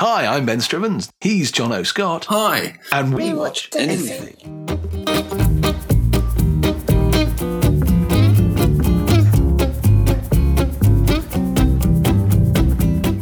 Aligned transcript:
Hi, 0.00 0.24
I'm 0.26 0.46
Ben 0.46 0.58
Strivens. 0.60 1.10
He's 1.20 1.52
John 1.52 1.72
O. 1.72 1.82
Scott. 1.82 2.24
Hi. 2.30 2.78
And 2.90 3.12
we, 3.14 3.32
We 3.32 3.34
watched 3.34 3.76
anything. 3.76 4.36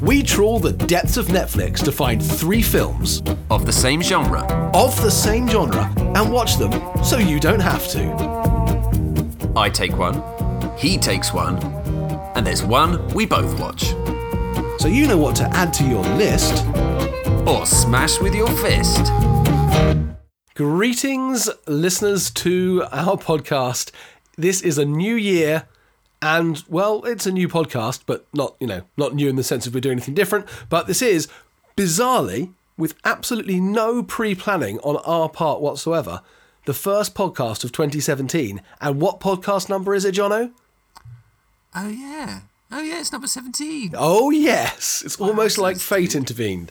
We 0.01 0.23
trawl 0.23 0.59
the 0.59 0.73
depths 0.73 1.17
of 1.19 1.27
Netflix 1.27 1.85
to 1.85 1.93
find 1.93 2.23
three 2.23 2.63
films 2.63 3.23
Of 3.51 3.67
the 3.67 3.73
same 3.73 4.01
genre. 4.01 4.43
of 4.75 5.01
the 5.03 5.11
same 5.11 5.47
genre 5.49 5.93
and 6.17 6.33
watch 6.33 6.57
them 6.57 6.73
so 7.05 7.19
you 7.19 7.39
don't 7.39 7.61
have 7.61 7.87
to. 7.89 9.53
I 9.57 9.69
take 9.69 9.97
one, 9.99 10.23
he 10.79 10.97
takes 10.97 11.35
one, 11.35 11.57
and 12.35 12.47
there's 12.47 12.63
one 12.65 13.07
we 13.09 13.27
both 13.27 13.59
watch. 13.61 13.93
So 14.79 14.87
you 14.87 15.09
know 15.09 15.19
what 15.19 15.35
to 15.37 15.45
add 15.57 15.73
to 15.75 15.85
your 15.85 16.05
list. 16.17 16.65
Or 17.49 17.67
smash 17.67 18.21
with 18.21 18.33
your 18.33 18.49
fist. 18.59 19.11
Greetings, 20.55 21.51
listeners 21.67 22.31
to 22.31 22.85
our 22.93 23.17
podcast. 23.17 23.91
This 24.37 24.63
is 24.63 24.79
a 24.79 24.85
new 24.85 25.17
year, 25.17 25.65
and 26.23 26.63
well, 26.69 27.05
it's 27.05 27.27
a 27.27 27.33
new 27.33 27.49
podcast, 27.49 28.03
but 28.07 28.27
not 28.33 28.55
you 28.61 28.69
know 28.69 28.83
not 28.97 29.15
new 29.15 29.29
in 29.29 29.35
the 29.35 29.43
sense 29.43 29.67
of 29.67 29.75
we're 29.75 29.81
doing 29.81 29.95
anything 29.95 30.15
different. 30.15 30.47
But 30.69 30.87
this 30.87 31.03
is 31.03 31.27
bizarrely, 31.77 32.53
with 32.77 32.95
absolutely 33.05 33.59
no 33.59 34.05
pre-planning 34.05 34.79
on 34.81 34.99
our 34.99 35.29
part 35.29 35.61
whatsoever, 35.61 36.23
the 36.67 36.75
first 36.75 37.17
podcast 37.17 37.65
of 37.65 37.73
2017. 37.73 38.63
And 38.81 39.01
what 39.01 39.19
podcast 39.19 39.69
number 39.69 39.93
is 39.95 40.05
it, 40.05 40.15
Jono? 40.15 40.53
Oh, 41.75 41.89
yeah. 41.89 42.41
Oh, 42.71 42.83
yeah, 42.83 43.01
it's 43.01 43.13
number 43.13 43.27
17. 43.27 43.95
Oh 43.97 44.31
yes, 44.31 45.03
it's 45.05 45.19
almost 45.19 45.57
so 45.57 45.63
like 45.63 45.79
fate 45.79 46.15
intervened. 46.15 46.71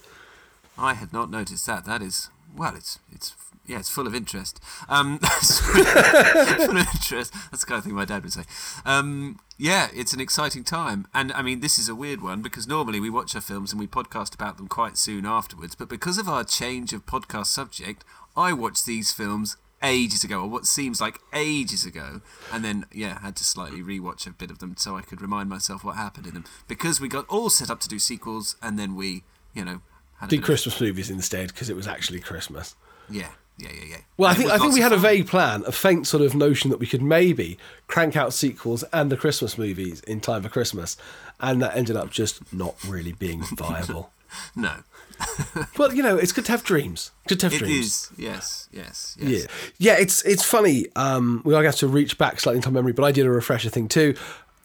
I 0.77 0.93
had 0.93 1.11
not 1.11 1.31
noticed 1.31 1.65
that. 1.65 1.85
That 1.85 2.03
is, 2.03 2.29
well, 2.55 2.75
it's, 2.75 2.99
it's, 3.11 3.33
yeah, 3.65 3.79
it's 3.79 3.89
full 3.89 4.05
of 4.05 4.13
interest. 4.13 4.61
Um, 4.87 5.17
full 5.19 6.77
of 6.77 6.87
interest. 6.93 7.33
That's 7.51 7.63
the 7.63 7.65
kind 7.67 7.79
of 7.79 7.83
thing 7.83 7.95
my 7.95 8.05
dad 8.05 8.23
would 8.23 8.33
say. 8.33 8.43
Um, 8.85 9.39
yeah, 9.57 9.87
it's 9.93 10.13
an 10.13 10.21
exciting 10.21 10.63
time. 10.63 11.07
And 11.15 11.31
I 11.33 11.41
mean, 11.41 11.61
this 11.61 11.79
is 11.79 11.89
a 11.89 11.95
weird 11.95 12.21
one 12.21 12.43
because 12.43 12.67
normally 12.67 12.99
we 12.99 13.09
watch 13.09 13.33
our 13.33 13.41
films 13.41 13.71
and 13.71 13.79
we 13.79 13.87
podcast 13.87 14.35
about 14.35 14.57
them 14.57 14.67
quite 14.67 14.97
soon 14.97 15.25
afterwards. 15.25 15.73
But 15.73 15.89
because 15.89 16.19
of 16.19 16.29
our 16.29 16.43
change 16.43 16.93
of 16.93 17.07
podcast 17.07 17.47
subject, 17.47 18.05
I 18.35 18.53
watch 18.53 18.85
these 18.85 19.11
films 19.11 19.57
ages 19.83 20.23
ago, 20.23 20.41
or 20.41 20.47
what 20.47 20.65
seems 20.65 20.99
like 20.99 21.19
ages 21.33 21.85
ago, 21.85 22.21
and 22.51 22.63
then 22.65 22.85
yeah, 22.91 23.19
had 23.19 23.35
to 23.37 23.43
slightly 23.43 23.81
rewatch 23.81 24.25
a 24.27 24.31
bit 24.31 24.49
of 24.51 24.59
them 24.59 24.75
so 24.77 24.97
I 24.97 25.01
could 25.01 25.21
remind 25.21 25.49
myself 25.49 25.83
what 25.83 25.95
happened 25.95 26.27
in 26.27 26.33
them. 26.33 26.45
Because 26.67 26.99
we 26.99 27.07
got 27.07 27.25
all 27.29 27.49
set 27.49 27.69
up 27.69 27.79
to 27.81 27.87
do 27.87 27.99
sequels, 27.99 28.55
and 28.61 28.77
then 28.79 28.95
we, 28.95 29.23
you 29.53 29.63
know, 29.65 29.81
had 30.19 30.29
Did 30.29 30.37
bit 30.37 30.39
of- 30.39 30.45
Christmas 30.45 30.81
movies 30.81 31.09
instead 31.09 31.49
because 31.49 31.69
it 31.69 31.75
was 31.75 31.87
actually 31.87 32.19
Christmas. 32.19 32.75
yeah, 33.09 33.29
yeah, 33.59 33.69
yeah, 33.73 33.85
yeah. 33.89 33.97
Well, 34.17 34.29
I 34.29 34.33
And 34.33 34.39
it 34.39 34.41
think 34.47 34.51
I 34.53 34.57
think 34.59 34.73
we 34.73 34.81
had 34.81 34.93
a 34.93 34.97
vague 34.97 35.27
plan, 35.27 35.63
a 35.65 35.71
faint 35.71 36.05
sort 36.07 36.23
of 36.23 36.35
notion 36.35 36.69
that 36.71 36.77
we 36.79 36.85
could 36.87 37.01
maybe 37.01 37.57
crank 37.87 38.15
out 38.15 38.33
sequels 38.33 38.83
and 38.93 39.11
the 39.11 39.17
Christmas 39.17 39.57
movies 39.57 40.01
in 40.01 40.21
time 40.21 40.43
for 40.43 40.49
Christmas, 40.49 40.95
and 41.39 41.61
that 41.61 41.75
ended 41.75 41.95
up 41.95 42.09
just 42.11 42.51
not 42.53 42.75
really 42.87 43.13
being 43.13 43.41
viable. 43.55 44.11
No, 44.55 44.83
but 45.77 45.95
you 45.95 46.03
know, 46.03 46.17
it's 46.17 46.31
good 46.31 46.45
to 46.45 46.51
have 46.51 46.63
dreams. 46.63 47.11
Good 47.27 47.39
to 47.41 47.47
have 47.47 47.53
it 47.53 47.59
dreams. 47.59 47.85
is. 47.85 48.11
Yes, 48.17 48.69
yes, 48.71 49.17
Yeah, 49.19 49.29
yes. 49.29 49.47
yeah. 49.77 49.93
It's 49.97 50.23
it's 50.25 50.43
funny. 50.43 50.85
Um, 50.95 51.41
we 51.43 51.53
are 51.53 51.57
going 51.57 51.63
to 51.63 51.69
have 51.69 51.75
to 51.79 51.87
reach 51.87 52.17
back 52.17 52.39
slightly 52.39 52.57
into 52.57 52.71
memory, 52.71 52.93
but 52.93 53.03
I 53.03 53.11
did 53.11 53.25
a 53.25 53.29
refresher 53.31 53.69
thing 53.69 53.87
too. 53.87 54.15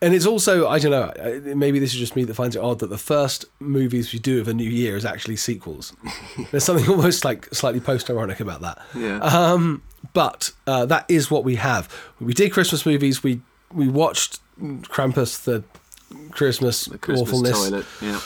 And 0.00 0.14
it's 0.16 0.26
also, 0.26 0.66
I 0.66 0.80
don't 0.80 0.90
know, 0.90 1.02
uh, 1.52 1.54
maybe 1.54 1.78
this 1.78 1.94
is 1.94 2.00
just 2.00 2.16
me 2.16 2.24
that 2.24 2.34
finds 2.34 2.56
it 2.56 2.58
odd 2.58 2.80
that 2.80 2.88
the 2.90 2.98
first 2.98 3.44
movies 3.60 4.12
we 4.12 4.18
do 4.18 4.40
of 4.40 4.48
a 4.48 4.52
new 4.52 4.68
year 4.68 4.96
is 4.96 5.04
actually 5.04 5.36
sequels. 5.36 5.94
There's 6.50 6.64
something 6.64 6.90
almost 6.90 7.24
like 7.24 7.46
slightly 7.54 7.78
post 7.78 8.10
ironic 8.10 8.40
about 8.40 8.62
that. 8.62 8.78
Yeah. 8.96 9.18
Um, 9.18 9.80
but 10.12 10.50
uh, 10.66 10.86
that 10.86 11.04
is 11.08 11.30
what 11.30 11.44
we 11.44 11.54
have. 11.54 11.88
We 12.18 12.34
did 12.34 12.50
Christmas 12.52 12.84
movies. 12.84 13.22
We 13.22 13.42
we 13.72 13.88
watched 13.88 14.40
Krampus, 14.60 15.44
the 15.44 15.62
Christmas, 16.32 16.86
The 16.86 16.98
Christmas 16.98 17.28
awfulness, 17.28 17.68
toilet. 17.68 17.86
Yeah. 18.00 18.20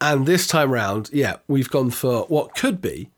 And 0.00 0.26
this 0.26 0.46
time 0.46 0.70
round, 0.70 1.10
yeah, 1.12 1.36
we've 1.48 1.70
gone 1.70 1.90
for 1.90 2.22
what 2.24 2.54
could 2.54 2.80
be 2.80 3.10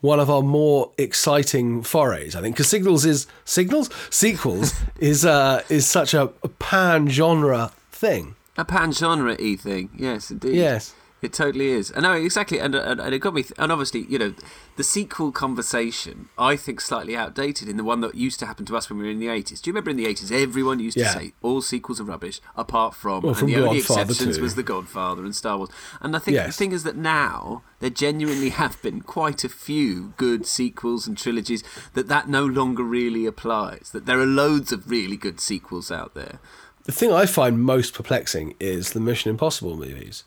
one 0.00 0.20
of 0.20 0.30
our 0.30 0.42
more 0.42 0.92
exciting 0.96 1.82
forays. 1.82 2.36
I 2.36 2.40
think 2.40 2.54
because 2.56 2.68
Signals 2.68 3.04
is 3.04 3.26
Signals 3.44 3.90
sequels 4.10 4.72
is 5.00 5.24
uh, 5.24 5.62
is 5.68 5.86
such 5.86 6.14
a, 6.14 6.30
a 6.42 6.48
pan 6.48 7.08
genre 7.08 7.72
thing. 7.90 8.34
a 8.56 8.64
pan 8.64 8.92
genre 8.92 9.36
y 9.38 9.56
thing. 9.56 9.90
Yes, 9.96 10.30
indeed. 10.30 10.54
Yes. 10.54 10.94
It 11.20 11.32
totally 11.32 11.70
is. 11.70 11.90
And 11.90 12.04
no, 12.04 12.12
exactly. 12.12 12.60
And, 12.60 12.76
uh, 12.76 12.82
and, 12.82 13.00
and 13.00 13.12
it 13.12 13.18
got 13.18 13.34
me. 13.34 13.42
Th- 13.42 13.52
and 13.58 13.72
obviously, 13.72 14.06
you 14.08 14.20
know, 14.20 14.34
the 14.76 14.84
sequel 14.84 15.32
conversation, 15.32 16.28
I 16.38 16.54
think, 16.54 16.80
slightly 16.80 17.16
outdated 17.16 17.68
in 17.68 17.76
the 17.76 17.82
one 17.82 18.00
that 18.02 18.14
used 18.14 18.38
to 18.38 18.46
happen 18.46 18.64
to 18.66 18.76
us 18.76 18.88
when 18.88 19.00
we 19.00 19.04
were 19.06 19.10
in 19.10 19.18
the 19.18 19.26
80s. 19.26 19.60
Do 19.60 19.68
you 19.68 19.72
remember 19.72 19.90
in 19.90 19.96
the 19.96 20.06
80s, 20.06 20.30
everyone 20.30 20.78
used 20.78 20.96
Yeah. 20.96 21.12
to 21.12 21.18
say 21.18 21.32
all 21.42 21.60
sequels 21.60 22.00
are 22.00 22.04
rubbish, 22.04 22.40
apart 22.56 22.94
from, 22.94 23.22
Well, 23.22 23.30
and 23.30 23.38
from 23.38 23.48
the 23.48 23.56
only 23.56 23.78
exceptions 23.78 24.36
too. 24.36 24.42
was 24.42 24.54
The 24.54 24.62
Godfather 24.62 25.24
and 25.24 25.34
Star 25.34 25.56
Wars. 25.58 25.70
And 26.00 26.14
I 26.14 26.20
think 26.20 26.36
Yes. 26.36 26.46
the 26.46 26.52
thing 26.52 26.70
is 26.70 26.84
that 26.84 26.96
now 26.96 27.62
there 27.80 27.90
genuinely 27.90 28.50
have 28.50 28.80
been 28.80 29.00
quite 29.00 29.42
a 29.42 29.48
few 29.48 30.14
good 30.18 30.46
sequels 30.46 31.08
and 31.08 31.18
trilogies 31.18 31.64
that 31.94 32.06
that 32.06 32.28
no 32.28 32.44
longer 32.46 32.84
really 32.84 33.26
applies. 33.26 33.90
That 33.92 34.06
there 34.06 34.20
are 34.20 34.26
loads 34.26 34.70
of 34.70 34.88
really 34.88 35.16
good 35.16 35.40
sequels 35.40 35.90
out 35.90 36.14
there. 36.14 36.38
The 36.84 36.92
thing 36.92 37.12
I 37.12 37.26
find 37.26 37.60
most 37.60 37.92
perplexing 37.92 38.54
is 38.60 38.92
the 38.92 39.00
Mission 39.00 39.30
Impossible 39.30 39.76
movies, 39.76 40.22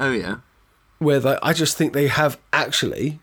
Oh, 0.00 0.12
yeah. 0.12 0.36
where 0.98 1.20
they, 1.20 1.38
I 1.42 1.52
just 1.52 1.76
think 1.76 1.92
they 1.92 2.08
have 2.08 2.38
actually 2.52 3.20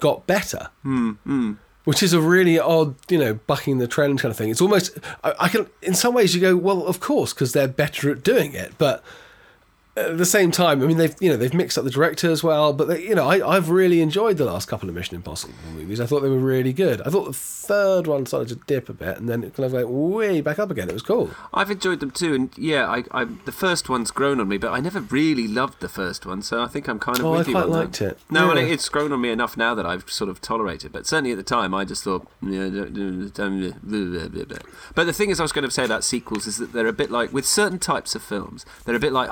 got 0.00 0.26
better. 0.26 0.68
Hmm, 0.82 1.10
hmm. 1.24 1.52
Which 1.84 2.02
is 2.02 2.12
a 2.12 2.20
really 2.20 2.60
odd, 2.60 2.94
you 3.08 3.18
know, 3.18 3.34
bucking 3.34 3.78
the 3.78 3.88
trend 3.88 4.20
kind 4.20 4.30
of 4.30 4.36
thing. 4.36 4.50
It's 4.50 4.60
almost, 4.60 4.96
I, 5.24 5.34
I 5.40 5.48
can, 5.48 5.66
in 5.82 5.94
some 5.94 6.14
ways, 6.14 6.32
you 6.34 6.40
go, 6.40 6.56
well, 6.56 6.86
of 6.86 7.00
course, 7.00 7.32
because 7.34 7.52
they're 7.52 7.66
better 7.66 8.10
at 8.10 8.22
doing 8.22 8.52
it. 8.52 8.74
But 8.78 9.02
at 9.94 10.16
the 10.16 10.24
same 10.24 10.50
time, 10.50 10.82
I 10.82 10.86
mean, 10.86 10.96
they've, 10.96 11.14
you 11.20 11.28
know, 11.30 11.36
they've 11.36 11.52
mixed 11.52 11.76
up 11.76 11.84
the 11.84 11.90
director 11.90 12.30
as 12.30 12.42
well. 12.42 12.72
But 12.72 12.88
they, 12.88 13.02
you 13.02 13.14
know, 13.14 13.28
I, 13.28 13.46
I've 13.56 13.68
really 13.68 14.00
enjoyed 14.00 14.38
the 14.38 14.44
last 14.46 14.66
couple 14.68 14.88
of 14.88 14.94
Mission 14.94 15.16
Impossible 15.16 15.52
movies. 15.74 16.00
I 16.00 16.06
thought 16.06 16.20
they 16.20 16.28
were 16.30 16.38
really 16.38 16.72
good. 16.72 17.02
I 17.02 17.10
thought 17.10 17.26
the 17.26 17.32
third 17.34 18.06
one 18.06 18.24
started 18.24 18.48
to 18.48 18.54
dip 18.66 18.88
a 18.88 18.94
bit, 18.94 19.18
and 19.18 19.28
then 19.28 19.44
it 19.44 19.54
kind 19.54 19.66
of 19.66 19.72
went 19.74 19.88
way 19.88 20.40
back 20.40 20.58
up 20.58 20.70
again. 20.70 20.88
It 20.88 20.94
was 20.94 21.02
cool. 21.02 21.30
I've 21.52 21.70
enjoyed 21.70 22.00
them 22.00 22.10
too, 22.10 22.34
and 22.34 22.50
yeah, 22.56 22.86
I, 22.88 23.04
I 23.10 23.24
the 23.44 23.52
first 23.52 23.88
one's 23.90 24.10
grown 24.10 24.40
on 24.40 24.48
me, 24.48 24.56
but 24.56 24.72
I 24.72 24.80
never 24.80 25.00
really 25.00 25.46
loved 25.46 25.80
the 25.80 25.88
first 25.90 26.24
one, 26.24 26.40
so 26.42 26.62
I 26.62 26.68
think 26.68 26.88
I'm 26.88 26.98
kind 26.98 27.18
of 27.18 27.26
Oh, 27.26 27.34
I 27.34 27.38
with 27.38 27.48
you 27.48 27.54
quite 27.54 27.64
on 27.64 27.70
that. 27.72 27.76
liked 27.76 28.00
it. 28.02 28.18
No, 28.30 28.50
and 28.50 28.58
Yeah. 28.58 28.72
it's 28.72 28.88
grown 28.88 29.12
on 29.12 29.20
me 29.20 29.28
enough 29.30 29.56
now 29.58 29.74
that 29.74 29.84
I've 29.84 30.10
sort 30.10 30.30
of 30.30 30.40
tolerated. 30.40 30.92
But 30.92 31.06
certainly 31.06 31.32
at 31.32 31.36
the 31.36 31.42
time, 31.42 31.74
I 31.74 31.84
just 31.84 32.02
thought. 32.04 32.26
yeah. 32.40 32.68
But 34.94 35.04
the 35.04 35.12
thing 35.12 35.30
is, 35.30 35.40
I 35.40 35.42
was 35.42 35.52
going 35.52 35.64
to 35.64 35.70
say 35.70 35.84
about 35.84 36.04
sequels 36.04 36.46
is 36.46 36.56
that 36.58 36.72
they're 36.72 36.86
a 36.86 36.92
bit 36.92 37.10
like 37.10 37.32
with 37.32 37.46
certain 37.46 37.78
types 37.78 38.14
of 38.14 38.22
films, 38.22 38.64
they're 38.84 38.96
a 38.96 39.00
bit 39.00 39.12
like 39.12 39.30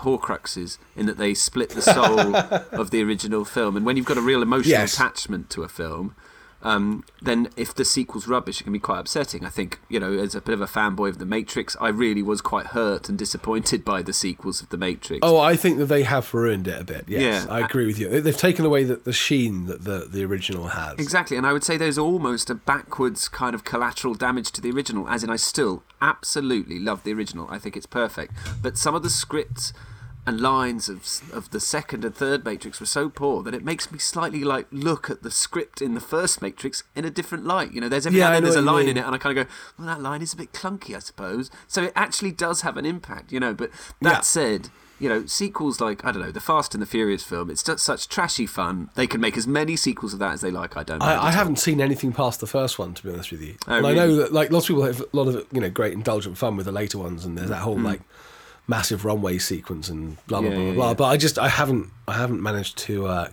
Horcruxes 0.56 0.78
in 0.96 1.06
that 1.06 1.18
they 1.18 1.34
split 1.34 1.70
the 1.70 1.82
soul 1.82 2.36
of 2.72 2.90
the 2.90 3.02
original 3.02 3.44
film, 3.44 3.76
and 3.76 3.86
when 3.86 3.96
you've 3.96 4.06
got 4.06 4.18
a 4.18 4.22
real 4.22 4.42
emotional 4.42 4.70
Yes. 4.70 4.94
attachment 4.94 5.50
to 5.50 5.62
a 5.62 5.68
film. 5.68 6.14
Um, 6.62 7.04
then 7.22 7.48
if 7.56 7.74
the 7.74 7.86
sequel's 7.86 8.28
rubbish, 8.28 8.60
it 8.60 8.64
can 8.64 8.74
be 8.74 8.78
quite 8.78 8.98
upsetting. 8.98 9.46
I 9.46 9.48
think, 9.48 9.80
you 9.88 9.98
know, 9.98 10.12
as 10.12 10.34
a 10.34 10.42
bit 10.42 10.52
of 10.52 10.60
a 10.60 10.66
fanboy 10.66 11.08
of 11.08 11.18
The 11.18 11.24
Matrix, 11.24 11.74
I 11.80 11.88
really 11.88 12.20
was 12.22 12.42
quite 12.42 12.66
hurt 12.66 13.08
and 13.08 13.16
disappointed 13.18 13.82
by 13.82 14.02
the 14.02 14.12
sequels 14.12 14.60
of 14.60 14.68
The 14.68 14.76
Matrix. 14.76 15.20
Oh, 15.22 15.38
I 15.38 15.56
think 15.56 15.78
that 15.78 15.86
they 15.86 16.02
have 16.02 16.34
ruined 16.34 16.68
it 16.68 16.78
a 16.78 16.84
bit. 16.84 17.06
Yes, 17.08 17.46
Yeah. 17.46 17.50
I 17.50 17.60
agree 17.60 17.86
with 17.86 17.98
you. 17.98 18.10
They- 18.10 18.20
They've 18.20 18.36
taken 18.36 18.66
away 18.66 18.84
the, 18.84 18.96
the 18.96 19.14
sheen 19.14 19.64
that 19.68 19.84
the, 19.84 20.00
the 20.06 20.22
original 20.26 20.66
has. 20.68 20.98
Exactly, 20.98 21.38
and 21.38 21.46
I 21.46 21.54
would 21.54 21.64
say 21.64 21.78
there's 21.78 21.96
almost 21.96 22.50
a 22.50 22.54
backwards 22.54 23.26
kind 23.28 23.54
of 23.54 23.64
collateral 23.64 24.12
damage 24.12 24.52
to 24.52 24.60
the 24.60 24.70
original, 24.70 25.08
as 25.08 25.24
in 25.24 25.30
I 25.30 25.36
still 25.36 25.82
absolutely 26.02 26.78
love 26.78 27.04
the 27.04 27.14
original. 27.14 27.46
I 27.48 27.58
think 27.58 27.74
it's 27.74 27.86
perfect. 27.86 28.34
But 28.60 28.76
some 28.76 28.94
of 28.94 29.02
the 29.02 29.08
scripts 29.08 29.72
and 30.26 30.40
lines 30.40 30.88
of 30.88 31.06
of 31.32 31.50
the 31.50 31.60
second 31.60 32.04
and 32.04 32.14
third 32.14 32.44
Matrix 32.44 32.78
were 32.78 32.86
so 32.86 33.08
poor 33.08 33.42
that 33.42 33.54
it 33.54 33.64
makes 33.64 33.90
me 33.90 33.98
slightly 33.98 34.44
like 34.44 34.66
look 34.70 35.08
at 35.08 35.22
the 35.22 35.30
script 35.30 35.80
in 35.80 35.94
the 35.94 36.00
first 36.00 36.42
Matrix 36.42 36.82
in 36.94 37.04
a 37.04 37.10
different 37.10 37.46
light. 37.46 37.72
You 37.72 37.80
know, 37.80 37.88
there's 37.88 38.06
every 38.06 38.18
Yeah, 38.18 38.28
now 38.28 38.34
and 38.34 38.36
then 38.36 38.52
there's 38.52 38.56
a 38.56 38.62
line 38.62 38.86
mean. 38.86 38.90
in 38.90 38.96
it, 38.98 39.06
and 39.06 39.14
I 39.14 39.18
kind 39.18 39.36
of 39.36 39.46
go, 39.46 39.52
well, 39.78 39.86
that 39.88 40.02
line 40.02 40.22
is 40.22 40.32
a 40.32 40.36
bit 40.36 40.52
clunky, 40.52 40.94
I 40.94 40.98
suppose. 40.98 41.50
So 41.66 41.84
it 41.84 41.92
actually 41.96 42.32
does 42.32 42.60
have 42.60 42.76
an 42.76 42.84
impact, 42.86 43.32
you 43.32 43.40
know. 43.40 43.54
But 43.54 43.70
that 44.02 44.10
Yeah. 44.10 44.20
said, 44.20 44.68
you 44.98 45.08
know, 45.08 45.24
sequels 45.24 45.80
like 45.80 46.04
I 46.04 46.12
don't 46.12 46.20
know 46.20 46.30
the 46.30 46.40
Fast 46.40 46.74
and 46.74 46.82
the 46.82 46.86
Furious 46.86 47.24
film. 47.24 47.50
It's 47.50 47.62
just 47.62 47.82
such 47.82 48.06
trashy 48.08 48.46
fun. 48.46 48.90
They 48.96 49.06
can 49.06 49.20
make 49.22 49.38
as 49.38 49.46
many 49.46 49.74
sequels 49.74 50.12
of 50.12 50.18
that 50.18 50.32
as 50.32 50.42
they 50.42 50.50
like. 50.50 50.76
I 50.76 50.82
don't. 50.82 51.02
I, 51.02 51.28
I 51.28 51.30
haven't 51.30 51.56
seen 51.56 51.80
anything 51.80 52.12
past 52.12 52.40
the 52.40 52.46
first 52.46 52.78
one, 52.78 52.92
to 52.92 53.02
be 53.02 53.10
honest 53.10 53.32
with 53.32 53.40
you. 53.40 53.56
Oh, 53.66 53.76
and 53.76 53.86
I 53.86 53.94
know 53.94 54.14
that 54.16 54.32
like 54.34 54.52
lots 54.52 54.66
of 54.66 54.76
people 54.76 54.84
have 54.84 55.00
a 55.00 55.16
lot 55.16 55.28
of 55.28 55.46
you 55.50 55.62
know 55.62 55.70
great 55.70 55.94
indulgent 55.94 56.36
fun 56.36 56.56
with 56.56 56.66
the 56.66 56.72
later 56.72 56.98
ones, 56.98 57.24
and 57.24 57.38
there's 57.38 57.48
that 57.48 57.62
whole 57.62 57.76
hmm. 57.76 57.86
like 57.86 58.02
massive 58.66 59.04
runway 59.04 59.38
sequence 59.38 59.88
and 59.88 60.16
blah 60.26 60.40
blah. 60.40 60.50
Yeah, 60.50 60.56
blah 60.56 60.64
yeah, 60.66 60.72
blah. 60.72 60.94
But 60.94 61.04
I 61.06 61.16
just 61.16 61.38
I 61.38 61.48
haven't 61.48 61.90
I 62.08 62.14
haven't 62.14 62.42
managed 62.42 62.78
to 62.78 63.06
uh, 63.06 63.28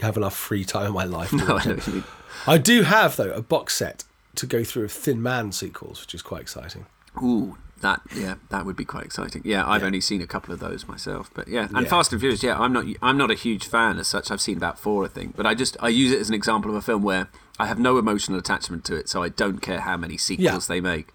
have 0.00 0.16
enough 0.16 0.36
free 0.36 0.64
time 0.64 0.86
in 0.88 0.92
my 0.92 1.04
life. 1.04 1.32
No, 1.32 1.44
I 1.46 1.52
watch 1.54 1.66
know 1.66 1.72
it. 1.74 1.86
mean. 1.88 2.04
I 2.46 2.58
do 2.58 2.82
have 2.82 3.16
though 3.16 3.32
a 3.32 3.42
box 3.42 3.76
set 3.76 4.04
to 4.36 4.46
go 4.46 4.62
through 4.64 4.84
of 4.84 4.92
Thin 4.92 5.22
Man 5.22 5.52
sequels, 5.52 6.00
which 6.00 6.14
is 6.14 6.22
quite 6.22 6.42
exciting. 6.42 6.86
Ooh, 7.22 7.58
That 7.80 8.00
yeah, 8.14 8.36
that 8.50 8.64
would 8.64 8.76
be 8.76 8.84
quite 8.84 9.04
exciting. 9.04 9.42
Yeah, 9.44 9.66
I've 9.66 9.80
Yeah. 9.82 9.86
only 9.86 10.00
seen 10.00 10.22
a 10.22 10.26
couple 10.26 10.54
of 10.54 10.60
those 10.60 10.86
myself, 10.86 11.30
but 11.34 11.48
yeah, 11.48 11.66
and 11.74 11.82
Yeah. 11.84 11.90
Fast 11.90 12.12
and 12.12 12.20
Furious. 12.20 12.42
Yeah, 12.42 12.58
I'm 12.58 12.72
not 12.72 12.84
I'm 13.02 13.16
not 13.18 13.30
a 13.30 13.34
huge 13.34 13.66
fan 13.66 13.98
as 13.98 14.06
such. 14.08 14.30
I've 14.30 14.40
seen 14.40 14.56
about 14.56 14.78
four, 14.78 15.04
I 15.04 15.08
think, 15.08 15.36
but 15.36 15.44
I 15.46 15.54
just 15.54 15.76
I 15.80 15.88
use 15.88 16.12
it 16.12 16.20
as 16.20 16.28
an 16.28 16.34
example 16.34 16.70
of 16.70 16.76
a 16.76 16.82
film 16.82 17.02
where 17.02 17.28
I 17.58 17.66
have 17.66 17.78
no 17.78 17.98
emotional 17.98 18.38
attachment 18.38 18.84
to 18.86 18.94
it, 18.94 19.08
so 19.08 19.22
I 19.22 19.28
don't 19.28 19.60
care 19.60 19.80
how 19.80 19.96
many 19.96 20.16
sequels 20.16 20.66
they 20.68 20.80
make. 20.80 21.08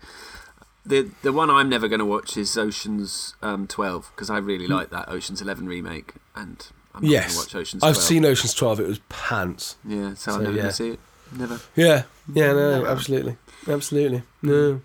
The 0.86 1.10
the 1.24 1.34
one 1.34 1.50
I'm 1.50 1.70
never 1.70 1.88
going 1.88 2.00
to 2.00 2.06
watch 2.06 2.38
is 2.38 2.56
Ocean's 2.58 3.36
um, 3.42 3.66
12 3.68 4.12
because 4.16 4.30
I 4.30 4.38
really 4.38 4.68
like 4.68 4.90
that 4.92 5.10
Ocean's 5.10 5.42
11 5.42 5.68
remake, 5.68 6.14
and 6.36 6.68
I'm 6.94 7.02
not 7.02 7.02
going 7.02 7.04
to 7.04 7.10
Yes, 7.12 7.38
watch 7.38 7.56
Ocean's. 7.56 7.82
12. 7.82 7.96
I've 7.96 8.02
seen 8.02 8.26
Ocean's 8.26 8.54
Twelve. 8.54 8.80
It 8.80 8.88
was 8.88 9.00
pants. 9.10 9.78
Yeah, 9.84 10.14
so, 10.14 10.32
so, 10.32 10.38
I'm 10.38 10.44
never 10.44 10.56
yeah. 10.56 10.62
going 10.62 10.70
to 10.70 10.76
see 10.76 10.90
it. 10.92 11.00
Never. 11.36 11.60
Yeah, 11.76 12.04
yeah, 12.34 12.54
no, 12.54 12.72
Never. 12.76 12.88
absolutely, 12.88 13.38
absolutely. 13.68 14.22
No. 14.44 14.82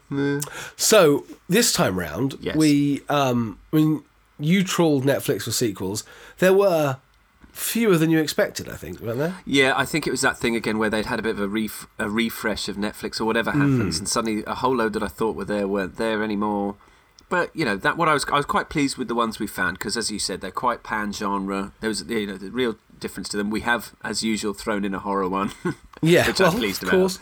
So 0.76 1.26
this 1.48 1.72
time 1.72 1.98
round, 1.98 2.38
Yes. 2.40 2.56
we, 2.56 3.02
um, 3.10 3.58
I 3.72 3.76
mean, 3.76 4.02
you 4.38 4.64
trawled 4.64 5.04
Netflix 5.04 5.42
for 5.42 5.50
sequels. 5.52 6.02
There 6.38 6.54
were 6.54 6.96
fewer 7.52 7.96
than 7.98 8.10
you 8.10 8.18
expected, 8.18 8.68
I 8.68 8.74
think, 8.76 9.00
weren't 9.00 9.18
there? 9.18 9.36
Yeah, 9.44 9.74
I 9.76 9.84
think 9.84 10.06
it 10.06 10.10
was 10.10 10.20
that 10.22 10.38
thing 10.38 10.56
again 10.56 10.78
where 10.78 10.90
they'd 10.90 11.06
had 11.06 11.18
a 11.18 11.22
bit 11.22 11.32
of 11.36 11.40
a, 11.40 11.48
ref- 11.48 11.86
a 11.98 12.08
refresh 12.08 12.68
of 12.68 12.76
Netflix 12.76 13.20
or 13.20 13.24
whatever 13.24 13.50
happens, 13.52 13.98
and 13.98 14.08
suddenly 14.08 14.44
a 14.46 14.54
whole 14.56 14.74
load 14.76 14.92
that 14.94 15.02
I 15.02 15.08
thought 15.08 15.36
were 15.36 15.44
there 15.44 15.66
weren't 15.68 15.96
there 15.96 16.22
anymore. 16.22 16.76
But 17.28 17.54
you 17.54 17.64
know 17.64 17.76
that 17.76 17.96
what 17.96 18.08
I 18.08 18.12
was 18.14 18.24
I 18.32 18.36
was 18.36 18.44
quite 18.46 18.68
pleased 18.68 18.96
with 18.96 19.06
the 19.06 19.14
ones 19.14 19.38
we 19.38 19.46
found 19.46 19.78
because 19.78 19.96
as 19.96 20.10
you 20.10 20.18
said 20.18 20.40
they're 20.40 20.50
quite 20.50 20.82
pan 20.82 21.12
genre. 21.12 21.72
There 21.80 21.86
was 21.88 22.02
you 22.08 22.26
know 22.26 22.36
the 22.36 22.50
real 22.50 22.76
difference 22.98 23.28
to 23.28 23.36
them. 23.36 23.50
We 23.50 23.60
have 23.60 23.94
as 24.02 24.24
usual 24.24 24.52
thrown 24.52 24.84
in 24.84 24.94
a 24.94 24.98
horror 24.98 25.28
one, 25.28 25.52
Yeah, 26.02 26.26
which 26.26 26.40
well, 26.40 26.50
I'm 26.50 26.58
pleased 26.58 26.82
of 26.82 26.88
about. 26.88 26.98
course. 26.98 27.18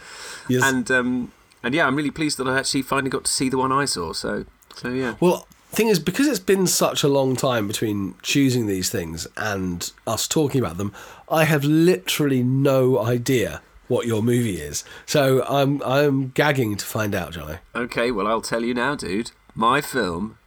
Yes. 0.48 0.62
And 0.64 0.90
um, 0.90 1.32
and 1.62 1.74
yeah, 1.74 1.86
I'm 1.86 1.94
really 1.94 2.10
pleased 2.10 2.38
that 2.38 2.48
I 2.48 2.58
actually 2.58 2.82
finally 2.82 3.10
got 3.10 3.24
to 3.26 3.30
see 3.30 3.50
the 3.50 3.58
one 3.58 3.70
I 3.70 3.84
saw. 3.84 4.14
So 4.14 4.46
so 4.74 4.88
yeah. 4.88 5.16
Well, 5.20 5.46
thing 5.78 5.88
is, 5.88 6.00
because 6.00 6.26
it's 6.26 6.40
been 6.40 6.66
such 6.66 7.04
a 7.04 7.08
long 7.08 7.36
time 7.36 7.68
between 7.68 8.16
choosing 8.20 8.66
these 8.66 8.90
things 8.90 9.28
and 9.36 9.92
us 10.08 10.26
talking 10.26 10.60
about 10.60 10.76
them, 10.76 10.92
I 11.30 11.44
have 11.44 11.62
literally 11.62 12.42
no 12.42 12.98
idea 12.98 13.62
what 13.86 14.04
your 14.04 14.20
movie 14.20 14.60
is. 14.60 14.82
So 15.06 15.44
I'm 15.44 15.80
I'm 15.84 16.30
gagging 16.30 16.76
to 16.78 16.84
find 16.84 17.14
out, 17.14 17.32
Johnny. 17.32 17.58
Okay, 17.76 18.10
well, 18.10 18.26
I'll 18.26 18.40
tell 18.40 18.64
you 18.64 18.74
now, 18.74 18.96
dude. 18.96 19.30
My 19.54 19.80
film, 19.80 20.38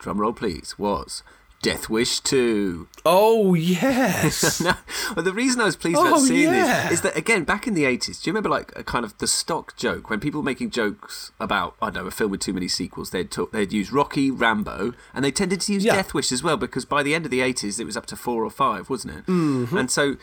drumroll 0.00 0.34
please, 0.34 0.76
was 0.76 1.22
Death 1.62 1.90
Wish 1.90 2.20
2. 2.20 2.88
Oh 3.04 3.52
yes. 3.54 4.60
no, 4.62 4.74
well, 5.14 5.24
the 5.24 5.32
reason 5.32 5.60
I 5.60 5.64
was 5.66 5.76
pleased 5.76 5.98
about 5.98 6.14
Oh, 6.14 6.24
seeing 6.24 6.44
yeah. 6.52 6.84
this 6.84 6.92
is 6.92 7.00
that, 7.02 7.16
again, 7.16 7.44
back 7.44 7.66
in 7.66 7.74
the 7.74 7.84
80s, 7.84 8.22
do 8.22 8.30
you 8.30 8.32
remember, 8.32 8.48
like, 8.48 8.72
a 8.76 8.82
kind 8.82 9.04
of 9.04 9.16
the 9.18 9.26
stock 9.26 9.76
joke 9.76 10.08
when 10.08 10.20
people 10.20 10.40
were 10.40 10.44
making 10.44 10.70
jokes 10.70 11.32
about, 11.38 11.74
I 11.82 11.90
don't 11.90 12.04
know, 12.04 12.08
a 12.08 12.10
film 12.10 12.30
with 12.30 12.40
too 12.40 12.52
many 12.54 12.68
sequels? 12.68 13.10
They'd, 13.10 13.30
talk, 13.30 13.52
they'd 13.52 13.72
use 13.72 13.92
Rocky, 13.92 14.30
Rambo, 14.30 14.94
and 15.14 15.24
they 15.24 15.30
tended 15.30 15.60
to 15.62 15.72
use 15.74 15.84
Yeah. 15.84 15.96
Death 15.96 16.14
Wish 16.14 16.32
as 16.32 16.42
well 16.42 16.56
because 16.56 16.84
by 16.86 17.02
the 17.02 17.14
end 17.14 17.26
of 17.26 17.30
the 17.30 17.40
80s, 17.40 17.78
it 17.78 17.84
was 17.84 17.96
up 17.96 18.06
to 18.06 18.16
four 18.16 18.42
or 18.44 18.50
five, 18.50 18.88
wasn't 18.88 19.18
it? 19.18 19.26
Mm-hmm. 19.26 19.76
And 19.76 19.90
so. 19.90 20.16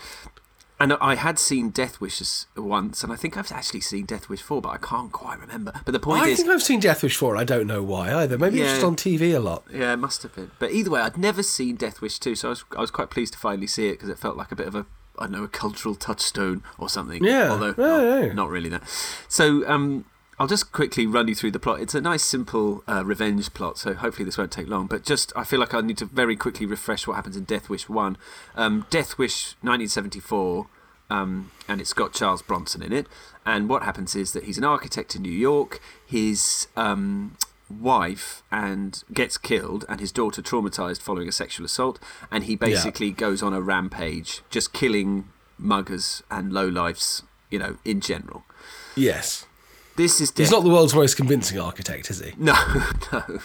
And 0.80 0.94
I 0.94 1.16
had 1.16 1.40
seen 1.40 1.72
Death 1.72 2.00
Wishes 2.00 2.46
once, 2.56 3.04
and 3.04 3.12
I 3.12 3.16
think 3.16 3.36
I've 3.36 3.52
actually 3.52 3.82
seen 3.82 4.06
Death 4.06 4.30
Wish 4.30 4.44
4, 4.44 4.62
but 4.62 4.70
I 4.70 4.78
can't 4.78 5.12
quite 5.12 5.40
remember. 5.40 5.72
But 5.86 5.92
the 5.92 6.00
point 6.00 6.22
I 6.22 6.28
is, 6.28 6.40
I 6.40 6.44
think 6.44 6.54
I've 6.54 6.62
seen 6.62 6.80
Death 6.80 7.02
Wish 7.02 7.18
4. 7.18 7.36
I 7.36 7.44
don't 7.44 7.66
know 7.66 7.82
why 7.82 8.14
either. 8.14 8.38
Maybe 8.38 8.62
it's 8.62 8.74
just 8.74 8.84
on 8.84 8.96
TV 8.96 9.36
a 9.36 9.40
lot. 9.40 9.64
Yeah, 9.74 9.94
it 9.94 9.98
must 9.98 10.22
have 10.22 10.36
been. 10.36 10.52
But 10.60 10.72
either 10.72 10.92
way, 10.92 11.02
I'd 11.02 11.18
never 11.18 11.42
seen 11.42 11.78
Death 11.78 12.00
Wish 12.00 12.20
2, 12.20 12.36
so 12.36 12.50
I 12.50 12.52
was, 12.52 12.64
I 12.78 12.82
was 12.82 12.92
quite 12.92 13.10
pleased 13.10 13.34
to 13.34 13.40
finally 13.40 13.66
see 13.66 13.88
it 13.88 13.94
because 13.94 14.10
it 14.10 14.20
felt 14.20 14.38
like 14.38 14.52
a 14.52 14.56
bit 14.56 14.68
of 14.68 14.76
a, 14.76 14.86
I 15.18 15.24
don't 15.24 15.32
know, 15.32 15.44
a 15.44 15.48
cultural 15.48 15.96
touchstone 15.96 16.62
or 16.78 16.90
something. 16.90 17.24
Yeah, 17.24 17.50
Although, 17.50 17.74
yeah, 17.76 18.20
not, 18.20 18.26
yeah. 18.28 18.34
not 18.34 18.50
really 18.50 18.70
that. 18.70 18.84
So, 19.28 19.68
um, 19.68 20.06
I'll 20.40 20.48
just 20.48 20.72
quickly 20.72 21.08
run 21.08 21.28
you 21.28 21.34
through 21.34 21.52
the 21.52 21.60
plot. 21.60 21.82
It's 21.82 21.96
a 21.96 22.02
nice, 22.02 22.24
simple 22.24 22.84
uh, 22.88 23.04
revenge 23.04 23.52
plot, 23.56 23.80
so 23.80 23.96
hopefully 23.96 24.24
this 24.24 24.38
won't 24.38 24.52
take 24.52 24.68
long. 24.68 24.86
But 24.86 25.04
just, 25.04 25.34
I 25.36 25.44
feel 25.44 25.60
like 25.60 25.74
I 25.74 25.82
need 25.82 25.98
to 25.98 26.06
very 26.06 26.36
quickly 26.36 26.68
refresh 26.68 27.08
what 27.08 27.16
happens 27.16 27.36
in 27.36 27.46
Death 27.46 27.70
Wish 27.70 27.90
1. 27.90 28.18
Um, 28.56 28.86
Death 28.92 29.18
Wish 29.18 29.56
1974, 29.62 30.68
um, 31.10 31.52
and 31.68 31.82
it's 31.82 31.94
got 31.94 32.14
Charles 32.14 32.44
Bronson 32.44 32.84
in 32.84 32.94
it. 32.94 33.08
And 33.48 33.68
what 33.68 33.82
happens 33.82 34.16
is 34.16 34.34
that 34.34 34.44
he's 34.44 34.60
an 34.60 34.64
architect 34.64 35.16
in 35.16 35.24
New 35.24 35.32
York. 35.32 35.82
His 36.06 36.68
um, 36.76 37.36
wife 37.68 38.44
and 38.52 39.04
gets 39.12 39.40
killed, 39.40 39.86
and 39.90 40.00
his 40.00 40.12
daughter 40.12 40.44
traumatized 40.44 41.02
following 41.02 41.28
a 41.28 41.32
sexual 41.32 41.66
assault. 41.66 41.98
And 42.30 42.44
he 42.44 42.56
basically 42.56 43.10
goes 43.10 43.42
on 43.42 43.54
a 43.54 43.62
rampage, 43.62 44.42
just 44.52 44.72
killing 44.72 45.30
muggers 45.58 46.22
and 46.30 46.52
lowlifes, 46.52 47.24
you 47.50 47.58
know, 47.58 47.78
in 47.84 48.02
general. 48.02 48.44
Yes. 48.96 49.47
This 49.98 50.22
is 50.22 50.32
He's 50.36 50.52
not 50.52 50.64
the 50.64 50.70
world's 50.70 50.96
most 50.96 51.16
convincing 51.18 51.60
architect, 51.60 52.10
is 52.10 52.22
he? 52.24 52.32
no, 52.38 52.54
no, 53.12 53.40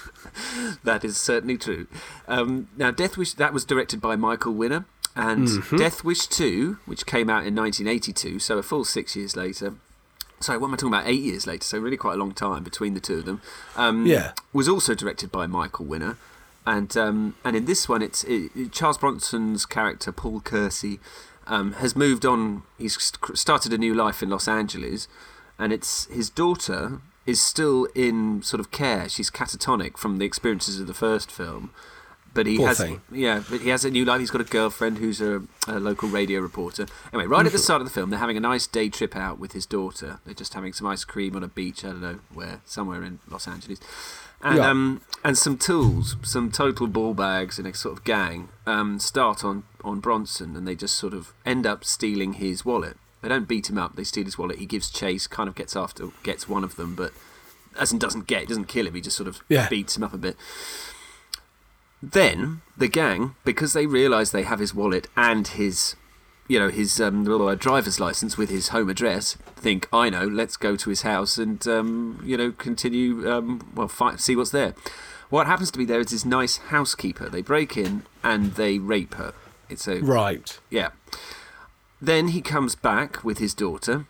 that 0.84 1.04
is 1.04 1.16
certainly 1.16 1.58
true. 1.58 1.87
Um, 2.28 2.69
now, 2.76 2.90
Death 2.93 3.16
Wish 3.16 3.32
that 3.34 3.52
was 3.52 3.64
directed 3.64 4.00
by 4.00 4.14
Michael 4.16 4.52
Winner, 4.54 4.84
and 5.16 5.49
Mm-hmm. 5.49 5.76
Death 5.76 6.04
Wish 6.04 6.26
Two, 6.28 6.78
which 6.87 7.04
came 7.06 7.28
out 7.28 7.44
in 7.46 7.54
1982, 7.56 8.38
so 8.38 8.58
a 8.58 8.62
full 8.62 8.84
six 8.84 9.16
years 9.16 9.34
later. 9.37 9.75
Sorry, 10.40 10.58
what 10.58 10.69
am 10.69 10.75
I 10.75 10.76
talking 10.76 10.88
about? 10.94 11.06
Eight 11.06 11.20
years 11.22 11.46
later, 11.46 11.62
so 11.64 11.78
really 11.78 11.96
quite 11.96 12.14
a 12.14 12.19
long 12.19 12.32
time 12.32 12.64
between 12.64 12.94
the 12.94 13.00
two 13.00 13.19
of 13.19 13.25
them. 13.26 13.40
Um, 13.76 14.06
Yeah. 14.06 14.32
was 14.52 14.69
also 14.69 14.94
directed 14.94 15.31
by 15.32 15.46
Michael 15.46 15.87
Winner, 15.87 16.16
and 16.66 16.96
um, 16.96 17.34
and 17.44 17.56
in 17.56 17.64
this 17.64 17.88
one, 17.88 18.02
it's 18.02 18.25
it, 18.25 18.72
Charles 18.72 18.98
Bronson's 18.98 19.64
character 19.66 20.12
Paul 20.12 20.40
Kersey 20.40 20.98
um, 21.46 21.72
has 21.75 21.94
moved 21.96 22.26
on. 22.26 22.62
He's 22.78 23.12
started 23.34 23.72
a 23.72 23.78
new 23.78 23.94
life 23.94 24.22
in 24.22 24.31
Los 24.31 24.48
Angeles, 24.48 25.08
and 25.58 25.72
it's 25.72 26.06
his 26.06 26.31
daughter 26.31 27.00
is 27.26 27.40
still 27.40 27.87
in 27.94 28.43
sort 28.43 28.58
of 28.60 28.70
care. 28.70 29.08
She's 29.08 29.31
catatonic 29.31 29.96
from 29.96 30.19
the 30.19 30.25
experiences 30.25 30.81
of 30.81 30.87
the 30.87 30.94
first 30.94 31.31
film. 31.31 31.70
But 32.34 32.46
he 32.46 32.56
Poor 32.56 32.69
has, 32.69 32.78
thing. 32.78 33.02
yeah. 33.12 33.43
But 33.50 33.60
he 33.60 33.69
has 33.69 33.84
a 33.84 33.90
new 33.90 34.06
life. 34.06 34.19
He's 34.20 34.31
got 34.31 34.40
a 34.40 34.44
girlfriend 34.44 34.96
who's 34.99 35.20
a, 35.20 35.43
a 35.69 35.78
local 35.78 36.08
radio 36.08 36.40
reporter. 36.40 36.87
Anyway, 37.12 37.26
right 37.26 37.44
at 37.44 37.52
the 37.52 37.58
start 37.58 37.82
of 37.82 37.87
the 37.87 37.93
film, 37.93 38.08
they're 38.08 38.19
having 38.19 38.38
a 38.38 38.40
nice 38.40 38.66
day 38.66 38.88
trip 38.88 39.14
out 39.14 39.38
with 39.38 39.52
his 39.52 39.66
daughter. 39.66 40.19
They're 40.25 40.32
just 40.32 40.54
having 40.54 40.72
some 40.72 40.87
ice 40.87 41.04
cream 41.04 41.37
on 41.37 41.44
a 41.44 41.49
beach. 41.49 41.84
I 41.84 41.88
don't 41.88 42.00
know 42.00 42.20
where, 42.32 42.62
somewhere 42.64 43.02
in 43.05 43.19
Los 43.28 43.46
Angeles, 43.46 43.81
and 44.40 44.56
Yeah. 44.56 44.70
um, 44.70 45.02
and 45.22 45.37
some 45.37 45.58
tools, 45.58 46.16
some 46.22 46.50
total 46.50 46.87
ball 46.87 47.12
bags, 47.12 47.58
and 47.58 47.69
a 47.69 47.75
sort 47.75 47.98
of 47.98 48.02
gang 48.05 48.48
um, 48.66 48.98
start 48.98 49.44
on 49.44 49.64
on 49.84 50.00
Bronson, 50.00 50.56
and 50.56 50.66
they 50.66 50.75
just 50.75 50.94
sort 50.96 51.12
of 51.12 51.34
end 51.44 51.66
up 51.66 51.84
stealing 51.84 52.32
his 52.34 52.64
wallet. 52.64 52.96
They 53.22 53.28
don't 53.28 53.48
beat 53.48 53.70
him 53.70 53.78
up. 53.78 53.96
They 53.96 54.04
steal 54.04 54.24
his 54.24 54.36
wallet. 54.36 54.58
He 54.58 54.66
gives 54.66 54.90
chase, 54.90 55.26
kind 55.26 55.48
of 55.48 55.54
gets 55.54 55.74
after, 55.76 56.08
gets 56.24 56.48
one 56.48 56.64
of 56.64 56.76
them, 56.76 56.94
but 56.94 57.12
as 57.78 57.92
in 57.92 57.98
doesn't 57.98 58.26
get, 58.26 58.48
doesn't 58.48 58.66
kill 58.66 58.86
him. 58.86 58.94
He 58.94 59.00
just 59.00 59.16
sort 59.16 59.28
of 59.28 59.40
Yeah. 59.48 59.69
beats 59.69 59.96
him 59.96 60.02
up 60.02 60.12
a 60.12 60.19
bit. 60.19 60.36
Then 62.02 62.62
the 62.76 62.88
gang, 62.88 63.36
because 63.44 63.72
they 63.74 63.86
realise 63.86 64.30
they 64.30 64.42
have 64.42 64.58
his 64.58 64.74
wallet 64.74 65.06
and 65.16 65.46
his, 65.46 65.94
you 66.48 66.58
know, 66.58 66.69
his 66.69 67.00
um, 67.00 67.24
driver's 67.58 68.00
license 68.00 68.36
with 68.36 68.50
his 68.50 68.69
home 68.69 68.91
address, 68.91 69.36
think, 69.55 69.88
I 69.93 70.10
know, 70.10 70.26
let's 70.26 70.56
go 70.56 70.74
to 70.74 70.91
his 70.91 71.02
house 71.02 71.38
and, 71.38 71.64
um, 71.69 72.20
you 72.24 72.36
know, 72.36 72.50
continue, 72.50 73.31
um, 73.31 73.70
well, 73.74 73.86
fi- 73.88 74.17
see 74.17 74.34
what's 74.34 74.50
there. 74.50 74.74
What 75.31 75.46
happens 75.46 75.70
to 75.70 75.79
be 75.79 75.84
there 75.84 76.00
is 76.00 76.08
this 76.08 76.24
nice 76.24 76.56
housekeeper. 76.58 77.29
They 77.29 77.41
break 77.41 77.76
in 77.76 78.02
and 78.24 78.55
they 78.55 78.79
rape 78.79 79.14
her. 79.14 79.32
It's 79.70 79.86
a 79.86 80.00
Right. 80.00 80.58
yeah. 80.69 80.88
Then 82.03 82.29
he 82.29 82.41
comes 82.43 82.75
back 82.75 83.23
with 83.23 83.39
his 83.39 83.55
daughter. 83.55 84.06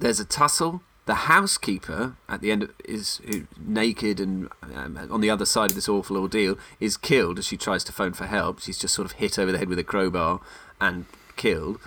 There's 0.00 0.18
a 0.20 0.24
tussle. 0.24 0.82
The 1.06 1.14
housekeeper 1.14 2.16
at 2.28 2.40
the 2.40 2.50
end 2.50 2.64
of, 2.64 2.72
is 2.84 3.20
who, 3.24 3.46
naked 3.64 4.18
and 4.18 4.48
um, 4.74 4.98
on 5.08 5.20
the 5.20 5.30
other 5.30 5.46
side 5.46 5.70
of 5.70 5.76
this 5.76 5.88
awful 5.88 6.16
ordeal 6.16 6.58
is 6.80 6.96
killed 6.96 7.38
as 7.38 7.46
she 7.46 7.56
tries 7.56 7.84
to 7.84 7.92
phone 7.92 8.12
for 8.12 8.26
help. 8.26 8.58
She's 8.60 8.76
just 8.76 8.92
sort 8.92 9.06
of 9.06 9.12
hit 9.12 9.38
over 9.38 9.52
the 9.52 9.58
head 9.58 9.68
with 9.68 9.78
a 9.78 9.84
crowbar 9.84 10.40
and 10.80 11.06
killed. 11.36 11.78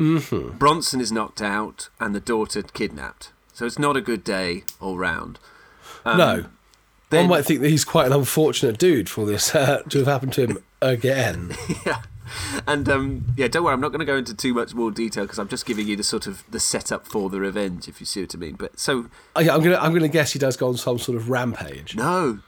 Mm-hmm. 0.00 0.58
Bronson 0.58 1.00
is 1.00 1.12
knocked 1.12 1.40
out 1.40 1.88
and 2.00 2.12
the 2.16 2.20
daughter 2.20 2.62
kidnapped. 2.62 3.30
So 3.52 3.64
it's 3.64 3.78
not 3.78 3.96
a 3.96 4.00
good 4.00 4.24
day 4.24 4.64
all 4.80 4.98
round. 4.98 5.38
Um, 6.04 6.18
no. 6.18 6.44
then- 7.10 7.28
One 7.28 7.38
might 7.38 7.44
think 7.46 7.60
that 7.60 7.68
he's 7.70 7.84
quite 7.84 8.06
an 8.08 8.12
unfortunate 8.12 8.76
dude 8.78 9.08
for 9.08 9.24
this 9.24 9.54
uh, 9.54 9.82
to 9.88 9.98
have 9.98 10.08
happened 10.08 10.32
to 10.32 10.46
him 10.48 10.58
again. 10.82 11.54
yeah. 11.86 12.02
And 12.66 12.88
um, 12.88 13.24
yeah, 13.36 13.48
don't 13.48 13.64
worry, 13.64 13.74
I'm 13.74 13.80
not 13.80 13.88
going 13.90 14.00
to 14.00 14.04
go 14.06 14.16
into 14.16 14.34
too 14.34 14.54
much 14.54 14.74
more 14.74 14.90
detail 14.90 15.24
because 15.24 15.38
I'm 15.38 15.48
just 15.48 15.66
giving 15.66 15.86
you 15.86 15.96
the 15.96 16.02
sort 16.02 16.26
of 16.26 16.42
the 16.50 16.60
setup 16.60 17.06
for 17.06 17.28
the 17.30 17.40
revenge, 17.40 17.88
if 17.88 18.00
you 18.00 18.06
see 18.06 18.20
what 18.22 18.34
I 18.34 18.38
mean. 18.38 18.54
But 18.54 18.78
so 18.78 19.06
I, 19.36 19.48
I'm 19.50 19.62
gonna 19.62 19.76
I'm 19.76 19.92
gonna 19.92 20.08
guess 20.08 20.32
he 20.32 20.38
does 20.38 20.56
go 20.56 20.68
on 20.68 20.76
some 20.76 20.98
sort 20.98 21.16
of 21.16 21.28
rampage. 21.30 21.94
no, 21.96 22.40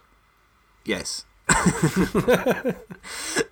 yes. 0.84 1.24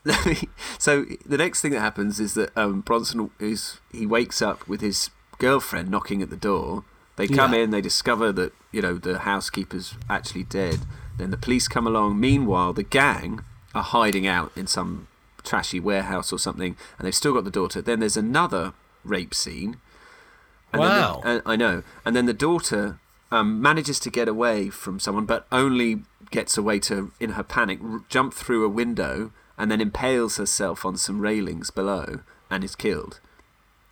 Me- 0.04 0.48
so 0.78 1.04
the 1.24 1.38
next 1.38 1.60
thing 1.60 1.72
that 1.72 1.80
happens 1.80 2.20
is 2.20 2.34
that 2.34 2.56
um, 2.56 2.80
Bronson 2.80 3.30
is 3.38 3.80
he 3.92 4.06
wakes 4.06 4.42
up 4.42 4.66
with 4.68 4.80
his 4.80 5.10
girlfriend 5.38 5.90
knocking 5.90 6.22
at 6.22 6.30
the 6.30 6.36
door. 6.36 6.84
They 7.16 7.28
come 7.28 7.52
Yeah. 7.54 7.60
in, 7.60 7.70
they 7.70 7.80
discover 7.80 8.32
that 8.32 8.52
you 8.72 8.82
know 8.82 8.94
the 8.98 9.20
housekeeper's 9.20 9.94
actually 10.10 10.44
dead. 10.44 10.80
Then 11.18 11.30
the 11.30 11.36
police 11.36 11.68
come 11.68 11.86
along. 11.86 12.18
Meanwhile, 12.18 12.72
the 12.72 12.82
gang 12.82 13.44
are 13.74 13.82
hiding 13.84 14.26
out 14.26 14.50
in 14.56 14.66
some 14.66 15.06
trashy 15.44 15.78
warehouse 15.78 16.32
or 16.32 16.38
something, 16.38 16.76
and 16.98 17.06
they've 17.06 17.14
still 17.14 17.34
got 17.34 17.44
the 17.44 17.50
daughter. 17.50 17.80
Then 17.82 18.00
there's 18.00 18.16
another 18.16 18.72
rape 19.04 19.34
scene. 19.34 19.76
And 20.72 20.82
the- 20.82 20.86
Wow. 20.86 21.22
and 21.24 21.42
I 21.46 21.54
know. 21.56 21.82
And 22.04 22.16
then 22.16 22.26
the 22.26 22.32
daughter 22.34 22.98
um, 23.30 23.60
manages 23.60 23.98
to 24.00 24.10
get 24.10 24.28
away 24.28 24.70
from 24.70 24.98
someone, 25.00 25.24
but 25.26 25.46
only 25.52 26.02
gets 26.30 26.56
away 26.56 26.78
to, 26.80 27.12
in 27.20 27.30
her 27.30 27.42
panic, 27.42 27.78
r- 27.82 28.00
jump 28.08 28.32
through 28.34 28.64
a 28.64 28.68
window 28.68 29.30
and 29.58 29.70
then 29.70 29.80
impales 29.80 30.36
herself 30.36 30.84
on 30.84 30.96
some 30.96 31.20
railings 31.20 31.70
below 31.70 32.20
and 32.50 32.64
is 32.64 32.74
killed. 32.74 33.20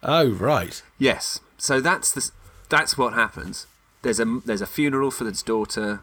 Oh, 0.03 0.29
right. 0.31 0.83
Yes. 0.99 1.41
So 1.59 1.81
that's 1.81 2.11
the 2.13 2.31
that's 2.69 2.99
what 2.99 3.13
happens. 3.15 3.67
There's 4.03 4.19
a 4.19 4.41
there's 4.45 4.63
a 4.63 4.67
funeral 4.67 5.11
for 5.13 5.25
his 5.25 5.43
daughter. 5.43 6.01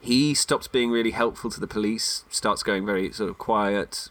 He 0.00 0.34
stops 0.34 0.66
being 0.68 0.90
really 0.90 1.12
helpful 1.12 1.50
to 1.50 1.60
the 1.60 1.66
police, 1.68 2.24
starts 2.30 2.62
going 2.64 2.84
very 2.84 3.12
sort 3.12 3.30
of 3.30 3.38
quiet. 3.38 4.08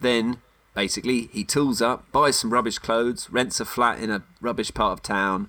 Then 0.00 0.38
basically 0.74 1.28
he 1.32 1.44
tools 1.44 1.82
up, 1.82 2.10
buys 2.12 2.36
some 2.38 2.52
rubbish 2.52 2.78
clothes, 2.78 3.28
rents 3.30 3.60
a 3.60 3.64
flat 3.64 3.98
in 4.00 4.10
a 4.10 4.22
rubbish 4.40 4.72
part 4.72 4.92
of 4.92 5.02
town, 5.02 5.48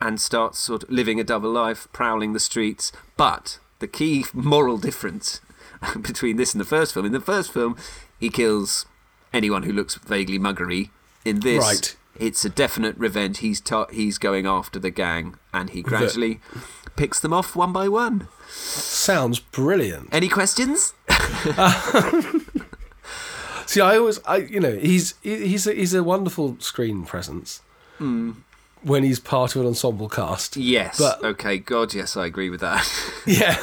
and 0.00 0.20
starts 0.20 0.58
sort 0.58 0.82
of 0.82 0.90
living 0.90 1.18
a 1.18 1.24
double 1.24 1.50
life, 1.50 1.88
prowling 1.92 2.32
the 2.32 2.40
streets. 2.40 2.92
But 3.16 3.58
the 3.78 3.86
key 3.88 4.24
moral 4.34 4.78
difference 4.78 5.40
between 6.00 6.36
this 6.36 6.52
and 6.52 6.60
the 6.60 6.64
first 6.66 6.92
film, 6.94 7.06
in 7.06 7.12
the 7.12 7.20
first 7.20 7.52
film, 7.52 7.76
he 8.20 8.28
kills 8.28 8.86
anyone 9.32 9.62
who 9.64 9.72
looks 9.72 9.94
vaguely 9.96 10.38
muggery. 10.38 10.90
In 11.24 11.40
this, 11.40 11.64
Right. 11.64 11.96
it's 12.20 12.44
a 12.44 12.50
definite 12.50 12.96
revenge. 12.98 13.38
He's 13.38 13.60
ta- 13.60 13.86
he's 13.90 14.18
going 14.18 14.46
after 14.46 14.78
the 14.78 14.90
gang, 14.90 15.36
and 15.54 15.70
he 15.70 15.80
gradually 15.82 16.40
picks 16.96 17.18
them 17.18 17.32
off 17.32 17.56
one 17.56 17.72
by 17.72 17.88
one. 17.88 18.28
Sounds 18.50 19.40
brilliant. 19.40 20.10
Any 20.12 20.28
questions? 20.28 20.92
See, 23.66 23.80
I 23.80 23.96
always, 23.96 24.20
I 24.26 24.36
you 24.38 24.60
know, 24.60 24.76
he's 24.76 25.14
he's 25.22 25.66
a, 25.66 25.74
he's 25.74 25.94
a 25.94 26.02
wonderful 26.02 26.56
screen 26.60 27.04
presence 27.04 27.60
hmm. 27.98 28.32
when 28.82 29.02
he's 29.04 29.18
part 29.18 29.54
of 29.54 29.62
an 29.62 29.68
ensemble 29.68 30.08
cast. 30.08 30.56
Yes. 30.56 30.98
But- 30.98 31.24
okay. 31.24 31.58
God, 31.58 31.94
yes, 31.94 32.16
I 32.16 32.26
agree 32.26 32.50
with 32.50 32.60
that. 32.60 32.86
Yeah, 33.26 33.56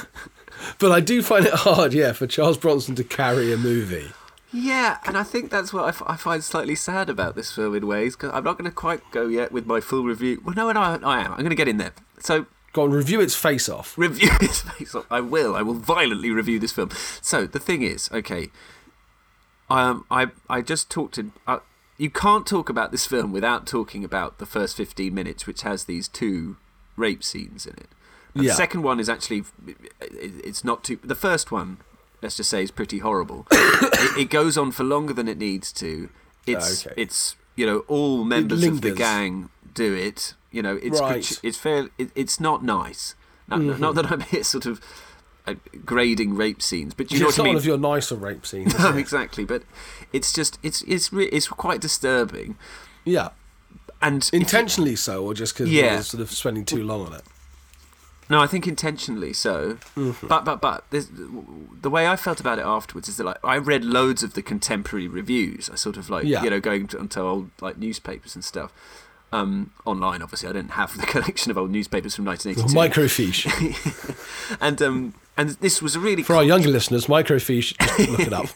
but 0.80 0.92
I 0.92 1.02
do 1.02 1.22
find 1.22 1.46
it 1.46 1.54
hard, 1.54 1.94
yeah, 1.94 2.14
for 2.14 2.26
Charles 2.26 2.58
Bronson 2.58 2.96
to 2.96 3.04
carry 3.04 3.54
a 3.54 3.58
movie. 3.58 4.12
yeah, 4.52 4.98
and 5.06 5.16
I 5.16 5.22
think 5.24 5.52
that's 5.52 5.72
what 5.72 5.86
I, 5.86 5.90
f- 5.90 6.02
I 6.08 6.16
find 6.16 6.44
slightly 6.44 6.74
sad 6.74 7.10
about 7.12 7.36
this 7.36 7.52
film 7.52 7.76
in 7.76 7.86
ways 7.86 8.16
because 8.16 8.32
I'm 8.34 8.44
not 8.44 8.58
going 8.58 8.70
to 8.70 8.76
quite 8.76 9.02
go 9.12 9.28
yet 9.28 9.52
with 9.52 9.68
my 9.68 9.80
full 9.80 10.04
review. 10.04 10.42
Well, 10.44 10.56
no, 10.56 10.72
no, 10.72 10.82
I, 10.82 10.96
I 11.04 11.20
am. 11.22 11.32
I'm 11.34 11.38
going 11.38 11.50
to 11.52 11.56
get 11.56 11.68
in 11.68 11.78
there. 11.78 11.94
So 12.20 12.48
Go 12.74 12.84
on, 12.84 12.92
review 12.92 13.20
its 13.20 13.36
face 13.36 13.68
off. 13.68 13.98
review 13.98 14.30
its 14.42 14.62
face 14.62 14.96
off. 14.96 15.06
I 15.12 15.20
will. 15.20 15.56
I 15.56 15.62
will 15.62 15.74
violently 15.74 16.32
review 16.32 16.58
this 16.58 16.72
film. 16.72 16.90
So 17.22 17.46
the 17.46 17.60
thing 17.60 17.82
is, 17.82 18.10
okay, 18.14 18.50
um, 19.72 20.06
I 20.12 20.28
I 20.50 20.62
just 20.62 20.90
talked 20.90 21.16
to. 21.16 21.32
Uh, 21.48 21.60
you 21.98 22.10
can't 22.10 22.48
talk 22.48 22.70
about 22.70 22.92
this 22.92 23.06
film 23.06 23.32
without 23.32 23.68
talking 23.68 24.04
about 24.04 24.38
the 24.40 24.46
first 24.46 24.76
fifteen 24.78 25.14
minutes, 25.14 25.46
which 25.48 25.62
has 25.62 25.86
these 25.86 26.08
two 26.08 26.58
rape 26.96 27.24
scenes 27.24 27.66
in 27.66 27.74
it. 27.74 27.88
Yeah. 28.34 28.44
The 28.44 28.50
second 28.56 28.84
one 28.84 29.00
is 29.00 29.10
actually, 29.10 29.44
it's 30.00 30.64
not 30.64 30.84
too. 30.86 30.98
The 31.04 31.16
first 31.16 31.52
one, 31.52 31.78
let's 32.22 32.38
just 32.38 32.50
say, 32.50 32.64
is 32.64 32.72
pretty 32.72 33.00
horrible. 33.00 33.46
it, 33.52 34.18
it 34.18 34.30
goes 34.30 34.58
on 34.58 34.72
for 34.72 34.84
longer 34.86 35.14
than 35.14 35.28
it 35.28 35.38
needs 35.38 35.72
to. 35.74 36.10
It's 36.48 36.88
Okay. 36.88 37.02
it's 37.02 37.36
you 37.56 37.66
know 37.66 37.80
all 37.88 38.24
members 38.24 38.64
of 38.64 38.82
the 38.82 38.92
gang 38.92 39.50
do 39.74 39.94
it. 39.94 40.34
You 40.52 40.62
know 40.62 40.80
it's 40.82 41.00
Right. 41.00 41.22
Mm-hmm. 41.22 41.48
it's 41.48 41.58
fair. 41.58 41.90
It, 41.98 42.12
it's 42.16 42.40
not 42.40 42.64
nice. 42.64 43.16
Not, 43.48 43.80
not 43.80 43.96
that 43.96 44.10
I'm 44.12 44.22
here 44.32 44.44
sort 44.46 44.66
of 44.66 44.80
grading 45.86 46.36
rape 46.36 46.62
scenes, 46.62 46.94
but 46.94 47.12
you 47.12 47.20
know 47.20 47.28
what 47.28 47.40
I 47.40 47.42
one 47.42 47.50
mean. 47.50 47.58
of 47.58 47.66
your 47.66 47.78
nicer 47.78 48.16
rape 48.16 48.46
scenes. 48.46 48.74
No, 48.80 48.90
exactly. 48.98 49.44
But 49.46 49.64
it's 50.14 50.32
just 50.34 50.60
it's 50.64 50.82
it's 50.84 51.10
it's 51.14 51.48
quite 51.48 51.82
disturbing. 51.82 52.58
yeah, 53.06 53.30
And 54.02 54.30
intentionally 54.34 54.96
so, 54.96 55.24
or 55.26 55.34
just 55.34 55.54
because 55.56 55.72
Yeah. 55.72 56.02
sort 56.02 56.22
of 56.22 56.32
spending 56.32 56.66
too 56.66 56.84
long 56.84 57.06
on 57.08 57.14
it. 57.14 57.24
No, 58.30 58.40
I 58.40 58.48
think 58.48 58.66
intentionally 58.66 59.34
so. 59.34 59.74
Mm-hmm. 59.98 60.28
But 60.28 60.46
but 60.46 60.62
but 60.62 60.86
the 60.92 61.90
way 61.90 62.08
I 62.08 62.16
felt 62.16 62.40
about 62.40 62.60
it 62.60 62.66
afterwards 62.66 63.10
is 63.10 63.18
that 63.18 63.26
like 63.26 63.44
I 63.44 63.58
read 63.58 63.84
loads 63.84 64.24
of 64.24 64.36
the 64.36 64.42
contemporary 64.42 65.08
reviews. 65.08 65.70
I 65.70 65.76
sort 65.76 65.98
of 65.98 66.10
like 66.10 66.24
Yeah. 66.26 66.42
you 66.44 66.50
know 66.50 66.60
going 66.62 66.88
to, 66.88 67.00
onto 67.00 67.20
old 67.20 67.50
like 67.60 67.78
newspapers 67.78 68.36
and 68.36 68.44
stuff. 68.44 68.72
Um, 69.34 69.72
online, 69.86 70.22
obviously, 70.22 70.50
I 70.50 70.52
didn't 70.52 70.72
have 70.72 70.98
the 71.00 71.06
collection 71.14 71.52
of 71.52 71.58
old 71.58 71.72
newspapers 71.72 72.16
from 72.16 72.26
1982. 72.26 72.78
Microfiche. 72.78 74.58
and 74.62 74.82
um, 74.82 75.14
and 75.38 75.50
this 75.62 75.82
was 75.82 75.96
a 75.96 76.00
really 76.00 76.24
For 76.24 76.36
our 76.36 76.44
younger 76.44 76.70
listeners, 76.70 77.08
microfiche, 77.08 77.76
look 78.10 78.20
it 78.20 78.34
up. 78.34 78.48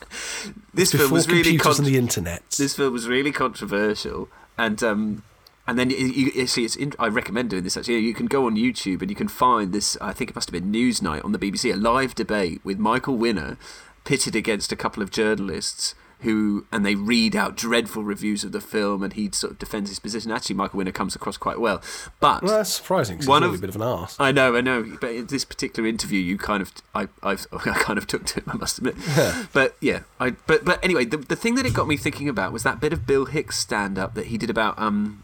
this 0.74 0.92
film 0.92 1.10
was 1.10 1.28
really 1.28 1.58
con- 1.58 1.84
the 1.84 1.96
internet. 1.96 2.42
this 2.58 2.76
film 2.76 2.92
was 2.92 3.08
really 3.08 3.32
controversial, 3.32 4.28
and 4.56 4.82
um, 4.82 5.22
and 5.66 5.78
then 5.78 5.90
you, 5.90 5.96
you, 5.96 6.42
actually, 6.42 6.64
it's 6.64 6.76
in, 6.76 6.92
I 6.98 7.08
recommend 7.08 7.50
doing 7.50 7.64
this. 7.64 7.76
Actually, 7.76 7.98
you 7.98 8.14
can 8.14 8.26
go 8.26 8.46
on 8.46 8.56
YouTube 8.56 9.02
and 9.02 9.10
you 9.10 9.16
can 9.16 9.28
find 9.28 9.72
this. 9.72 9.96
I 10.00 10.12
think 10.12 10.30
it 10.30 10.36
must 10.36 10.50
have 10.50 10.52
been 10.52 10.72
Newsnight 10.72 11.24
on 11.24 11.32
the 11.32 11.38
BBC, 11.38 11.72
a 11.72 11.76
live 11.76 12.14
debate 12.14 12.60
with 12.64 12.78
Michael 12.78 13.16
Winner 13.16 13.58
pitted 14.04 14.36
against 14.36 14.70
a 14.70 14.76
couple 14.76 15.02
of 15.02 15.10
journalists 15.10 15.94
who, 16.20 16.66
and 16.72 16.84
they 16.84 16.94
read 16.94 17.36
out 17.36 17.56
dreadful 17.56 18.02
reviews 18.02 18.42
of 18.44 18.52
the 18.52 18.60
film, 18.60 19.02
and 19.02 19.12
he 19.12 19.30
sort 19.32 19.52
of 19.52 19.58
defends 19.58 19.90
his 19.90 19.98
position. 19.98 20.30
Actually, 20.30 20.56
Michael 20.56 20.78
Winner 20.78 20.92
comes 20.92 21.14
across 21.14 21.36
quite 21.36 21.60
well, 21.60 21.82
but 22.20 22.42
well, 22.42 22.56
that's 22.58 22.72
surprising. 22.72 23.20
One 23.24 23.42
he's 23.42 23.50
of- 23.52 23.58
a 23.58 23.60
bit 23.60 23.68
of 23.70 23.76
an 23.76 23.82
arse. 23.82 24.16
I 24.18 24.32
know, 24.32 24.56
I 24.56 24.60
know, 24.60 24.96
but 25.00 25.10
in 25.12 25.26
this 25.26 25.44
particular 25.44 25.88
interview, 25.88 26.18
you 26.20 26.38
kind 26.38 26.62
of, 26.62 26.72
I, 26.94 27.08
I've, 27.22 27.46
I 27.52 27.58
kind 27.78 27.98
of 27.98 28.06
took 28.06 28.24
to 28.26 28.40
him. 28.40 28.44
I 28.48 28.56
must 28.56 28.78
admit, 28.78 28.94
but 29.52 29.76
yeah, 29.80 30.00
I, 30.18 30.30
but, 30.30 30.64
but 30.64 30.82
anyway, 30.84 31.04
the, 31.04 31.18
the 31.18 31.36
thing 31.36 31.54
that 31.56 31.66
it 31.66 31.74
got 31.74 31.86
me 31.88 31.96
thinking 31.96 32.28
about 32.28 32.52
was 32.52 32.62
that 32.62 32.80
bit 32.80 32.92
of 32.92 33.06
Bill 33.06 33.26
Hicks 33.26 33.58
stand 33.58 33.98
up 33.98 34.14
that 34.14 34.26
he 34.26 34.38
did 34.38 34.50
about, 34.50 34.78
um, 34.78 35.22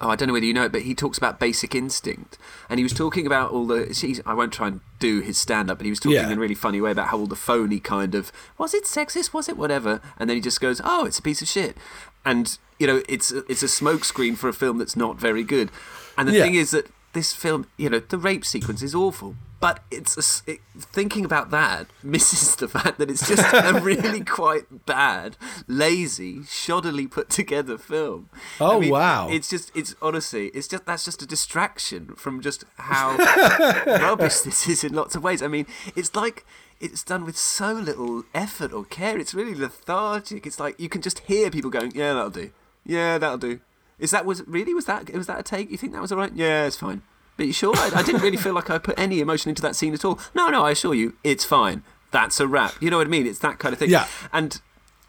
oh, 0.00 0.08
I 0.10 0.16
don't 0.16 0.26
know 0.28 0.32
whether 0.34 0.46
you 0.46 0.54
know 0.54 0.64
it, 0.64 0.72
but 0.72 0.82
he 0.82 0.94
talks 0.94 1.18
about 1.18 1.38
Basic 1.40 1.74
Instinct, 1.74 2.38
and 2.68 2.78
he 2.78 2.84
was 2.84 2.92
talking 2.92 3.26
about 3.26 3.50
all 3.50 3.66
the. 3.66 4.22
I 4.26 4.34
won't 4.34 4.52
try 4.52 4.68
and 4.68 4.80
do 4.98 5.20
his 5.20 5.38
stand 5.38 5.70
up, 5.70 5.78
but 5.78 5.84
he 5.84 5.90
was 5.90 6.00
talking 6.00 6.16
Yeah. 6.16 6.30
in 6.30 6.38
a 6.38 6.40
really 6.40 6.54
funny 6.54 6.80
way 6.80 6.90
about 6.90 7.08
how 7.08 7.18
all 7.18 7.26
the 7.26 7.36
phony 7.36 7.80
kind 7.80 8.14
of 8.14 8.32
was 8.58 8.74
it 8.74 8.84
sexist, 8.84 9.32
was 9.32 9.48
it 9.48 9.56
whatever, 9.56 10.00
and 10.18 10.28
then 10.28 10.36
he 10.36 10.40
just 10.40 10.60
goes, 10.60 10.80
oh, 10.84 11.04
it's 11.06 11.18
a 11.18 11.22
piece 11.22 11.42
of 11.42 11.48
shit, 11.48 11.76
and 12.24 12.58
you 12.78 12.86
know, 12.86 13.02
it's 13.08 13.32
a- 13.32 13.44
it's 13.50 13.62
a 13.62 13.66
smokescreen 13.66 14.36
for 14.36 14.48
a 14.48 14.52
film 14.52 14.78
that's 14.78 14.96
not 14.96 15.18
very 15.18 15.42
good, 15.42 15.70
and 16.18 16.28
the 16.28 16.32
Yeah. 16.34 16.42
thing 16.44 16.54
is 16.54 16.70
that 16.72 16.86
this 17.16 17.32
film, 17.32 17.66
you 17.76 17.88
know, 17.88 17.98
the 17.98 18.18
rape 18.18 18.44
sequence 18.44 18.82
is 18.82 18.94
awful. 18.94 19.34
But 19.58 19.82
it's 19.90 20.16
a 20.46 20.50
it, 20.52 20.60
thinking 20.78 21.24
about 21.24 21.50
that 21.50 21.86
misses 22.02 22.56
the 22.56 22.68
fact 22.68 22.98
that 22.98 23.10
it's 23.10 23.26
just 23.26 23.42
a 23.54 23.80
really 23.82 24.22
quite 24.22 24.84
bad, 24.84 25.38
lazy, 25.66 26.40
shoddily 26.40 27.10
put 27.10 27.30
together 27.30 27.78
film. 27.78 28.28
Oh, 28.60 28.86
wow. 28.86 29.30
It's 29.30 29.48
just 29.48 29.72
it's 29.74 29.94
honestly 30.02 30.48
it's 30.48 30.68
just 30.68 30.84
that's 30.84 31.06
just 31.06 31.22
a 31.22 31.26
distraction 31.26 32.14
from 32.16 32.42
just 32.42 32.64
how 32.76 33.16
rubbish 33.86 34.40
this 34.40 34.68
is 34.68 34.84
in 34.84 34.92
lots 34.92 35.16
of 35.16 35.24
ways. 35.24 35.42
I 35.42 35.48
mean, 35.48 35.66
it's 35.96 36.14
like 36.14 36.44
it's 36.78 37.02
done 37.02 37.24
with 37.24 37.38
so 37.38 37.72
little 37.72 38.24
effort 38.34 38.74
or 38.74 38.84
care. 38.84 39.18
It's 39.18 39.32
really 39.32 39.54
lethargic. 39.54 40.46
It's 40.46 40.60
like 40.60 40.78
you 40.78 40.90
can 40.90 41.00
just 41.00 41.20
hear 41.20 41.50
people 41.50 41.70
going, 41.70 41.92
"Yeah, 41.94 42.12
that'll 42.12 42.28
do. 42.28 42.50
Yeah, 42.84 43.16
that'll 43.16 43.38
do." 43.38 43.60
Is 43.98 44.10
that 44.10 44.26
was 44.26 44.46
really 44.46 44.74
was 44.74 44.84
that 44.86 45.12
was 45.12 45.26
that 45.26 45.38
a 45.38 45.42
take? 45.42 45.70
You 45.70 45.76
think 45.76 45.92
that 45.92 46.02
was 46.02 46.12
all 46.12 46.18
right? 46.18 46.32
Yeah, 46.34 46.66
it's 46.66 46.76
fine. 46.76 47.02
But 47.36 47.46
you 47.46 47.52
sure? 47.52 47.74
I, 47.76 47.90
I 47.96 48.02
didn't 48.02 48.22
really 48.22 48.36
feel 48.36 48.54
like 48.54 48.70
I 48.70 48.78
put 48.78 48.98
any 48.98 49.20
emotion 49.20 49.50
into 49.50 49.62
that 49.62 49.76
scene 49.76 49.92
at 49.92 50.04
all. 50.04 50.18
No, 50.34 50.48
no, 50.48 50.64
I 50.64 50.70
assure 50.70 50.94
you, 50.94 51.16
it's 51.22 51.44
fine. 51.44 51.82
That's 52.10 52.40
a 52.40 52.46
wrap. 52.46 52.80
You 52.80 52.90
know 52.90 52.98
what 52.98 53.06
I 53.06 53.10
mean? 53.10 53.26
It's 53.26 53.40
that 53.40 53.58
kind 53.58 53.72
of 53.72 53.78
thing. 53.78 53.90
Yeah. 53.90 54.06
And 54.32 54.60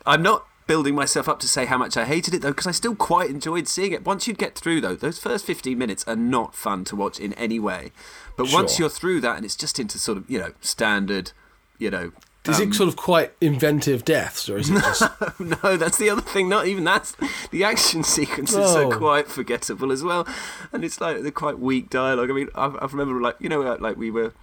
I'm 0.05 0.21
not 0.21 0.45
building 0.67 0.93
myself 0.93 1.29
up 1.29 1.39
to 1.39 1.47
say 1.47 1.65
how 1.65 1.77
much 1.77 1.95
I 1.95 2.05
hated 2.05 2.33
it 2.33 2.41
though, 2.41 2.51
because 2.51 2.67
I 2.67 2.71
still 2.71 2.95
quite 2.95 3.29
enjoyed 3.29 3.67
seeing 3.67 3.93
it. 3.93 4.05
Once 4.05 4.27
you 4.27 4.33
get 4.33 4.55
through 4.55 4.81
though, 4.81 4.95
those 4.95 5.17
first 5.17 5.45
15 5.45 5.77
minutes 5.77 6.03
are 6.05 6.15
not 6.15 6.53
fun 6.53 6.83
to 6.85 6.95
watch 6.95 7.19
in 7.19 7.33
any 7.33 7.59
way. 7.59 7.91
But 8.35 8.51
once 8.51 8.77
you're 8.77 8.89
through 8.89 9.21
that 9.21 9.37
and 9.37 9.45
it's 9.45 9.55
just 9.55 9.79
into 9.79 9.97
sort 9.97 10.17
of, 10.17 10.29
you 10.29 10.37
know, 10.37 10.51
standard, 10.61 11.31
you 11.79 11.89
know. 11.89 12.11
Is 12.47 12.59
it 12.59 12.73
sort 12.73 12.89
of 12.89 12.95
quite 12.95 13.33
inventive 13.41 14.05
deaths, 14.05 14.49
or 14.49 14.57
is 14.57 14.69
it 14.69 14.75
just 14.75 15.03
No, 15.39 15.77
that's 15.77 15.97
the 15.97 16.09
other 16.09 16.21
thing. 16.21 16.47
Not 16.49 16.67
even 16.67 16.83
that's 16.83 17.15
the 17.51 17.63
action 17.63 18.03
sequences 18.03 18.55
are 18.57 18.85
Oh. 18.85 18.97
quite 18.97 19.27
forgettable 19.27 19.91
as 19.91 20.03
well, 20.03 20.27
and 20.71 20.83
it's 20.83 20.99
like 21.01 21.21
they're 21.21 21.31
quite 21.31 21.59
weak 21.59 21.89
dialogue. 21.89 22.29
I 22.29 22.33
mean, 22.33 22.49
I, 22.55 22.65
I 22.67 22.85
remember 22.85 23.19
like 23.21 23.35
you 23.39 23.49
know 23.49 23.61
uh, 23.63 23.77
like 23.79 23.97
we 23.97 24.11
were. 24.11 24.33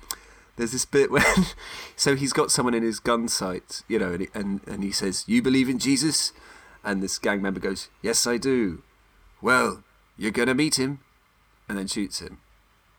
There's 0.57 0.71
this 0.71 0.85
bit 0.85 1.11
when, 1.11 1.25
so 1.97 2.15
he's 2.15 2.33
got 2.33 2.53
someone 2.53 2.75
in 2.75 2.85
his 2.85 3.01
gun 3.01 3.27
sight, 3.27 3.83
you 3.89 3.99
know, 3.99 4.13
and 4.13 4.21
he, 4.21 4.29
and 4.35 4.61
and 4.69 4.85
he 4.85 4.93
says, 4.93 5.25
"You 5.27 5.43
believe 5.43 5.69
in 5.69 5.81
Jesus?" 5.81 6.33
And 6.85 7.03
this 7.03 7.19
gang 7.19 7.43
member 7.43 7.59
goes, 7.59 7.89
"Yes, 8.03 8.25
I 8.27 8.37
do." 8.37 8.83
Well, 9.43 9.83
you're 10.17 10.31
gonna 10.31 10.55
meet 10.55 10.79
him, 10.79 11.01
and 11.69 11.77
then 11.77 11.89
shoots 11.89 12.21
him. 12.21 12.39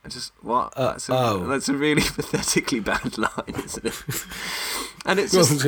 Just 0.09 0.33
what? 0.41 0.73
that's, 0.75 1.09
a, 1.09 1.13
oh. 1.13 1.45
that's 1.47 1.69
a 1.69 1.73
really 1.73 2.01
pathetically 2.15 2.79
bad 2.79 3.17
line, 3.17 3.31
isn't 3.63 3.85
it? 3.85 4.03
and 5.05 5.19
it's 5.19 5.33
just 5.33 5.65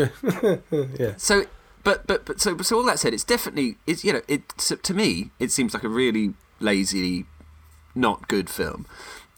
yeah? 1.00 1.14
so, 1.18 1.46
but 1.84 2.08
but 2.08 2.26
but 2.26 2.40
so 2.40 2.58
so 2.58 2.78
all 2.78 2.84
that 2.84 3.00
said, 3.00 3.14
it's 3.14 3.24
definitely 3.24 3.78
it's 3.86 4.04
you 4.04 4.14
know 4.14 4.22
it 4.28 4.54
so 4.58 4.76
to 4.76 4.94
me 4.94 5.32
it 5.40 5.52
seems 5.52 5.74
like 5.74 5.84
a 5.84 5.90
really 5.90 6.34
lazy, 6.60 7.26
not 7.96 8.28
good 8.28 8.50
film. 8.50 8.86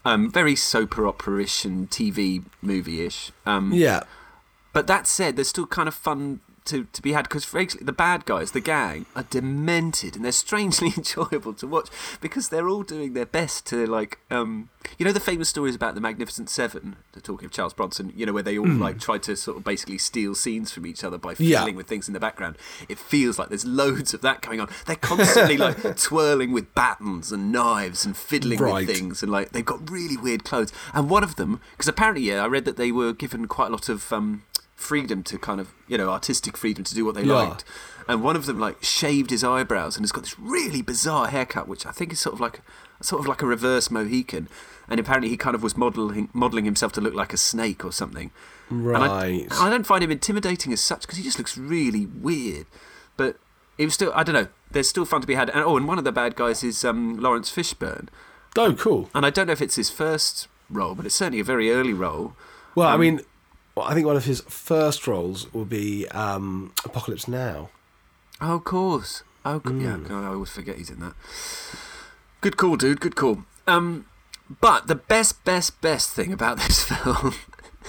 Um, 0.06 0.32
very 0.32 0.56
soap 0.56 0.98
opera-ish 0.98 1.66
and 1.66 1.90
TV 1.90 2.46
movie-ish. 2.62 3.32
Um, 3.46 3.74
Yeah, 3.74 4.04
But 4.72 4.88
that 4.88 5.08
said, 5.08 5.36
there's 5.36 5.50
still 5.50 5.68
kind 5.68 5.90
of 5.90 5.94
fun 5.94 6.40
to, 6.66 6.86
to 6.94 7.02
be 7.02 7.14
had 7.14 7.24
because 7.24 7.46
frankly 7.46 7.82
the 7.84 7.92
bad 7.94 8.26
guys, 8.26 8.52
the 8.52 8.60
gang, 8.62 9.06
are 9.16 9.24
demented 9.24 10.16
and 10.16 10.24
they're 10.26 10.32
strangely 10.32 10.94
enjoyable 10.98 11.54
to 11.54 11.68
watch 11.68 11.90
because 12.22 12.50
they're 12.50 12.68
all 12.70 12.84
doing 12.84 13.14
their 13.14 13.26
best 13.26 13.66
to 13.68 13.86
like 13.88 14.20
um 14.32 14.70
you 14.98 15.06
know 15.06 15.12
the 15.12 15.20
famous 15.20 15.50
stories 15.50 15.76
about 15.76 15.94
the 15.96 16.02
Magnificent 16.02 16.50
Seven, 16.50 16.96
talking 17.22 17.46
of 17.46 17.52
Charles 17.52 17.74
Bronson, 17.74 18.14
you 18.16 18.26
know 18.26 18.32
where 18.34 18.44
they 18.44 18.58
all 18.58 18.68
like 18.68 19.00
try 19.00 19.18
to 19.20 19.36
sort 19.36 19.58
of 19.58 19.64
basically 19.64 19.98
steal 19.98 20.34
scenes 20.36 20.72
from 20.72 20.86
each 20.86 21.04
other 21.04 21.18
by 21.18 21.36
Yeah. 21.38 21.60
fiddling 21.60 21.76
with 21.76 21.88
things 21.88 22.08
in 22.08 22.14
the 22.14 22.20
background. 22.20 22.58
It 22.88 22.98
feels 22.98 23.38
like 23.38 23.50
there's 23.50 23.66
loads 23.66 24.14
of 24.14 24.22
that 24.22 24.42
going 24.42 24.60
on. 24.62 24.70
They're 24.88 24.96
constantly 24.96 25.58
like 25.66 25.98
twirling 25.98 26.52
with 26.54 26.74
batons 26.76 27.32
and 27.32 27.52
knives 27.52 28.06
and 28.06 28.16
fiddling 28.16 28.60
Right. 28.60 28.88
with 28.88 28.96
things 28.98 29.22
and 29.22 29.32
like 29.32 29.52
they've 29.52 29.66
got 29.66 29.90
really 29.90 30.18
weird 30.18 30.44
clothes. 30.44 30.72
And 30.94 31.10
one 31.10 31.24
of 31.24 31.36
them, 31.36 31.60
because 31.72 31.88
apparently, 31.88 32.24
yeah, 32.24 32.44
I 32.44 32.48
read 32.48 32.66
that 32.66 32.78
they 32.78 32.92
were 32.92 33.14
given 33.14 33.48
quite 33.48 33.68
a 33.68 33.72
lot 33.72 33.90
of 33.90 34.12
um, 34.14 34.44
freedom 34.80 35.22
to 35.24 35.38
kind 35.38 35.60
of 35.60 35.74
you 35.88 35.98
know 35.98 36.10
artistic 36.10 36.56
freedom 36.58 36.84
to 36.86 36.96
do 36.96 37.04
what 37.06 37.16
they 37.16 37.24
Yeah. 37.24 37.34
liked. 37.34 37.64
And 38.08 38.24
one 38.24 38.36
of 38.36 38.46
them 38.48 38.60
like 38.60 38.82
shaved 38.84 39.30
his 39.30 39.44
eyebrows 39.44 39.96
and 39.96 40.04
has 40.04 40.12
got 40.12 40.24
this 40.24 40.40
really 40.40 40.82
bizarre 40.82 41.28
haircut, 41.28 41.68
which 41.68 41.86
I 41.86 41.92
think 41.92 42.12
is 42.14 42.20
sort 42.20 42.34
of 42.34 42.40
like 42.40 42.62
sort 43.02 43.20
of 43.22 43.28
like 43.28 43.42
a 43.42 43.46
reverse 43.46 43.92
Mohican. 43.92 44.48
And 44.88 45.00
apparently, 45.00 45.30
he 45.30 45.38
kind 45.38 45.54
of 45.56 45.62
was 45.62 45.78
modeling 45.78 46.30
modeling 46.34 46.66
himself 46.66 46.92
to 46.94 47.02
look 47.02 47.14
like 47.14 47.34
a 47.34 47.38
snake 47.38 47.86
or 47.86 47.92
something. 47.92 48.32
And 48.70 48.86
Right. 48.86 49.48
I, 49.52 49.68
I 49.68 49.70
don't 49.70 49.86
find 49.86 50.04
him 50.04 50.10
intimidating 50.12 50.74
as 50.74 50.82
such 50.82 51.02
because 51.02 51.18
he 51.18 51.24
just 51.24 51.38
looks 51.38 51.58
really 51.58 52.06
weird. 52.08 52.66
But 53.18 53.38
it 53.78 53.86
was 53.86 53.94
still, 53.94 54.12
I 54.16 54.24
don't 54.24 54.34
know. 54.36 54.48
There's 54.72 54.90
still 54.90 55.06
fun 55.06 55.22
to 55.22 55.28
be 55.28 55.36
had. 55.36 55.50
And 55.52 55.60
oh, 55.64 55.78
and 55.78 55.88
one 55.88 55.98
of 56.00 56.04
the 56.06 56.12
bad 56.12 56.36
guys 56.36 56.64
is 56.64 56.84
um, 56.84 57.20
Laurence 57.20 57.52
Fishburne. 57.52 58.08
Oh, 58.58 58.74
cool. 58.74 59.10
And 59.14 59.26
I 59.26 59.30
don't 59.30 59.46
know 59.48 59.54
if 59.54 59.62
it's 59.62 59.76
his 59.76 59.90
first 59.92 60.48
role, 60.70 60.96
but 60.96 61.06
it's 61.06 61.16
certainly 61.16 61.40
a 61.40 61.44
very 61.44 61.70
early 61.72 61.94
role. 61.94 62.34
Well, 62.76 62.88
I 62.88 62.94
Um, 62.96 63.02
mean, 63.02 63.22
well, 63.80 63.88
I 63.88 63.94
think 63.94 64.06
one 64.06 64.18
of 64.18 64.26
his 64.26 64.42
first 64.42 65.08
roles 65.08 65.52
will 65.54 65.66
be 65.66 66.06
um, 66.10 66.74
Apocalypse 66.84 67.28
Now. 67.28 67.70
Oh, 68.42 68.56
of 68.56 68.66
course. 68.66 69.24
Oh, 69.46 69.60
co- 69.62 69.74
yeah. 69.74 69.96
Hmm. 69.96 70.04
God, 70.04 70.24
I 70.24 70.28
always 70.34 70.50
forget 70.50 70.78
he's 70.78 70.90
in 70.90 71.00
that. 71.00 71.14
Good 72.42 72.58
call, 72.58 72.76
dude. 72.76 73.00
Good 73.00 73.16
call. 73.16 73.46
Um, 73.68 74.06
but 74.62 74.88
the 74.88 74.96
best, 74.96 75.44
best, 75.46 75.80
best 75.80 76.12
thing 76.12 76.34
about 76.34 76.58
this 76.68 76.84
film 76.84 77.36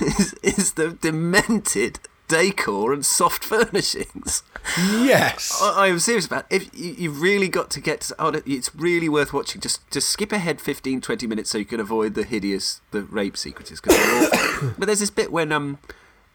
is, 0.01 0.35
is 0.43 0.73
the 0.75 0.91
demented 0.91 1.99
decor 2.31 2.93
and 2.93 3.05
soft 3.05 3.45
furnishings. 3.53 4.43
Yes. 4.79 5.59
I, 5.63 5.85
I 5.85 5.87
am 5.89 5.99
serious 5.99 6.27
about 6.27 6.47
it. 6.51 6.63
If 6.63 6.71
you, 6.79 6.95
you've 6.97 7.21
really 7.21 7.49
got 7.49 7.71
to 7.71 7.81
get 7.81 8.03
to, 8.03 8.15
oh, 8.19 8.41
it's 8.47 8.75
really 8.75 9.09
worth 9.09 9.33
watching. 9.33 9.61
Just 9.61 9.89
just 9.91 10.09
skip 10.09 10.33
ahead 10.33 10.61
15, 10.61 11.01
20 11.01 11.27
minutes 11.27 11.51
so 11.51 11.59
you 11.59 11.65
can 11.65 11.81
avoid 11.81 12.15
the 12.15 12.23
hideous 12.25 12.81
the 12.91 13.03
rape 13.03 13.37
sequences. 13.37 13.81
'cause 13.81 13.97
they're 13.97 14.29
awful. 14.33 14.71
but 14.79 14.87
there's 14.87 15.01
this 15.01 15.11
bit 15.11 15.33
when 15.33 15.53
um 15.53 15.79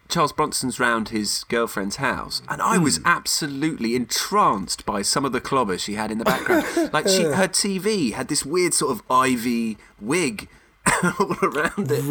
Charles 0.08 0.32
Bronson's 0.34 0.80
round 0.80 1.10
his 1.10 1.44
girlfriend's 1.46 1.96
house, 1.96 2.42
and 2.48 2.62
I 2.62 2.78
was 2.78 3.00
absolutely 3.06 3.96
entranced 3.96 4.86
by 4.86 5.02
some 5.02 5.25
of 5.25 5.32
the 5.32 5.42
clobber 5.42 5.80
she 5.80 5.96
had 5.96 6.12
in 6.12 6.20
the 6.20 6.25
background. 6.25 6.66
like 6.94 7.08
she, 7.08 7.24
her 7.24 7.48
TV 7.48 8.14
had 8.14 8.28
this 8.28 8.46
weird 8.46 8.74
sort 8.75 8.92
of 8.92 9.02
ivy 9.10 9.78
wig 10.00 10.48
all 11.04 11.36
around 11.44 11.89
it, 11.92 12.04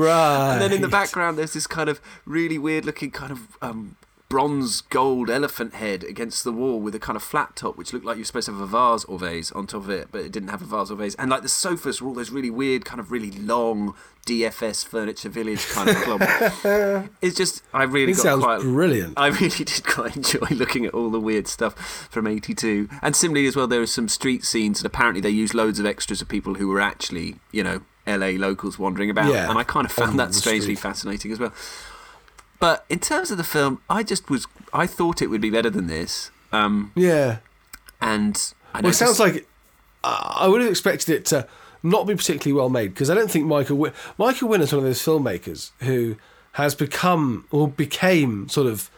and 0.53 0.61
then 0.63 0.73
in 0.73 0.81
the 0.83 0.89
background 0.89 1.39
there's 1.39 1.53
this 1.53 1.67
kind 1.67 1.89
of 1.89 2.01
really 2.27 2.59
weird 2.59 2.85
looking 2.85 3.11
kind 3.11 3.33
of 3.33 3.57
um, 3.63 3.97
bronze 4.29 4.81
gold 4.81 5.31
elephant 5.31 5.75
head 5.75 6.03
against 6.03 6.43
the 6.45 6.53
wall 6.53 6.81
with 6.81 6.95
a 6.95 6.99
kind 6.99 7.15
of 7.17 7.23
flat 7.23 7.55
top, 7.55 7.77
which 7.77 7.93
looked 7.93 8.05
like 8.05 8.17
you're 8.17 8.25
supposed 8.25 8.47
to 8.47 8.53
have 8.53 8.61
a 8.61 8.67
vase 8.67 9.05
or 9.05 9.19
vase 9.19 9.53
on 9.53 9.67
top 9.67 9.83
of 9.83 9.91
it, 9.91 10.09
but 10.11 10.23
it 10.23 10.33
didn't 10.33 10.49
have 10.49 10.63
a 10.63 10.65
vase 10.65 10.91
or 10.91 10.97
vase. 10.97 11.15
And 11.17 11.31
like 11.31 11.43
the 11.43 11.49
sofas 11.49 12.01
were 12.03 12.09
all 12.09 12.15
those 12.15 12.31
really 12.31 12.51
weird, 12.51 12.85
kind 12.85 12.99
of 13.01 13.13
really 13.13 13.31
long 13.31 13.95
DFS 14.27 14.87
Furniture 14.87 15.29
Village 15.29 15.67
kind 15.69 15.91
of 15.91 15.97
club. 15.97 16.21
it's 17.23 17.37
just, 17.37 17.63
I 17.73 17.85
really 17.85 18.13
It 18.13 18.17
got 18.17 18.23
sounds 18.23 18.43
quite. 18.45 18.61
brilliant. 18.63 19.15
I 19.19 19.29
really 19.29 19.51
did 19.65 19.85
quite 19.87 20.17
enjoy 20.17 20.47
looking 20.51 20.85
at 20.87 20.95
all 20.95 21.11
the 21.11 21.21
weird 21.21 21.47
stuff 21.47 22.09
from 22.11 22.27
'82, 22.27 22.89
and 23.03 23.15
similarly 23.15 23.47
as 23.47 23.55
well, 23.55 23.67
there 23.67 23.83
are 23.83 23.87
some 23.87 24.09
street 24.09 24.45
scenes, 24.45 24.81
and 24.81 24.87
apparently 24.87 25.21
they 25.21 25.31
used 25.31 25.55
loads 25.55 25.79
of 25.79 25.87
extras 25.87 26.21
of 26.23 26.29
people 26.29 26.55
who 26.55 26.69
were 26.69 26.81
actually, 26.81 27.37
you 27.53 27.63
know, 27.63 27.83
LA 28.07 28.31
locals 28.39 28.79
wandering 28.79 29.11
about, 29.11 29.31
Yeah, 29.33 29.49
and 29.49 29.59
I 29.59 29.65
kind 29.65 29.85
of 29.87 29.93
found 29.93 30.19
that 30.19 30.35
strangely 30.35 30.75
street. 30.75 30.79
fascinating 30.81 31.31
as 31.33 31.39
well. 31.39 31.53
But 32.65 32.87
in 32.89 32.99
terms 32.99 33.31
of 33.31 33.37
the 33.37 33.45
film, 33.45 33.83
I 33.91 34.03
just 34.03 34.31
was, 34.31 34.47
I 34.73 34.87
thought 34.87 35.21
it 35.21 35.27
would 35.27 35.43
be 35.43 35.51
better 35.51 35.69
than 35.69 35.87
this, 35.87 36.31
um, 36.51 36.93
Yeah. 36.95 37.37
and 38.01 38.41
I 38.73 38.81
Well, 38.81 38.91
it 38.91 38.95
sounds 38.95 39.21
like 39.21 39.47
I 40.03 40.49
would 40.49 40.63
have 40.63 40.71
expected 40.71 41.11
it 41.15 41.27
to 41.27 41.47
not 41.83 42.07
be 42.07 42.15
particularly 42.15 42.59
well 42.59 42.71
made 42.71 42.95
because 42.95 43.11
I 43.11 43.15
don't 43.15 43.31
think 43.31 43.45
Michael 43.45 43.77
Win- 43.77 43.93
Michael 44.17 44.49
Winner's 44.49 44.73
one 44.73 44.79
of 44.79 44.85
those 44.85 45.03
filmmakers 45.03 45.73
who 45.81 46.17
has 46.53 46.75
become 46.75 47.45
or 47.51 47.69
became 47.69 48.49
sort 48.49 48.67
of 48.67 48.89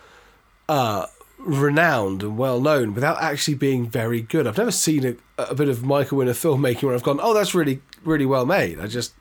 uh, 0.69 1.07
renowned 1.41 2.23
and 2.23 2.39
well 2.39 2.61
known 2.61 2.95
without 2.95 3.21
actually 3.21 3.55
being 3.55 3.89
very 3.89 4.21
good. 4.21 4.47
I've 4.47 4.59
never 4.59 4.71
seen 4.71 5.05
a, 5.05 5.43
a 5.43 5.57
bit 5.57 5.69
of 5.69 5.83
Michael 5.83 6.19
Winner 6.19 6.35
filmmaking 6.35 6.85
where 6.85 6.95
I've 6.95 7.03
gone, 7.03 7.19
"Oh, 7.21 7.35
that's 7.35 7.53
really 7.53 7.81
really 8.05 8.27
well 8.27 8.47
made." 8.47 8.79
I 8.79 8.87
just 8.87 9.13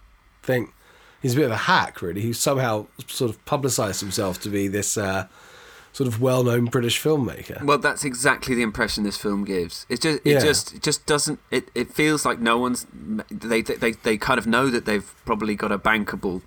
think 0.43 0.71
he's 1.21 1.33
a 1.33 1.37
bit 1.37 1.45
of 1.45 1.51
a 1.51 1.57
hack, 1.57 2.01
really. 2.01 2.21
He 2.21 2.33
somehow 2.33 2.87
sort 3.07 3.29
of 3.31 3.43
publicised 3.45 4.01
himself 4.01 4.39
to 4.41 4.49
be 4.49 4.67
this 4.67 4.97
uh, 4.97 5.27
sort 5.93 6.07
of 6.07 6.21
well-known 6.21 6.65
British 6.65 7.01
filmmaker. 7.01 7.63
Well, 7.63 7.77
that's 7.77 8.03
exactly 8.03 8.53
the 8.55 8.61
impression 8.63 9.03
this 9.03 9.17
film 9.17 9.45
gives. 9.45 9.85
It 9.89 10.01
just, 10.01 10.19
it 10.25 10.31
Yeah. 10.33 10.39
just, 10.39 10.73
it 10.75 10.81
just 10.83 11.05
doesn't. 11.05 11.39
It, 11.51 11.69
it 11.73 11.91
feels 11.93 12.25
like 12.25 12.39
no 12.39 12.57
one's. 12.57 12.85
They, 13.29 13.61
they, 13.61 13.91
they 13.91 14.17
kind 14.17 14.37
of 14.37 14.45
know 14.45 14.69
that 14.69 14.85
they've 14.85 15.13
probably 15.25 15.55
got 15.55 15.71
a 15.71 15.79
bankable 15.79 16.41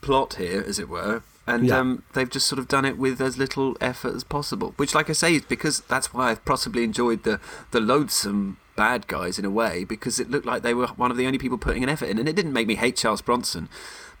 plot 0.00 0.34
here, 0.34 0.64
as 0.66 0.78
it 0.78 0.88
were, 0.88 1.22
and 1.46 1.66
Yeah. 1.66 1.78
um, 1.78 2.02
they've 2.14 2.30
just 2.30 2.46
sort 2.48 2.58
of 2.58 2.68
done 2.68 2.84
it 2.84 2.96
with 2.98 3.20
as 3.20 3.36
little 3.38 3.76
effort 3.80 4.14
as 4.14 4.24
possible. 4.24 4.72
Which, 4.76 4.94
like 4.94 5.10
I 5.10 5.12
say, 5.12 5.34
is 5.36 5.42
because 5.42 5.80
that's 5.82 6.12
why 6.12 6.30
I've 6.30 6.44
possibly 6.44 6.84
enjoyed 6.84 7.22
the 7.22 7.38
the 7.70 7.80
loathsome 7.80 8.56
bad 8.80 9.06
guys 9.06 9.38
in 9.38 9.44
a 9.44 9.50
way 9.50 9.84
because 9.84 10.18
it 10.18 10.30
looked 10.30 10.46
like 10.46 10.62
they 10.62 10.72
were 10.72 10.86
one 10.96 11.10
of 11.10 11.18
the 11.18 11.26
only 11.26 11.36
people 11.38 11.58
putting 11.58 11.82
an 11.82 11.90
effort 11.90 12.08
in, 12.08 12.18
and 12.18 12.26
it 12.26 12.34
didn't 12.34 12.54
make 12.54 12.66
me 12.66 12.76
hate 12.76 12.96
Charles 12.96 13.20
Bronson. 13.20 13.68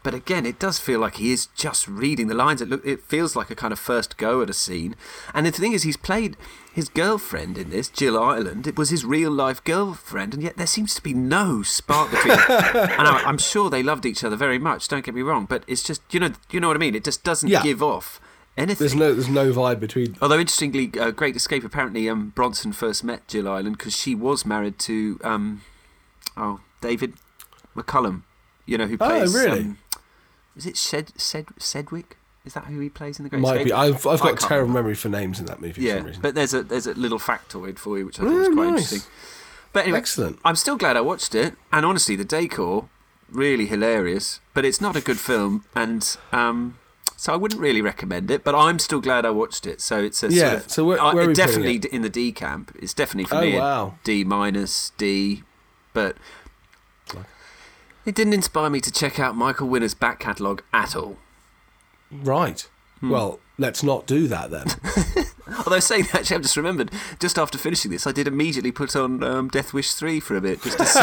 But 0.02 0.12
again, 0.14 0.44
it 0.44 0.58
does 0.58 0.78
feel 0.78 1.00
like 1.00 1.16
he 1.16 1.32
is 1.32 1.46
just 1.64 1.88
reading 1.88 2.26
the 2.28 2.34
lines. 2.34 2.60
It 2.60 2.68
look, 2.68 2.84
it 2.86 3.00
feels 3.02 3.34
like 3.36 3.50
a 3.50 3.54
kind 3.54 3.72
of 3.72 3.78
first 3.78 4.16
go 4.18 4.42
at 4.42 4.50
a 4.50 4.54
scene. 4.54 4.96
And 5.34 5.46
the 5.46 5.50
thing 5.50 5.72
is, 5.72 5.82
he's 5.84 5.96
played 5.96 6.36
his 6.72 6.88
girlfriend 6.90 7.56
in 7.56 7.70
this, 7.70 7.88
Jill 7.88 8.18
Ireland. 8.18 8.66
It 8.66 8.76
was 8.78 8.90
his 8.90 9.04
real 9.04 9.30
life 9.30 9.64
girlfriend, 9.64 10.34
and 10.34 10.42
yet 10.42 10.56
there 10.58 10.66
seems 10.66 10.94
to 10.94 11.02
be 11.02 11.14
no 11.14 11.62
spark 11.62 12.10
between 12.10 12.36
them. 12.36 12.46
and 12.98 13.08
I, 13.08 13.22
I'm 13.26 13.38
sure 13.38 13.70
they 13.70 13.82
loved 13.82 14.04
each 14.04 14.22
other 14.24 14.36
very 14.36 14.58
much. 14.58 14.88
Don't 14.88 15.04
get 15.04 15.14
me 15.14 15.22
wrong, 15.22 15.46
but 15.46 15.64
it's 15.66 15.82
just 15.82 16.02
you 16.12 16.20
know 16.20 16.32
you 16.50 16.60
know 16.60 16.68
what 16.68 16.76
I 16.76 16.80
mean. 16.80 16.94
It 16.94 17.04
just 17.04 17.24
doesn't 17.24 17.48
Yeah. 17.48 17.62
give 17.62 17.82
off 17.82 18.20
anything. 18.56 18.78
There's 18.78 18.94
no 18.94 19.12
there's 19.14 19.28
no 19.28 19.52
vibe 19.52 19.80
between 19.80 20.16
Although 20.20 20.38
interestingly, 20.38 20.90
uh, 20.98 21.10
Great 21.10 21.36
Escape 21.36 21.64
apparently 21.64 22.08
um, 22.08 22.30
Bronson 22.34 22.72
first 22.72 23.04
met 23.04 23.26
Jill 23.28 23.48
Ireland 23.48 23.78
because 23.78 23.96
she 23.96 24.14
was 24.14 24.44
married 24.46 24.78
to 24.80 25.18
um, 25.24 25.62
oh 26.36 26.60
David 26.80 27.14
McCallum, 27.76 28.22
you 28.66 28.76
know 28.78 28.86
who 28.86 28.98
plays. 28.98 29.10
Oh, 29.10 29.18
plays. 29.18 29.34
really? 29.34 29.60
Um, 29.60 29.78
is 30.56 30.66
it 30.66 30.76
Shed, 30.76 31.12
Sed, 31.20 31.46
Sedgwick? 31.58 32.16
Is 32.44 32.54
that 32.54 32.64
who 32.64 32.80
he 32.80 32.88
plays 32.88 33.18
in 33.18 33.24
the 33.24 33.28
Great 33.30 33.40
Might 33.42 33.52
Escape? 33.52 33.66
be. 33.66 33.72
I've, 33.72 34.06
I've 34.06 34.18
got 34.20 34.28
can't 34.28 34.40
terrible 34.40 34.68
remember. 34.68 34.78
memory 34.80 34.94
for 34.94 35.08
names 35.10 35.38
in 35.40 35.46
that 35.46 35.60
movie 35.60 35.74
for 35.74 35.80
Yeah, 35.82 35.98
some 35.98 36.06
reason. 36.06 36.22
but 36.22 36.34
there's 36.34 36.54
a 36.54 36.62
there's 36.62 36.86
a 36.86 36.94
little 36.94 37.18
factoid 37.18 37.78
for 37.78 37.98
you 37.98 38.06
which 38.06 38.18
I 38.18 38.24
thought 38.24 38.32
was 38.34 38.48
Oh, 38.48 38.52
quite 38.54 38.64
nice. 38.70 38.92
interesting. 38.92 39.12
But 39.72 39.82
anyway, 39.84 39.98
Excellent. 39.98 40.38
I'm 40.44 40.56
still 40.56 40.76
glad 40.76 40.96
I 40.96 41.00
watched 41.02 41.34
it, 41.34 41.54
and 41.72 41.86
honestly, 41.86 42.16
the 42.16 42.24
decor 42.24 42.88
really 43.30 43.66
hilarious. 43.66 44.40
But 44.54 44.64
it's 44.64 44.80
not 44.80 44.96
a 44.96 45.00
good 45.00 45.18
film, 45.18 45.64
and 45.76 46.16
um, 46.32 46.78
so 47.20 47.32
I 47.34 47.36
wouldn't 47.36 47.60
really 47.60 47.82
recommend 47.82 48.30
it. 48.30 48.42
But 48.44 48.54
I'm 48.54 48.78
still 48.78 49.00
glad 49.00 49.26
I 49.26 49.30
watched 49.30 49.66
it. 49.66 49.80
So 49.82 49.98
it's 49.98 50.22
a 50.22 50.32
Yeah, 50.32 50.50
Sort 50.52 50.64
of, 50.64 50.70
so 50.70 50.84
where- 50.86 51.14
where 51.14 51.26
we 51.28 51.34
definitely 51.34 51.76
it? 51.76 51.84
in 51.86 52.00
the 52.02 52.08
D 52.08 52.32
camp. 52.32 52.74
It's 52.80 52.94
definitely 52.94 53.28
for 53.28 53.36
Oh, 53.36 53.40
me 53.42 53.58
wow. 53.58 53.94
D 54.04 54.24
minus 54.24 54.92
D, 54.96 55.42
but. 55.92 56.16
It 58.06 58.14
didn't 58.14 58.32
inspire 58.32 58.70
me 58.70 58.80
to 58.80 58.90
check 58.90 59.20
out 59.20 59.36
Michael 59.36 59.68
Winner's 59.68 59.92
back 59.94 60.18
catalogue 60.20 60.62
at 60.72 60.96
all. 60.96 61.18
Right. 62.10 62.66
Hmm. 63.00 63.10
Well, 63.10 63.40
let's 63.58 63.82
not 63.82 64.06
do 64.06 64.26
that 64.26 64.50
then. 64.50 64.66
Although 65.58 65.80
saying 65.80 66.04
that, 66.12 66.20
actually, 66.20 66.36
I've 66.36 66.42
just 66.42 66.56
remembered. 66.56 66.90
Just 67.18 67.38
after 67.38 67.58
finishing 67.58 67.90
this, 67.90 68.06
I 68.06 68.12
did 68.12 68.26
immediately 68.28 68.72
put 68.72 68.94
on 68.96 69.22
um, 69.22 69.48
Death 69.48 69.72
Wish 69.72 69.92
three 69.94 70.20
for 70.20 70.36
a 70.36 70.40
bit, 70.40 70.62
just 70.62 70.78
to, 70.78 70.86
see- 70.86 71.00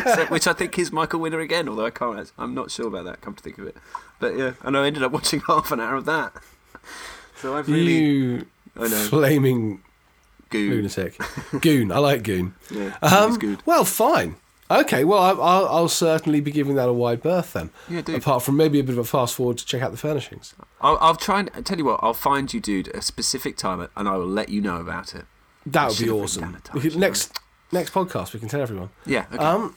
to 0.00 0.16
see- 0.16 0.24
which 0.28 0.46
I 0.46 0.52
think 0.52 0.78
is 0.78 0.92
Michael 0.92 1.20
Winner 1.20 1.40
again. 1.40 1.68
Although 1.68 1.86
I 1.86 1.90
can't, 1.90 2.30
I'm 2.38 2.54
not 2.54 2.70
sure 2.70 2.86
about 2.88 3.04
that. 3.04 3.20
Come 3.20 3.34
to 3.34 3.42
think 3.42 3.58
of 3.58 3.66
it, 3.66 3.76
but 4.20 4.36
yeah, 4.36 4.52
and 4.62 4.76
I 4.76 4.86
ended 4.86 5.02
up 5.02 5.12
watching 5.12 5.40
half 5.46 5.70
an 5.72 5.80
hour 5.80 5.94
of 5.96 6.04
that. 6.06 6.32
So 7.36 7.56
I've 7.56 7.68
really, 7.68 7.98
you 7.98 8.46
I 8.76 8.82
know, 8.88 8.96
flaming 9.08 9.82
goon. 10.50 10.70
lunatic. 10.70 11.18
Goon. 11.60 11.90
I 11.92 11.98
like 11.98 12.22
Goon. 12.22 12.54
Yeah, 12.70 12.96
Um, 13.02 13.36
good. 13.38 13.62
well, 13.66 13.84
fine. 13.84 14.36
Okay, 14.70 15.04
well, 15.04 15.20
I, 15.20 15.30
I'll, 15.30 15.68
I'll 15.68 15.88
certainly 15.88 16.40
be 16.40 16.50
giving 16.50 16.74
that 16.74 16.88
a 16.88 16.92
wide 16.92 17.22
berth 17.22 17.52
then. 17.52 17.70
Yeah, 17.88 18.00
do. 18.00 18.16
Apart 18.16 18.42
from 18.42 18.56
maybe 18.56 18.80
a 18.80 18.82
bit 18.82 18.92
of 18.92 18.98
a 18.98 19.04
fast 19.04 19.34
forward 19.36 19.58
to 19.58 19.66
check 19.66 19.82
out 19.82 19.92
the 19.92 19.96
furnishings. 19.96 20.54
I'll, 20.80 20.98
I'll 21.00 21.14
try 21.14 21.40
and 21.40 21.50
I 21.54 21.60
tell 21.60 21.78
you 21.78 21.84
what. 21.84 22.00
I'll 22.02 22.14
find 22.14 22.52
you, 22.52 22.60
dude, 22.60 22.88
a 22.88 23.00
specific 23.00 23.56
time, 23.56 23.88
and 23.96 24.08
I 24.08 24.16
will 24.16 24.26
let 24.26 24.48
you 24.48 24.60
know 24.60 24.78
about 24.78 25.14
it. 25.14 25.24
That 25.66 25.90
would 25.90 25.98
be 25.98 26.10
awesome. 26.10 26.60
time, 26.62 26.80
could, 26.80 26.96
next 26.96 27.38
next 27.72 27.92
podcast, 27.92 28.32
we 28.32 28.40
can 28.40 28.48
tell 28.48 28.60
everyone. 28.60 28.90
Yeah. 29.04 29.26
Okay. 29.32 29.42
Um, 29.44 29.76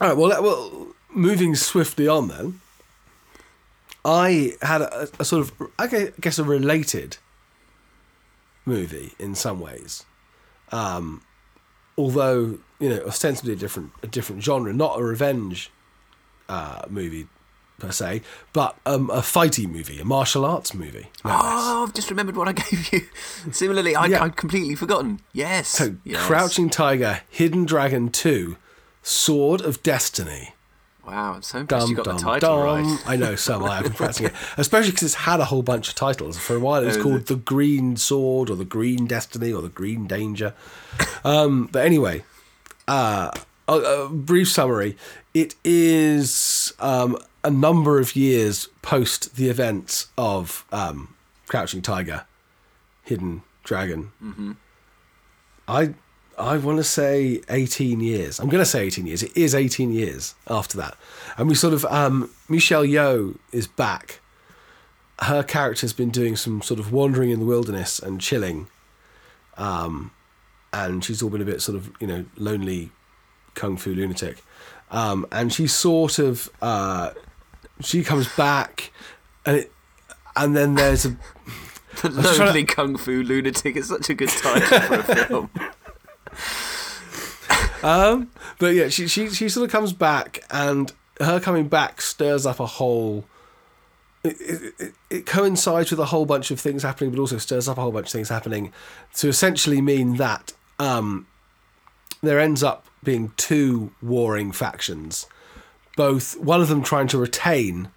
all 0.00 0.08
right. 0.08 0.16
Well, 0.16 0.28
let, 0.28 0.42
well, 0.42 0.88
moving 1.10 1.54
swiftly 1.54 2.08
on 2.08 2.28
then. 2.28 2.60
I 4.02 4.54
had 4.62 4.80
a, 4.80 5.08
a 5.18 5.24
sort 5.26 5.42
of, 5.42 5.70
I 5.78 6.12
guess, 6.20 6.38
a 6.38 6.44
related 6.44 7.18
movie 8.64 9.12
in 9.18 9.34
some 9.34 9.60
ways. 9.60 10.04
Um, 10.72 11.22
although 12.00 12.58
you 12.78 12.88
know, 12.88 13.00
ostensibly 13.06 13.52
a 13.52 13.56
different 13.56 13.92
a 14.02 14.06
different 14.06 14.42
genre, 14.42 14.72
not 14.72 14.98
a 14.98 15.02
revenge 15.04 15.70
uh, 16.48 16.82
movie 16.88 17.26
per 17.78 17.90
se, 17.92 18.20
but 18.52 18.76
um, 18.84 19.08
a 19.10 19.18
fighty 19.20 19.66
movie, 19.70 20.00
a 20.00 20.04
martial 20.04 20.44
arts 20.44 20.74
movie. 20.74 21.06
no 21.24 21.30
less. 21.30 21.40
Oh, 21.44 21.84
I've 21.84 21.94
just 21.94 22.10
remembered 22.10 22.36
what 22.36 22.48
I 22.48 22.52
gave 22.64 22.92
you. 22.92 23.00
Similarly, 23.52 23.94
I, 23.96 24.06
Yeah. 24.06 24.24
I'd 24.24 24.36
completely 24.36 24.74
forgotten. 24.74 25.20
Yes. 25.32 25.68
So, 25.68 25.96
yes. 26.04 26.24
Crouching 26.26 26.68
Tiger, 26.68 27.20
Hidden 27.30 27.64
Dragon 27.64 28.10
2, 28.10 28.56
Sword 29.02 29.60
of 29.62 29.82
Destiny. 29.82 30.54
Wow, 31.10 31.34
I'm 31.34 31.42
so 31.42 31.58
impressed 31.58 31.86
Dum, 31.86 31.90
you 31.90 31.96
got 31.96 32.04
dum, 32.04 32.16
the 32.18 32.22
title 32.22 32.56
dum. 32.56 32.64
right. 32.64 33.02
I 33.04 33.16
know, 33.16 33.34
so 33.34 33.64
I. 33.64 33.78
I've 33.78 33.82
been 33.82 33.94
practicing 33.94 34.26
it. 34.26 34.34
Especially 34.56 34.92
because 34.92 35.02
it's 35.02 35.14
had 35.14 35.40
a 35.40 35.46
whole 35.46 35.62
bunch 35.62 35.88
of 35.88 35.96
titles. 35.96 36.38
For 36.38 36.54
a 36.54 36.60
while, 36.60 36.84
it 36.84 36.86
was 36.86 36.96
called 36.96 37.26
The 37.26 37.34
Green 37.34 37.96
Sword 37.96 38.48
or 38.48 38.54
The 38.54 38.64
Green 38.64 39.06
Destiny 39.06 39.52
or 39.52 39.60
The 39.60 39.68
Green 39.70 40.06
Danger. 40.06 40.54
Um, 41.24 41.68
but 41.72 41.84
anyway, 41.84 42.22
uh, 42.86 43.32
a, 43.66 43.72
a 43.72 44.08
brief 44.08 44.48
summary. 44.48 44.96
It 45.34 45.56
is 45.64 46.74
um, 46.78 47.18
a 47.42 47.50
number 47.50 47.98
of 47.98 48.14
years 48.14 48.68
post 48.82 49.34
the 49.34 49.48
events 49.48 50.08
of 50.16 50.64
um, 50.70 51.16
Crouching 51.48 51.82
Tiger, 51.82 52.24
Hidden 53.02 53.42
Dragon. 53.64 54.12
Mm-hmm. 54.22 54.52
I 55.66 55.94
I 56.40 56.56
want 56.56 56.78
to 56.78 56.84
say 56.84 57.42
18 57.48 58.00
years. 58.00 58.38
I'm 58.38 58.48
going 58.48 58.62
to 58.62 58.68
say 58.68 58.84
18 58.84 59.06
years. 59.06 59.22
It 59.22 59.36
is 59.36 59.54
18 59.54 59.92
years 59.92 60.34
after 60.48 60.76
that. 60.78 60.96
And 61.36 61.48
we 61.48 61.54
sort 61.54 61.74
of, 61.74 61.84
um, 61.86 62.30
Michelle 62.48 62.84
Yeoh 62.84 63.38
is 63.52 63.66
back. 63.66 64.20
Her 65.20 65.42
character's 65.42 65.92
been 65.92 66.10
doing 66.10 66.36
some 66.36 66.62
sort 66.62 66.80
of 66.80 66.92
wandering 66.92 67.30
in 67.30 67.40
the 67.40 67.46
wilderness 67.46 67.98
and 67.98 68.20
chilling. 68.20 68.68
Um, 69.56 70.12
and 70.72 71.04
she's 71.04 71.22
all 71.22 71.30
been 71.30 71.42
a 71.42 71.44
bit 71.44 71.60
sort 71.60 71.76
of, 71.76 71.90
you 72.00 72.06
know, 72.06 72.24
lonely 72.36 72.90
kung 73.54 73.76
fu 73.76 73.94
lunatic. 73.94 74.42
Um, 74.90 75.26
and 75.30 75.52
she 75.52 75.66
sort 75.66 76.18
of, 76.18 76.48
uh, 76.62 77.10
she 77.80 78.02
comes 78.02 78.28
back 78.34 78.92
and 79.44 79.56
it, 79.56 79.72
and 80.36 80.56
then 80.56 80.74
there's 80.74 81.04
a, 81.04 81.16
The 82.02 82.08
Lonely 82.08 82.64
Kung 82.64 82.96
Fu 82.96 83.22
Lunatic 83.22 83.76
is 83.76 83.88
such 83.88 84.08
a 84.08 84.14
good 84.14 84.28
title 84.28 84.80
for 84.80 84.94
a 84.94 85.02
film. 85.26 85.50
Um, 87.82 88.30
but 88.58 88.74
yeah, 88.74 88.88
she, 88.88 89.06
she 89.08 89.28
she 89.30 89.48
sort 89.48 89.64
of 89.66 89.72
comes 89.72 89.92
back, 89.92 90.44
and 90.50 90.92
her 91.20 91.40
coming 91.40 91.68
back 91.68 92.00
stirs 92.00 92.46
up 92.46 92.60
a 92.60 92.66
whole. 92.66 93.24
It, 94.22 94.36
it, 94.78 94.94
it- 95.10 95.26
coincides 95.26 95.90
with 95.90 95.98
a 96.00 96.06
whole 96.06 96.26
bunch 96.26 96.50
of 96.50 96.60
things 96.60 96.82
happening, 96.82 97.10
but 97.10 97.18
also 97.18 97.38
stirs 97.38 97.68
up 97.68 97.78
a 97.78 97.80
whole 97.80 97.90
bunch 97.92 98.06
of 98.08 98.12
things 98.12 98.28
happening 98.28 98.72
to 99.14 99.28
essentially 99.28 99.80
mean 99.80 100.16
that 100.16 100.52
um, 100.78 101.26
there 102.22 102.38
ends 102.38 102.62
up 102.62 102.86
being 103.02 103.32
two 103.36 103.92
warring 104.02 104.52
factions, 104.52 105.26
both 105.96 106.36
one 106.38 106.60
of 106.60 106.68
them 106.68 106.82
trying 106.82 107.08
to 107.08 107.18
retain 107.18 107.88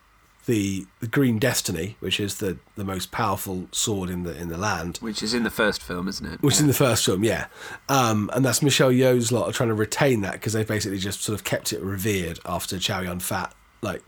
the, 0.46 0.86
the 1.00 1.08
Green 1.08 1.40
Destiny, 1.40 1.96
which 2.00 2.20
is 2.20 2.38
the, 2.38 2.58
the 2.76 2.84
most 2.84 3.12
powerful 3.12 3.68
sword 3.72 4.10
in 4.10 4.24
the 4.24 4.36
in 4.36 4.50
the 4.50 4.58
land, 4.58 4.98
Which 4.98 5.24
is 5.24 5.34
in 5.34 5.44
the 5.44 5.50
first 5.50 5.82
film, 5.82 6.08
isn't 6.08 6.26
it? 6.26 6.42
which 6.42 6.56
is 6.56 6.62
in 6.62 6.68
the 6.68 6.74
first 6.74 7.06
film, 7.06 7.24
yeah. 7.24 7.48
Um, 7.88 8.30
and 8.34 8.44
that's 8.44 8.62
Michelle 8.62 8.92
Yeoh's 8.92 9.32
lot 9.32 9.48
are 9.48 9.54
trying 9.54 9.70
to 9.70 9.76
retain 9.76 10.22
that 10.22 10.34
because 10.34 10.54
they 10.54 10.64
basically 10.64 10.98
just 10.98 11.22
sort 11.22 11.38
of 11.38 11.44
kept 11.44 11.72
it 11.72 11.82
revered 11.82 12.40
after 12.46 12.78
Chow 12.78 13.02
Yun 13.02 13.20
Fat 13.20 13.54
like 13.82 14.04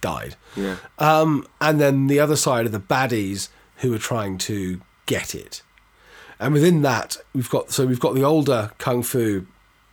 died. 0.00 0.36
Yeah. 0.56 0.76
Um, 0.98 1.46
and 1.60 1.80
then 1.80 2.06
the 2.06 2.20
other 2.20 2.36
side 2.36 2.66
are 2.66 2.70
the 2.70 2.80
baddies 2.80 3.48
who 3.78 3.92
are 3.94 3.98
trying 3.98 4.38
to 4.38 4.80
get 5.06 5.34
it. 5.34 5.62
And 6.38 6.52
within 6.52 6.82
that, 6.82 7.16
we've 7.34 7.48
got 7.50 7.70
so 7.70 7.86
we've 7.86 8.00
got 8.00 8.14
the 8.14 8.24
older 8.24 8.72
kung 8.78 9.02
fu, 9.02 9.46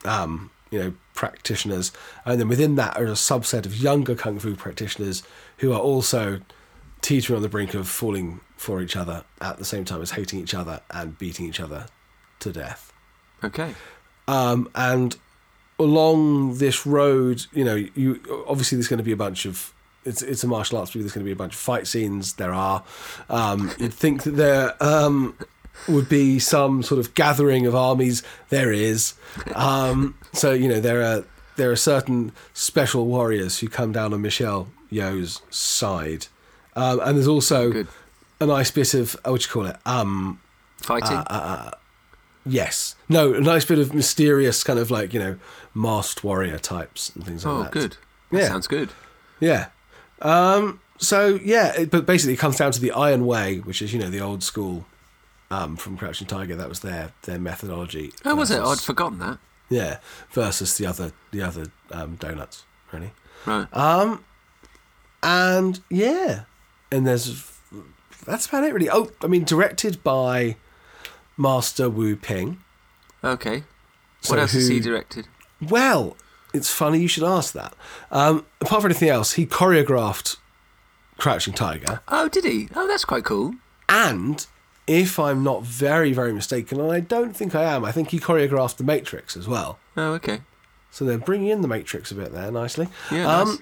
um, 0.04 0.50
you 0.70 0.78
know, 0.78 0.94
practitioners, 1.14 1.92
and 2.24 2.40
then 2.40 2.48
within 2.48 2.74
that 2.74 2.96
are 2.96 3.04
a 3.04 3.12
subset 3.12 3.64
of 3.64 3.76
younger 3.76 4.14
kung 4.14 4.38
fu 4.38 4.54
practitioners 4.54 5.22
who 5.58 5.72
are 5.72 5.80
also 5.80 6.40
teetering 7.00 7.36
on 7.36 7.42
the 7.42 7.48
brink 7.48 7.74
of 7.74 7.88
falling 7.88 8.40
for 8.56 8.80
each 8.80 8.96
other 8.96 9.24
at 9.40 9.58
the 9.58 9.64
same 9.64 9.84
time 9.84 10.02
as 10.02 10.12
hating 10.12 10.40
each 10.40 10.54
other 10.54 10.80
and 10.90 11.18
beating 11.18 11.46
each 11.46 11.60
other 11.60 11.86
to 12.40 12.52
death. 12.52 12.92
Okay. 13.42 13.74
Um, 14.26 14.70
and 14.74 15.16
along 15.78 16.58
this 16.58 16.86
road, 16.86 17.44
you 17.52 17.64
know, 17.64 17.74
you 17.74 18.20
obviously 18.46 18.76
there's 18.76 18.88
going 18.88 18.98
to 18.98 19.04
be 19.04 19.12
a 19.12 19.16
bunch 19.16 19.44
of 19.44 19.72
it's 20.04 20.22
it's 20.22 20.44
a 20.44 20.46
martial 20.46 20.78
arts 20.78 20.94
movie. 20.94 21.04
There's 21.04 21.12
going 21.12 21.24
to 21.24 21.28
be 21.28 21.32
a 21.32 21.36
bunch 21.36 21.54
of 21.54 21.60
fight 21.60 21.86
scenes. 21.86 22.34
There 22.34 22.52
are. 22.52 22.84
Um, 23.28 23.70
you'd 23.78 23.94
think 23.94 24.22
that 24.24 24.32
there 24.32 24.82
um, 24.82 25.36
would 25.88 26.08
be 26.08 26.38
some 26.38 26.82
sort 26.82 26.98
of 26.98 27.14
gathering 27.14 27.66
of 27.66 27.74
armies. 27.74 28.22
There 28.48 28.72
is. 28.72 29.14
Um, 29.54 30.16
so 30.32 30.52
you 30.52 30.68
know 30.68 30.80
there 30.80 31.02
are 31.02 31.24
there 31.56 31.70
are 31.70 31.76
certain 31.76 32.32
special 32.52 33.06
warriors 33.06 33.58
who 33.58 33.68
come 33.68 33.92
down 33.92 34.12
on 34.12 34.22
Michelle 34.22 34.68
Yeoh's 34.90 35.42
side, 35.50 36.26
um, 36.76 37.00
and 37.00 37.16
there's 37.16 37.28
also 37.28 37.70
Good. 37.70 37.88
a 38.40 38.46
nice 38.46 38.70
bit 38.70 38.94
of 38.94 39.16
what 39.24 39.40
do 39.40 39.46
you 39.46 39.50
call 39.52 39.66
it? 39.66 39.76
Um, 39.86 40.40
Fighting. 40.78 41.22
Yes. 42.46 42.94
No, 43.08 43.32
a 43.34 43.40
nice 43.40 43.64
bit 43.64 43.78
of 43.78 43.94
mysterious 43.94 44.62
kind 44.64 44.78
of 44.78 44.90
like, 44.90 45.14
you 45.14 45.20
know, 45.20 45.38
masked 45.72 46.22
warrior 46.24 46.58
types 46.58 47.10
and 47.14 47.24
things 47.24 47.44
like 47.44 47.54
oh, 47.54 47.62
that. 47.62 47.68
Oh, 47.68 47.70
good. 47.70 47.96
That 48.32 48.38
Yeah. 48.38 48.48
sounds 48.48 48.66
good. 48.66 48.90
Yeah. 49.40 49.68
Um, 50.20 50.80
so, 50.98 51.38
yeah, 51.42 51.72
it, 51.74 51.90
but 51.90 52.06
basically 52.06 52.34
it 52.34 52.38
comes 52.38 52.56
down 52.56 52.72
to 52.72 52.80
the 52.80 52.92
Iron 52.92 53.24
Way, 53.26 53.58
which 53.58 53.80
is, 53.80 53.92
you 53.92 53.98
know, 53.98 54.10
the 54.10 54.20
old 54.20 54.42
school 54.42 54.84
um, 55.54 55.76
from 55.76 55.96
Crouching 55.96 56.26
Tiger. 56.26 56.56
That 56.56 56.68
was 56.68 56.80
their, 56.80 57.12
their 57.22 57.38
methodology. 57.38 58.12
Oh, 58.24 58.34
was 58.34 58.50
it? 58.50 58.60
I'd 58.60 58.78
forgotten 58.80 59.18
that. 59.20 59.38
Yeah, 59.70 59.98
versus 60.30 60.76
the 60.78 60.86
other 60.86 61.12
the 61.30 61.42
other 61.42 61.66
um, 61.90 62.16
donuts, 62.16 62.64
really. 62.92 63.12
Right. 63.46 63.66
Um, 63.74 64.24
And 65.22 65.80
yeah, 65.90 66.44
and 66.92 67.06
there's 67.06 67.50
that's 68.26 68.46
about 68.46 68.64
it 68.64 68.74
really. 68.74 68.90
Oh, 68.90 69.10
I 69.22 69.26
mean, 69.26 69.44
directed 69.44 70.02
by 70.04 70.56
Master 71.36 71.88
Woo-ping. 71.90 72.58
okay. 73.22 73.64
so 74.20 74.30
what 74.34 74.38
else 74.40 74.52
has 74.52 74.68
he 74.68 74.80
directed? 74.80 75.26
Well, 75.60 76.16
it's 76.52 76.70
funny 76.70 77.00
you 77.00 77.08
should 77.08 77.24
ask 77.24 77.52
that. 77.54 77.74
Um, 78.10 78.44
apart 78.60 78.82
from 78.82 78.90
anything 78.90 79.08
else, 79.08 79.32
he 79.32 79.46
choreographed 79.46 80.36
Crouching 81.16 81.54
Tiger, 81.54 82.00
Oh, 82.08 82.28
did 82.28 82.44
he? 82.44 82.68
Oh, 82.74 82.86
that's 82.86 83.04
quite 83.04 83.24
cool. 83.24 83.54
and 83.88 84.46
if 84.86 85.18
I'm 85.18 85.42
not 85.42 85.62
very, 85.62 86.12
very 86.12 86.32
mistaken, 86.32 86.80
and 86.80 86.90
I 86.92 87.00
don't 87.00 87.34
think 87.36 87.54
I 87.54 87.64
am, 87.64 87.84
I 87.84 87.92
think 87.92 88.10
he 88.10 88.18
choreographed 88.20 88.76
The 88.76 88.84
Matrix 88.84 89.36
as 89.36 89.48
well. 89.48 89.78
Oh, 89.96 90.12
okay. 90.14 90.40
So 90.90 91.04
they're 91.04 91.18
bringing 91.18 91.48
in 91.48 91.62
The 91.62 91.68
Matrix 91.68 92.10
a 92.10 92.14
bit 92.14 92.32
there 92.32 92.50
nicely. 92.50 92.88
Yeah, 93.10 93.26
Um, 93.40 93.48
nice. 93.48 93.58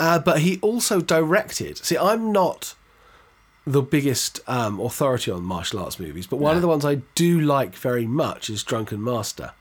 Uh, 0.00 0.18
but 0.20 0.40
he 0.40 0.58
also 0.60 1.00
directed. 1.00 1.78
See, 1.78 1.98
I'm 1.98 2.30
not 2.30 2.74
the 3.66 3.82
biggest 3.82 4.40
um, 4.46 4.78
authority 4.80 5.30
on 5.30 5.42
martial 5.42 5.80
arts 5.80 5.98
movies, 5.98 6.26
but 6.26 6.36
one 6.36 6.52
No. 6.52 6.56
of 6.56 6.62
the 6.62 6.68
ones 6.68 6.84
I 6.84 6.96
do 7.14 7.40
like 7.40 7.74
very 7.74 8.06
much 8.06 8.48
is 8.48 8.62
Drunken 8.62 9.02
Master. 9.02 9.52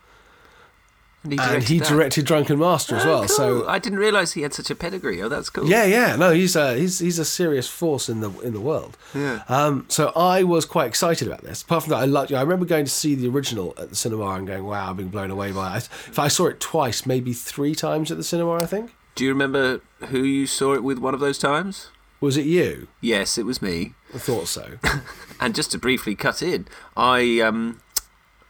And 1.23 1.34
he 1.34 1.39
and 1.39 1.49
directed, 1.49 1.69
he 1.73 1.80
directed 1.80 2.25
Drunken 2.25 2.60
Master 2.60 2.95
as 2.95 3.03
Oh, 3.03 3.08
well. 3.10 3.19
cool. 3.21 3.27
So 3.27 3.67
I 3.67 3.80
didn't 3.80 3.99
realise 3.99 4.34
he 4.34 4.43
had 4.43 4.53
such 4.53 4.69
a 4.69 4.75
pedigree. 4.75 5.21
Oh, 5.21 5.27
that's 5.27 5.49
cool. 5.49 5.67
Yeah, 5.67 5.84
yeah, 5.84 6.15
no, 6.15 6.32
he's 6.32 6.56
a 6.56 6.75
he's 6.77 6.99
he's 6.99 7.19
a 7.19 7.25
serious 7.25 7.67
force 7.67 8.08
in 8.08 8.21
the 8.21 8.30
in 8.41 8.53
the 8.53 8.62
world. 8.62 8.97
Yeah. 9.13 9.41
Um, 9.49 9.86
so 9.89 10.13
I 10.15 10.43
was 10.43 10.65
quite 10.65 10.88
excited 10.88 11.27
about 11.27 11.41
this. 11.41 11.63
Apart 11.63 11.84
from 11.84 11.91
that, 11.91 11.97
I 11.97 12.06
loved. 12.06 12.32
liked. 12.32 12.34
I 12.34 12.41
remember 12.41 12.65
going 12.65 12.86
to 12.86 12.91
see 12.91 13.15
the 13.15 13.27
original 13.30 13.73
at 13.77 13.89
the 13.89 13.95
cinema 13.95 14.27
and 14.36 14.47
going, 14.47 14.63
"Wow, 14.63 14.89
I've 14.91 14.97
been 14.97 15.10
blown 15.10 15.32
away 15.32 15.51
by 15.51 15.77
it." 15.77 15.89
If 16.08 16.17
I 16.19 16.27
saw 16.30 16.45
it 16.47 16.60
twice, 16.60 17.06
maybe 17.06 17.34
three 17.34 17.75
times 17.75 18.10
at 18.12 18.17
the 18.17 18.23
cinema, 18.23 18.53
I 18.53 18.65
think. 18.65 18.91
Do 19.15 19.23
you 19.25 19.32
remember 19.32 19.82
who 20.10 20.19
you 20.23 20.45
saw 20.45 20.75
it 20.75 20.84
with 20.84 20.99
one 20.99 21.13
of 21.15 21.19
those 21.19 21.39
times? 21.39 21.89
Was 22.21 22.38
it 22.38 22.45
you? 22.45 22.88
Yes, 23.01 23.38
it 23.38 23.45
was 23.45 23.62
me. 23.62 23.93
I 24.13 24.19
thought 24.19 24.47
so. 24.47 24.77
And 25.39 25.53
just 25.53 25.69
to 25.71 25.77
briefly 25.77 26.15
cut 26.15 26.41
in, 26.41 26.67
I 26.95 27.41
um, 27.41 27.80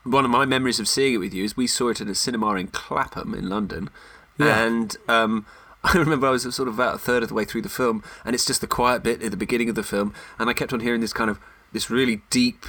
one 0.10 0.26
of 0.26 0.32
my 0.32 0.46
memories 0.46 0.80
of 0.80 0.88
seeing 0.88 1.14
it 1.16 1.18
with 1.18 1.34
you 1.34 1.44
is 1.44 1.56
we 1.58 1.68
saw 1.68 1.90
it 1.90 2.02
in 2.02 2.08
a 2.08 2.16
cinema 2.16 2.54
in 2.56 2.68
Clapham 2.68 3.34
in 3.34 3.50
London, 3.50 3.90
Yeah. 4.38 4.64
and 4.64 4.96
um, 5.08 5.46
I 5.84 5.94
remember 5.98 6.28
I 6.28 6.32
was 6.32 6.44
sort 6.56 6.68
of 6.68 6.74
about 6.76 6.96
a 6.96 7.00
third 7.00 7.24
of 7.24 7.30
the 7.30 7.36
way 7.36 7.46
through 7.46 7.62
the 7.64 7.70
film, 7.70 8.04
and 8.26 8.34
it's 8.36 8.46
just 8.46 8.62
the 8.62 8.68
quiet 8.68 9.04
bit 9.04 9.22
at 9.22 9.32
the 9.32 9.38
beginning 9.38 9.70
of 9.70 9.76
the 9.76 9.84
film, 9.84 10.14
and 10.40 10.50
I 10.50 10.54
kept 10.54 10.74
on 10.74 10.80
hearing 10.80 11.02
this 11.02 11.14
kind 11.14 11.30
of 11.30 11.40
this 11.74 11.90
really 11.90 12.22
deep. 12.30 12.66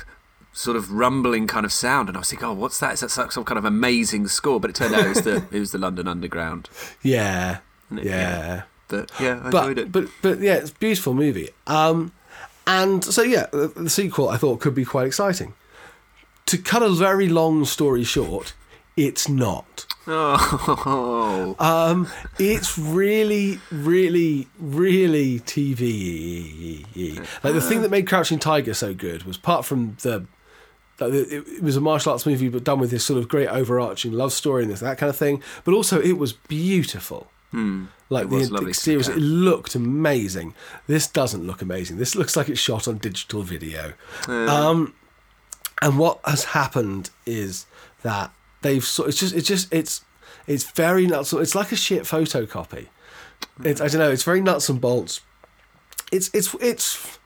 Sort 0.54 0.76
of 0.76 0.90
rumbling 0.90 1.46
kind 1.46 1.64
of 1.64 1.72
sound, 1.72 2.08
and 2.08 2.16
I 2.16 2.20
was 2.20 2.30
thinking, 2.30 2.48
"Oh, 2.48 2.52
what's 2.52 2.80
that? 2.80 2.94
Is 2.94 3.00
that 3.00 3.32
some 3.32 3.44
kind 3.44 3.58
of 3.58 3.64
amazing 3.64 4.26
score?" 4.26 4.58
But 4.58 4.70
it 4.70 4.76
turned 4.76 4.92
out 4.92 5.04
it 5.04 5.10
was 5.10 5.22
the 5.22 5.44
it 5.52 5.60
was 5.60 5.70
the 5.70 5.78
London 5.78 6.08
Underground. 6.08 6.68
Yeah, 7.02 7.58
Yeah. 7.92 8.02
yeah. 8.02 8.62
But 8.88 9.12
yeah, 9.20 9.40
I 9.42 9.46
enjoyed 9.46 9.52
But 9.52 9.78
it. 9.78 9.92
but 9.92 10.04
but 10.20 10.40
yeah, 10.40 10.54
it's 10.54 10.70
a 10.70 10.74
beautiful 10.74 11.14
movie. 11.14 11.50
Um, 11.68 12.10
and 12.66 13.04
so 13.04 13.22
yeah, 13.22 13.46
the, 13.52 13.68
the 13.68 13.90
sequel 13.90 14.30
I 14.30 14.36
thought 14.36 14.58
could 14.60 14.74
be 14.74 14.84
quite 14.84 15.06
exciting. 15.06 15.54
To 16.48 16.58
cut 16.58 16.82
a 16.82 16.88
very 16.90 17.28
long 17.28 17.64
story 17.64 18.04
short, 18.04 18.54
it's 18.96 19.28
not. 19.28 19.86
oh, 20.06 21.54
Um, 21.58 22.08
it's 22.38 22.78
really, 22.78 23.60
really, 23.70 24.48
really 24.58 25.40
TV. 25.40 26.84
Like 27.44 27.54
the 27.54 27.60
thing 27.60 27.82
that 27.82 27.90
made 27.90 28.06
Crouching 28.06 28.38
Tiger 28.38 28.74
so 28.74 28.94
good 28.94 29.24
was 29.24 29.36
apart 29.36 29.64
from 29.66 29.96
the 30.02 30.24
Like 30.98 31.12
it, 31.12 31.32
it 31.32 31.62
was 31.62 31.76
a 31.76 31.80
martial 31.80 32.12
arts 32.12 32.24
movie, 32.26 32.48
but 32.48 32.64
done 32.64 32.80
with 32.80 32.90
this 32.90 33.04
sort 33.04 33.18
of 33.18 33.28
great 33.28 33.48
overarching 33.48 34.12
love 34.12 34.32
story 34.32 34.62
and 34.62 34.72
this 34.72 34.80
that 34.80 34.98
kind 34.98 35.10
of 35.10 35.16
thing. 35.16 35.42
But 35.64 35.74
also, 35.74 36.00
it 36.00 36.12
was 36.18 36.32
beautiful. 36.32 37.28
Like 38.10 38.26
It 38.26 38.30
the 38.50 38.68
exteriors, 38.70 39.08
it 39.08 39.16
looked 39.18 39.74
amazing. 39.74 40.54
This 40.86 41.06
doesn't 41.06 41.46
look 41.46 41.60
amazing. 41.62 41.98
This 41.98 42.14
looks 42.14 42.36
like 42.36 42.48
it's 42.48 42.60
shot 42.60 42.88
on 42.88 42.98
digital 42.98 43.42
video. 43.42 43.92
Um, 44.26 44.94
and 45.82 45.98
what 45.98 46.20
has 46.24 46.44
happened 46.44 47.10
is 47.26 47.66
that 48.02 48.32
they've 48.62 48.84
sort. 48.84 49.08
It's 49.08 49.20
just. 49.20 49.34
It's 49.34 49.48
just. 49.48 49.72
It's. 49.72 50.04
It's 50.46 50.70
very 50.70 51.06
nuts. 51.06 51.32
It's 51.32 51.54
like 51.54 51.72
a 51.72 51.76
shit 51.76 52.02
photocopy. 52.02 52.88
It's. 53.62 53.80
I 53.80 53.88
don't 53.88 54.00
know. 54.00 54.10
It's 54.10 54.22
very 54.22 54.40
nuts 54.40 54.68
and 54.68 54.80
bolts. 54.80 55.20
It's. 56.10 56.30
It's. 56.32 56.54
It's. 56.60 57.18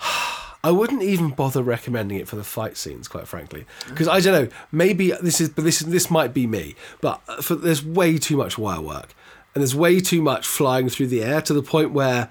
I 0.62 0.70
wouldn't 0.70 1.02
even 1.02 1.30
bother 1.30 1.62
recommending 1.62 2.18
it 2.18 2.28
for 2.28 2.36
the 2.36 2.44
fight 2.44 2.76
scenes, 2.76 3.08
quite 3.08 3.26
frankly, 3.26 3.64
because 3.88 4.08
I 4.08 4.20
don't 4.20 4.44
know. 4.44 4.56
Maybe 4.70 5.10
this 5.22 5.40
is, 5.40 5.48
but 5.48 5.64
this 5.64 5.80
is 5.80 5.88
this 5.88 6.10
might 6.10 6.34
be 6.34 6.46
me. 6.46 6.76
But 7.00 7.22
uh, 7.28 7.40
for, 7.40 7.54
there's 7.54 7.82
way 7.82 8.18
too 8.18 8.36
much 8.36 8.58
wire 8.58 8.82
work, 8.82 9.14
and 9.54 9.62
there's 9.62 9.74
way 9.74 10.00
too 10.00 10.20
much 10.20 10.46
flying 10.46 10.90
through 10.90 11.06
the 11.06 11.22
air 11.22 11.40
to 11.42 11.54
the 11.54 11.62
point 11.62 11.92
where 11.92 12.28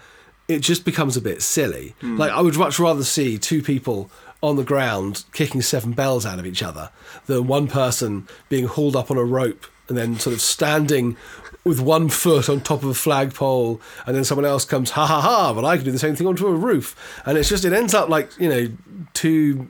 it 0.47 0.59
just 0.59 0.85
becomes 0.85 1.17
a 1.17 1.21
bit 1.21 1.41
silly. 1.41 1.95
Hmm. 2.01 2.17
Like 2.17 2.31
I 2.31 2.41
would 2.41 2.55
much 2.55 2.77
rather 2.77 3.03
see 3.03 3.39
two 3.39 3.63
people 3.63 4.11
on 4.41 4.55
the 4.55 4.63
ground 4.63 5.25
kicking 5.33 5.61
seven 5.61 5.91
bells 5.91 6.25
out 6.25 6.39
of 6.39 6.45
each 6.45 6.63
other 6.63 6.89
than 7.25 7.47
one 7.47 7.67
person 7.67 8.27
being 8.47 8.65
hauled 8.65 8.95
up 8.95 9.11
on 9.11 9.17
a 9.17 9.23
rope 9.23 9.65
and 9.89 9.97
then 9.97 10.17
sort 10.17 10.33
of 10.33 10.41
standing 10.41 11.17
with 11.65 11.81
one 11.81 12.09
foot 12.09 12.47
on 12.47 12.61
top 12.61 12.83
of 12.83 12.89
a 12.89 12.93
flagpole 12.93 13.81
and 14.05 14.15
then 14.15 14.23
someone 14.23 14.45
else 14.45 14.63
comes 14.63 14.91
ha 14.91 15.05
ha 15.05 15.19
ha 15.19 15.53
but 15.53 15.65
i 15.65 15.75
can 15.75 15.85
do 15.85 15.91
the 15.91 15.99
same 15.99 16.15
thing 16.15 16.27
onto 16.27 16.47
a 16.47 16.53
roof. 16.53 17.21
And 17.25 17.37
it's 17.37 17.49
just 17.49 17.65
it 17.65 17.73
ends 17.73 17.93
up 17.93 18.09
like 18.09 18.31
you 18.39 18.49
know 18.49 18.71
two 19.13 19.67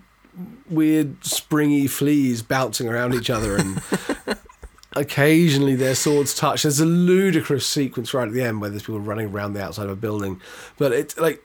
weird 0.69 1.23
springy 1.25 1.87
fleas 1.87 2.41
bouncing 2.43 2.87
around 2.87 3.15
each 3.15 3.29
other 3.29 3.57
and 3.57 3.81
occasionally 4.95 5.75
their 5.75 5.95
swords 5.95 6.35
touch. 6.35 6.63
There's 6.63 6.79
a 6.79 6.85
ludicrous 6.85 7.65
sequence 7.65 8.13
right 8.13 8.27
at 8.27 8.33
the 8.33 8.43
end 8.43 8.61
where 8.61 8.69
there's 8.69 8.83
people 8.83 8.99
running 8.99 9.27
around 9.27 9.53
the 9.53 9.63
outside 9.63 9.85
of 9.85 9.91
a 9.91 9.95
building 9.95 10.39
but 10.77 10.91
it's 10.91 11.17
like 11.17 11.43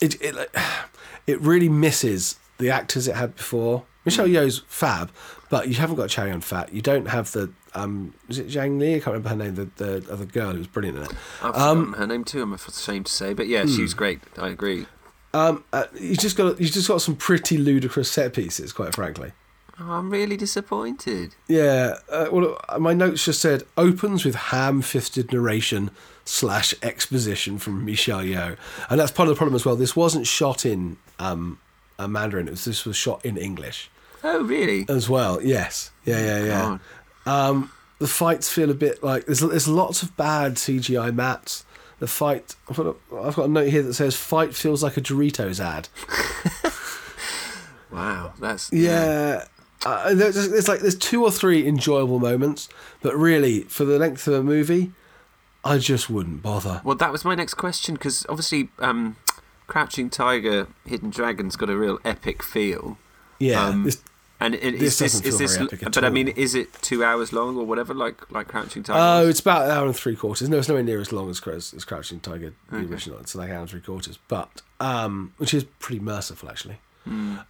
it 0.00 0.20
it 0.22 0.34
like, 0.34 0.56
it 1.26 1.40
really 1.40 1.68
misses 1.68 2.36
the 2.58 2.70
actors 2.70 3.08
it 3.08 3.16
had 3.16 3.36
before. 3.36 3.84
Michelle 4.04 4.28
Yeoh's 4.28 4.62
fab, 4.68 5.10
but 5.50 5.68
you 5.68 5.74
haven't 5.74 5.96
got 5.96 6.08
Chow 6.10 6.24
Yun 6.24 6.40
Fat. 6.40 6.72
You 6.72 6.80
don't 6.80 7.06
have 7.06 7.32
the 7.32 7.50
um, 7.74 8.14
is 8.28 8.38
it 8.38 8.48
Zhang 8.48 8.78
Li? 8.78 8.94
I 8.94 9.00
can't 9.00 9.06
remember 9.08 9.28
her 9.30 9.36
name. 9.36 9.54
The 9.56 9.68
the 9.76 10.12
other 10.12 10.24
girl 10.24 10.52
who 10.52 10.58
was 10.58 10.66
brilliant 10.66 10.98
in 10.98 11.04
it. 11.04 11.12
I've 11.42 11.54
forgotten 11.54 11.92
her 11.94 12.06
name 12.06 12.24
too. 12.24 12.42
I'm 12.42 12.52
ashamed 12.52 13.06
to 13.06 13.12
say, 13.12 13.34
but 13.34 13.48
yeah, 13.48 13.66
she 13.66 13.82
was 13.82 13.94
great. 13.94 14.20
I 14.38 14.48
agree. 14.48 14.86
Um, 15.34 15.64
uh, 15.72 15.84
you 15.98 16.16
just 16.16 16.36
got 16.36 16.60
you 16.60 16.68
just 16.68 16.88
got 16.88 17.02
some 17.02 17.16
pretty 17.16 17.58
ludicrous 17.58 18.10
set 18.10 18.32
pieces, 18.32 18.72
quite 18.72 18.94
frankly. 18.94 19.32
Oh, 19.78 19.92
I'm 19.92 20.08
really 20.08 20.38
disappointed. 20.38 21.34
Yeah. 21.48 21.96
Uh, 22.10 22.28
well, 22.32 22.58
uh, 22.68 22.78
my 22.78 22.94
notes 22.94 23.26
just 23.26 23.42
said 23.42 23.64
opens 23.76 24.24
with 24.24 24.34
ham-fisted 24.34 25.30
narration 25.32 25.90
slash 26.24 26.72
exposition 26.82 27.58
from 27.58 27.84
Michelle 27.84 28.22
Yeoh, 28.22 28.56
and 28.88 28.98
that's 28.98 29.12
part 29.12 29.28
of 29.28 29.34
the 29.34 29.38
problem 29.38 29.54
as 29.54 29.66
well. 29.66 29.76
This 29.76 29.94
wasn't 29.94 30.26
shot 30.26 30.64
in 30.64 30.96
um, 31.18 31.58
a 31.98 32.08
Mandarin. 32.08 32.48
It 32.48 32.52
was 32.52 32.64
this 32.64 32.84
was 32.84 32.96
shot 32.96 33.24
in 33.24 33.36
English. 33.36 33.90
Oh, 34.24 34.42
really? 34.42 34.86
as 34.88 35.08
well. 35.08 35.40
Yes, 35.42 35.92
yeah, 36.04 36.18
yeah, 36.18 36.44
yeah. 36.44 36.78
Um, 37.26 37.70
the 37.98 38.08
fights 38.08 38.50
feel 38.50 38.70
a 38.70 38.74
bit 38.74 39.02
like 39.02 39.26
there's 39.26 39.40
there's 39.40 39.68
lots 39.68 40.02
of 40.02 40.16
bad 40.16 40.54
CGI 40.56 41.12
mattes. 41.12 41.64
The 41.98 42.06
fight, 42.06 42.56
I've 42.68 42.76
got, 42.76 42.86
a, 42.86 43.16
I've 43.22 43.36
got 43.36 43.46
a 43.46 43.48
note 43.48 43.68
here 43.68 43.82
that 43.82 43.94
says 43.94 44.14
"fight 44.16 44.54
feels 44.54 44.82
like 44.82 44.96
a 44.96 45.00
Doritos 45.00 45.60
ad." 45.60 45.88
Wow, 47.90 48.34
that's 48.38 48.70
Yeah, 48.72 49.44
uh, 49.84 50.14
there's, 50.14 50.34
there's 50.34 50.68
like 50.68 50.80
there's 50.80 50.96
two 50.96 51.22
or 51.24 51.30
three 51.30 51.66
enjoyable 51.66 52.18
moments, 52.18 52.68
but 53.00 53.16
really 53.16 53.62
for 53.62 53.84
the 53.84 53.98
length 53.98 54.26
of 54.28 54.34
a 54.34 54.42
movie, 54.42 54.92
I 55.64 55.78
just 55.78 56.10
wouldn't 56.10 56.42
bother. 56.42 56.80
Well, 56.84 56.96
that 56.96 57.12
was 57.12 57.24
my 57.24 57.34
next 57.34 57.54
question 57.54 57.94
because 57.94 58.26
obviously, 58.28 58.68
um, 58.80 59.16
Crouching 59.66 60.10
Tiger, 60.10 60.68
Hidden 60.86 61.10
Dragon's 61.10 61.56
got 61.56 61.68
a 61.70 61.76
real 61.76 61.98
epic 62.04 62.42
feel. 62.42 62.98
Yeah, 63.38 63.66
Um, 63.66 63.84
this- 63.84 64.00
And 64.38 64.54
it, 64.54 64.78
This 64.78 65.00
is 65.00 65.22
this 65.22 65.32
is 65.32 65.38
this? 65.38 65.54
very 65.56 65.66
epic 65.66 65.82
at 65.84 65.94
But 65.94 66.04
I 66.04 66.10
mean, 66.10 66.28
is 66.28 66.54
it 66.54 66.70
two 66.82 67.02
hours 67.02 67.32
long 67.32 67.56
or 67.56 67.64
whatever? 67.64 67.94
Like 67.94 68.30
like 68.30 68.48
Crouching 68.48 68.82
Tiger. 68.82 68.98
Oh, 69.00 69.20
was? 69.20 69.30
it's 69.30 69.40
about 69.40 69.64
an 69.64 69.70
hour 69.70 69.86
and 69.86 69.96
three 69.96 70.14
quarters. 70.14 70.48
No, 70.50 70.58
it's 70.58 70.68
nowhere 70.68 70.82
near 70.82 71.00
as 71.00 71.10
long 71.10 71.30
as, 71.30 71.40
as, 71.46 71.84
Crouching 71.86 72.20
Tiger, 72.20 72.52
the 72.70 72.76
original. 72.78 73.18
It's 73.18 73.34
like 73.34 73.48
an 73.48 73.54
hour 73.54 73.60
and 73.62 73.70
three 73.70 73.80
quarters, 73.80 74.18
but 74.28 74.60
um, 74.78 75.32
which 75.38 75.54
is 75.54 75.64
pretty 75.78 76.00
merciful 76.00 76.50
actually. 76.50 76.78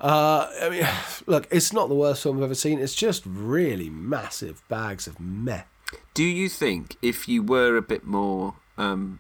Uh, 0.01 0.49
I 0.63 0.69
mean, 0.71 0.87
look, 1.27 1.49
it's 1.51 1.73
not 1.73 1.89
the 1.89 1.95
worst 1.97 2.23
film 2.23 2.37
I've 2.39 2.45
ever 2.45 2.55
seen. 2.55 2.79
It's 2.79 2.95
just 2.95 3.25
really 3.27 3.91
massive 3.91 4.63
bags 4.69 5.07
of 5.09 5.19
meh. 5.19 5.63
Do 6.15 6.23
you 6.25 6.49
think 6.49 6.97
if 7.03 7.27
you 7.29 7.43
were 7.43 7.77
a 7.77 7.83
bit 7.83 8.07
more, 8.07 8.55
um, 8.79 9.19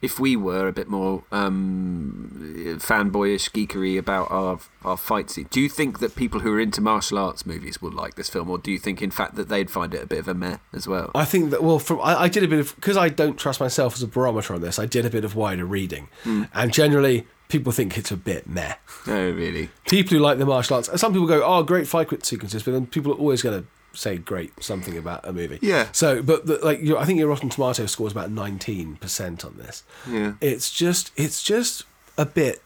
if 0.00 0.20
we 0.20 0.36
were 0.36 0.68
a 0.68 0.72
bit 0.72 0.88
more 0.88 1.24
um, 1.32 2.76
fanboyish, 2.78 3.50
geekery 3.50 3.98
about 3.98 4.30
our 4.30 4.60
our 4.84 4.96
fight 4.96 5.28
scene, 5.30 5.48
do 5.50 5.60
you 5.60 5.68
think 5.68 5.98
that 5.98 6.14
people 6.14 6.40
who 6.40 6.52
are 6.52 6.60
into 6.60 6.80
martial 6.80 7.18
arts 7.18 7.44
movies 7.44 7.82
will 7.82 7.90
like 7.90 8.14
this 8.14 8.28
film, 8.28 8.48
or 8.48 8.58
do 8.58 8.70
you 8.70 8.78
think, 8.78 9.02
in 9.02 9.10
fact, 9.10 9.34
that 9.34 9.48
they'd 9.48 9.70
find 9.70 9.94
it 9.94 10.02
a 10.02 10.06
bit 10.06 10.20
of 10.20 10.28
a 10.28 10.34
meh 10.34 10.58
as 10.72 10.86
well? 10.86 11.10
I 11.14 11.24
think 11.24 11.50
that 11.50 11.62
well, 11.62 11.78
from 11.78 12.00
I, 12.00 12.22
I 12.22 12.28
did 12.28 12.44
a 12.44 12.48
bit 12.48 12.60
of 12.60 12.74
because 12.76 12.96
I 12.96 13.08
don't 13.08 13.36
trust 13.36 13.60
myself 13.60 13.94
as 13.94 14.02
a 14.02 14.06
barometer 14.06 14.54
on 14.54 14.60
this. 14.60 14.78
I 14.78 14.86
did 14.86 15.04
a 15.04 15.10
bit 15.10 15.24
of 15.24 15.34
wider 15.34 15.64
reading, 15.64 16.08
and 16.54 16.72
generally 16.72 17.26
people 17.48 17.72
think 17.72 17.98
it's 17.98 18.12
a 18.12 18.16
bit 18.16 18.48
meh. 18.48 18.74
Oh, 19.06 19.30
really? 19.30 19.70
People 19.88 20.16
who 20.16 20.22
like 20.22 20.38
the 20.38 20.46
martial 20.46 20.76
arts, 20.76 21.00
some 21.00 21.12
people 21.12 21.26
go, 21.26 21.42
"Oh, 21.44 21.62
great 21.64 21.88
fight 21.88 22.24
sequences," 22.24 22.62
but 22.62 22.72
then 22.72 22.86
people 22.86 23.12
are 23.12 23.16
always 23.16 23.42
going 23.42 23.62
to 23.62 23.66
say 23.98 24.16
great 24.18 24.52
something 24.62 24.96
about 24.96 25.26
a 25.26 25.32
movie. 25.32 25.58
Yeah. 25.60 25.88
So, 25.92 26.22
but 26.22 26.46
the, 26.46 26.58
like, 26.64 26.80
I 26.88 27.04
think 27.04 27.18
your 27.18 27.28
Rotten 27.28 27.48
Tomato 27.48 27.86
score 27.86 28.06
is 28.06 28.12
about 28.12 28.30
nineteen 28.30 28.96
percent 28.96 29.44
on 29.44 29.56
this. 29.58 29.82
Yeah. 30.08 30.34
It's 30.40 30.70
just, 30.70 31.10
it's 31.16 31.42
just 31.42 31.84
a 32.16 32.24
bit 32.26 32.62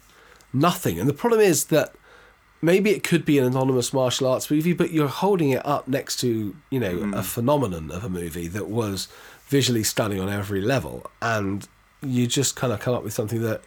nothing, 0.53 1.01
and 1.01 1.09
the 1.09 1.14
problem 1.14 1.40
is 1.40 1.66
that 1.66 1.95
maybe 2.61 2.90
it 2.90 3.03
could 3.03 3.25
be 3.25 3.38
an 3.38 3.45
anonymous 3.45 3.92
martial 3.92 4.29
arts 4.29 4.51
movie, 4.51 4.73
but 4.73 4.92
you're 4.92 5.09
holding 5.09 5.51
it 5.51 5.64
up 5.66 5.88
next 5.88 6.16
to 6.21 6.55
you 6.71 6.79
know 6.81 6.97
Hmm. 6.99 7.14
a 7.14 7.23
phenomenon 7.23 7.90
of 7.90 8.05
a 8.05 8.09
movie 8.09 8.49
that 8.49 8.68
was 8.68 9.09
visually 9.49 9.83
stunning 9.83 10.21
on 10.21 10.29
every 10.29 10.61
level, 10.61 11.11
and 11.21 11.66
you 12.03 12.27
just 12.27 12.57
kind 12.57 12.73
of 12.73 12.81
come 12.81 12.95
up 12.95 13.03
with 13.05 13.12
something 13.12 13.40
that 13.42 13.62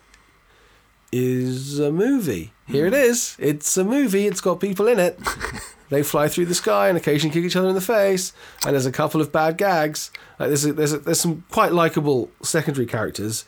is 1.11 1.79
a 1.79 1.91
movie. 1.91 2.51
Here 2.67 2.85
it 2.87 2.93
is. 2.93 3.35
It's 3.39 3.77
a 3.77 3.83
movie. 3.83 4.25
It's 4.27 4.41
got 4.41 4.59
people 4.59 4.87
in 4.87 4.99
it. 4.99 5.19
they 5.89 6.03
fly 6.03 6.27
through 6.27 6.45
the 6.47 6.55
sky 6.55 6.87
and 6.89 6.97
occasionally 6.97 7.33
kick 7.33 7.43
each 7.45 7.55
other 7.55 7.69
in 7.69 7.75
the 7.75 7.81
face. 7.81 8.33
And 8.65 8.73
there's 8.73 8.85
a 8.85 8.91
couple 8.91 9.21
of 9.21 9.31
bad 9.31 9.57
gags. 9.57 10.11
Like 10.39 10.49
there's 10.49 10.65
a, 10.65 10.73
there's 10.73 10.93
a, 10.93 10.97
there's 10.99 11.19
some 11.21 11.43
quite 11.51 11.71
likable 11.73 12.29
secondary 12.41 12.85
characters, 12.87 13.45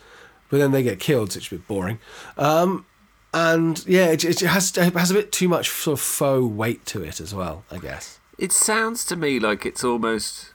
but 0.50 0.58
then 0.58 0.72
they 0.72 0.84
get 0.84 1.00
killed, 1.00 1.32
so 1.34 1.38
it's 1.38 1.48
a 1.48 1.52
bit 1.52 1.68
boring. 1.68 2.00
Um, 2.38 2.86
and 3.34 3.86
yeah, 3.88 4.08
it, 4.08 4.24
it 4.24 4.40
has 4.42 4.76
it 4.78 4.94
has 4.94 5.12
a 5.12 5.14
bit 5.14 5.32
too 5.32 5.48
much 5.50 5.70
sort 5.70 6.00
of 6.00 6.02
faux 6.02 6.46
weight 6.54 6.86
to 6.88 7.04
it 7.04 7.20
as 7.20 7.34
well. 7.36 7.64
I 7.72 7.78
guess. 7.78 8.20
It 8.38 8.52
sounds 8.52 9.04
to 9.06 9.16
me 9.16 9.40
like 9.40 9.66
it's 9.66 9.84
almost. 9.84 10.54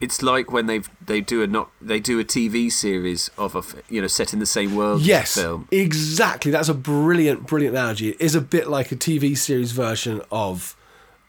It's 0.00 0.20
like 0.20 0.50
when 0.50 0.66
they 0.66 0.80
they 1.04 1.20
do 1.20 1.42
a 1.42 1.46
not 1.46 1.70
they 1.80 2.00
do 2.00 2.18
a 2.18 2.24
TV 2.24 2.70
series 2.72 3.30
of 3.38 3.54
a 3.54 3.62
you 3.92 4.00
know 4.00 4.08
set 4.08 4.32
in 4.32 4.40
the 4.40 4.46
same 4.46 4.74
world 4.74 5.00
as 5.00 5.06
Yes, 5.06 5.34
film. 5.34 5.68
exactly. 5.70 6.50
That's 6.50 6.68
a 6.68 6.74
brilliant, 6.74 7.46
brilliant 7.46 7.76
analogy. 7.76 8.10
It 8.10 8.20
is 8.20 8.34
a 8.34 8.40
bit 8.40 8.68
like 8.68 8.90
a 8.90 8.96
TV 8.96 9.36
series 9.36 9.70
version 9.72 10.20
of, 10.32 10.76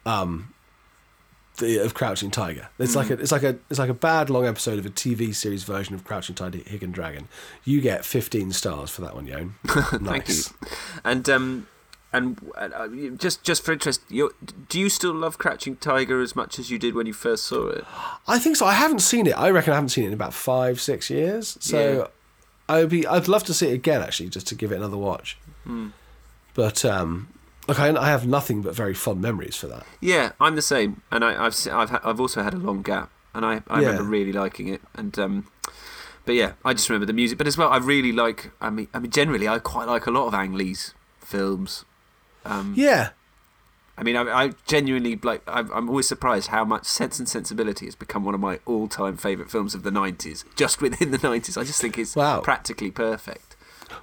um, 0.06 0.54
the 1.58 1.78
of 1.84 1.94
Crouching 1.94 2.32
Tiger. 2.32 2.70
It's 2.80 2.96
like 2.96 3.10
a 3.10 3.14
it's 3.14 3.32
like 3.32 3.44
a 3.44 3.58
it's 3.70 3.80
like 3.80 3.90
a 3.90 3.94
bad 3.94 4.30
long 4.30 4.46
episode 4.46 4.80
of 4.80 4.86
a 4.86 4.90
TV 4.90 5.34
series 5.36 5.64
version 5.64 5.94
of 5.96 6.04
Crouching 6.04 6.36
Tiger, 6.36 6.60
Hidden 6.66 6.92
Dragon. 6.92 7.28
You 7.64 7.82
get 7.82 8.06
fifteen 8.06 8.52
stars 8.52 8.90
for 8.90 9.02
that 9.02 9.16
one, 9.16 9.28
Yon. 9.28 9.56
Thank 9.68 10.02
nice. 10.02 10.50
you. 10.62 10.68
And 11.04 11.30
um, 11.30 11.68
and 12.12 12.40
uh, 12.56 12.88
just 13.18 13.44
just 13.44 13.64
for 13.64 13.72
interest, 13.72 14.02
do 14.10 14.80
you 14.80 14.90
still 14.90 15.14
love 15.14 15.38
Crouching 15.38 15.76
Tiger 15.78 16.22
as 16.22 16.36
much 16.36 16.58
as 16.60 16.70
you 16.72 16.78
did 16.80 16.96
when 16.96 17.06
you 17.06 17.14
first 17.14 17.44
saw 17.46 17.68
it? 17.70 17.86
I 18.28 18.40
think 18.40 18.56
so. 18.56 18.66
I 18.66 18.74
haven't 18.74 19.00
seen 19.00 19.28
it. 19.28 19.32
I 19.38 19.50
reckon 19.50 19.74
I 19.74 19.76
haven't 19.76 19.90
seen 19.90 20.06
it 20.06 20.08
in 20.08 20.14
about 20.14 20.34
five, 20.34 20.80
six 20.82 21.10
years. 21.10 21.58
So 21.60 22.10
Yeah. 22.70 22.76
I'd 22.76 22.90
be 22.90 23.06
I'd 23.06 23.28
love 23.28 23.44
to 23.46 23.54
see 23.54 23.70
it 23.70 23.74
again 23.74 24.02
actually, 24.02 24.30
just 24.30 24.48
to 24.48 24.56
give 24.56 24.72
it 24.72 24.76
another 24.78 24.98
watch. 24.98 25.38
Hmm. 25.66 25.90
But 26.56 26.86
um, 26.86 27.28
look, 27.68 27.80
I, 27.80 27.90
I 27.96 28.08
have 28.08 28.26
nothing 28.28 28.62
but 28.62 28.76
very 28.76 28.94
fond 28.94 29.22
memories 29.22 29.56
for 29.56 29.68
that. 29.68 29.86
Yeah, 30.02 30.32
I'm 30.40 30.56
the 30.56 30.62
same, 30.62 31.02
and 31.12 31.24
I, 31.24 31.46
I've 31.46 31.56
I've 31.72 31.90
ha- 31.90 32.02
I've 32.04 32.20
also 32.20 32.44
had 32.44 32.54
a 32.54 32.58
long 32.58 32.82
gap, 32.82 33.10
and 33.34 33.46
I, 33.46 33.62
I 33.68 33.82
Yeah. 33.82 33.88
remember 33.90 34.04
really 34.04 34.32
liking 34.34 34.68
it, 34.68 34.82
and 34.96 35.18
um, 35.20 35.48
but 36.26 36.36
yeah, 36.36 36.54
I 36.64 36.74
just 36.74 36.90
remember 36.90 37.06
the 37.06 37.14
music, 37.14 37.38
but 37.38 37.48
as 37.48 37.58
well, 37.58 37.70
I 37.70 37.78
really 37.78 38.12
like. 38.12 38.52
I 38.62 38.70
mean, 38.70 38.88
I 38.94 39.00
mean, 39.00 39.12
generally, 39.12 39.48
I 39.48 39.60
quite 39.60 39.88
like 39.88 40.06
a 40.08 40.12
lot 40.12 40.28
of 40.28 40.34
Ang 40.34 40.54
Lee's 40.54 40.94
films. 41.20 41.86
Um, 42.46 42.74
Yeah, 42.76 43.10
I 43.98 44.04
mean, 44.04 44.16
I, 44.16 44.24
I 44.46 44.52
genuinely 44.66 45.18
like. 45.22 45.42
I'm, 45.48 45.72
I'm 45.72 45.90
always 45.90 46.08
surprised 46.08 46.48
how 46.48 46.66
much 46.66 46.86
Sense 46.86 47.20
and 47.20 47.28
Sensibility 47.30 47.86
has 47.86 47.96
become 47.96 48.24
one 48.26 48.34
of 48.34 48.40
my 48.42 48.60
all-time 48.66 49.18
favorite 49.18 49.50
films 49.52 49.74
of 49.76 49.84
the 49.84 49.92
'90s. 49.92 50.44
Just 50.56 50.82
within 50.82 51.12
the 51.12 51.18
'90s, 51.20 51.58
I 51.58 51.64
just 51.64 51.80
think 51.82 51.98
it's 51.98 52.16
Wow. 52.16 52.42
practically 52.42 52.92
perfect. 52.92 53.56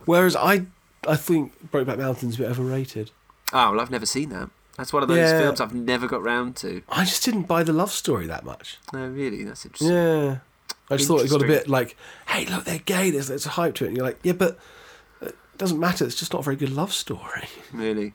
Whereas 0.05 0.37
I, 0.37 0.67
I 1.07 1.17
think 1.17 1.71
Brokeback 1.71 1.99
Mountain's 1.99 2.37
a 2.37 2.39
bit 2.39 2.51
overrated. 2.51 3.11
Oh 3.53 3.71
well, 3.73 3.81
I've 3.81 3.91
never 3.91 4.07
seen 4.07 4.29
that. 4.31 4.51
That's 4.77 4.93
one 4.93 5.03
of 5.03 5.09
those 5.09 5.19
Yeah. 5.19 5.39
films 5.41 5.61
I've 5.61 5.75
never 5.75 6.07
got 6.07 6.23
round 6.23 6.57
to. 6.57 6.83
I 6.89 7.05
just 7.05 7.25
didn't 7.25 7.43
buy 7.43 7.63
the 7.63 7.73
love 7.73 7.91
story 7.91 8.27
that 8.27 8.45
much. 8.45 8.79
No, 8.93 9.07
really, 9.09 9.45
that's 9.45 9.65
interesting. 9.65 9.91
Yeah. 9.93 10.39
I 10.91 10.97
just 10.97 11.07
thought 11.09 11.21
it 11.23 11.31
got 11.31 11.43
a 11.43 11.47
bit 11.47 11.69
like, 11.69 11.97
hey, 12.29 12.47
look, 12.47 12.65
they're 12.65 12.79
gay. 12.79 13.11
There's, 13.11 13.29
there's 13.29 13.47
a 13.47 13.51
hype 13.51 13.75
to 13.77 13.85
it. 13.85 13.89
And 13.89 13.97
you're 13.97 14.07
like, 14.07 14.19
yeah, 14.25 14.33
but 14.33 14.59
it 15.21 15.37
doesn't 15.59 15.79
matter. 15.79 16.05
It's 16.05 16.17
just 16.17 16.33
not 16.33 16.41
a 16.41 16.43
very 16.43 16.57
good 16.57 16.71
love 16.73 16.93
story. 16.93 17.45
Really. 17.73 18.15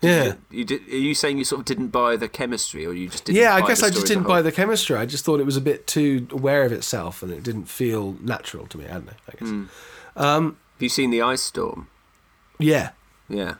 Yeah. 0.00 0.34
You 0.50 0.64
did? 0.66 0.86
Are 0.88 0.96
you 0.96 1.14
saying 1.14 1.38
you 1.38 1.44
sort 1.44 1.60
of 1.60 1.64
didn't 1.64 1.88
buy 1.88 2.16
the 2.16 2.28
chemistry, 2.28 2.84
or 2.84 2.92
you 2.92 3.08
just 3.08 3.24
didn't? 3.24 3.38
Yeah, 3.38 3.54
I 3.54 3.60
guess 3.66 3.82
I 3.82 3.88
just 3.88 4.00
story 4.00 4.04
as 4.04 4.10
a 4.10 4.14
didn't 4.14 4.26
buy 4.28 4.42
the 4.42 4.52
chemistry. 4.52 4.96
I 4.96 5.06
just 5.06 5.24
thought 5.24 5.40
it 5.40 5.46
was 5.46 5.56
a 5.56 5.62
bit 5.62 5.86
too 5.86 6.26
aware 6.30 6.64
of 6.64 6.72
itself 6.72 7.22
and 7.22 7.32
it 7.32 7.42
didn't 7.42 7.66
feel 7.66 8.16
natural 8.20 8.66
to 8.66 8.78
me. 8.78 8.84
I 8.86 8.92
don't 8.92 9.06
know, 9.06 9.12
I 9.28 9.32
guess. 9.38 9.48
Hmm. 9.48 9.64
Have 10.16 10.54
you 10.78 10.88
seen 10.90 11.10
the 11.10 11.22
Ice 11.22 11.40
Storm? 11.40 11.88
Yeah. 12.58 12.90
Yeah. 13.30 13.54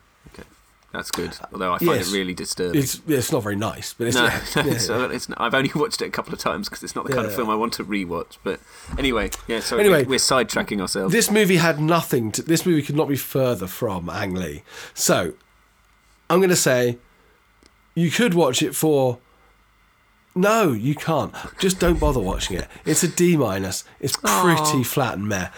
That's 0.95 1.11
good. 1.11 1.37
Although 1.53 1.73
I 1.73 1.79
find 1.79 1.91
yes. 1.99 2.13
it 2.13 2.17
really 2.17 2.35
disturbing. 2.35 2.81
It's, 2.81 3.01
it's 3.09 3.33
not 3.33 3.43
very 3.43 3.57
nice, 3.57 3.95
but 3.95 4.07
it's, 4.07 4.17
no, 4.17 4.27
yeah, 4.27 4.41
no, 4.57 4.63
yeah, 4.63 4.73
it's, 4.75 4.89
it's 4.89 5.29
not, 5.29 5.41
I've 5.41 5.53
only 5.53 5.71
watched 5.75 6.01
it 6.01 6.07
a 6.07 6.11
couple 6.11 6.33
of 6.33 6.39
times 6.39 6.69
because 6.69 6.85
it's 6.85 6.95
not 6.95 7.05
the 7.05 7.13
kind 7.13 7.27
of 7.27 7.33
Yeah. 7.33 7.37
film 7.39 7.51
I 7.51 7.57
want 7.57 7.73
to 7.75 7.85
rewatch. 7.85 8.39
But 8.45 8.61
anyway, 8.97 9.31
yeah. 9.49 9.59
So 9.59 9.77
Anyway. 9.77 10.05
we're 10.05 10.21
sidetracking 10.21 10.81
ourselves. 10.81 11.13
This 11.13 11.33
movie 11.33 11.57
had 11.57 11.81
nothing 11.81 12.31
to. 12.33 12.43
This 12.43 12.65
movie 12.65 12.81
could 12.81 12.95
not 12.95 13.09
be 13.09 13.17
further 13.17 13.67
from 13.67 14.09
Ang 14.09 14.35
Lee. 14.35 14.63
So, 14.95 15.35
I'm 16.31 16.39
going 16.39 16.49
to 16.51 16.57
say, 16.57 16.99
you 17.97 18.11
could 18.13 18.35
watch 18.35 18.63
it 18.63 18.77
for. 18.77 19.19
No, 20.37 20.71
you 20.71 20.95
can't. 20.95 21.35
Just 21.59 21.81
don't 21.81 21.99
bother 21.99 22.21
watching 22.21 22.57
it. 22.57 22.69
It's 22.85 23.03
a 23.03 23.09
D 23.09 23.37
minus. 23.37 23.83
It's 23.99 24.17
pretty 24.17 24.85
flat 24.85 25.15
and 25.15 25.29
meh. 25.29 25.49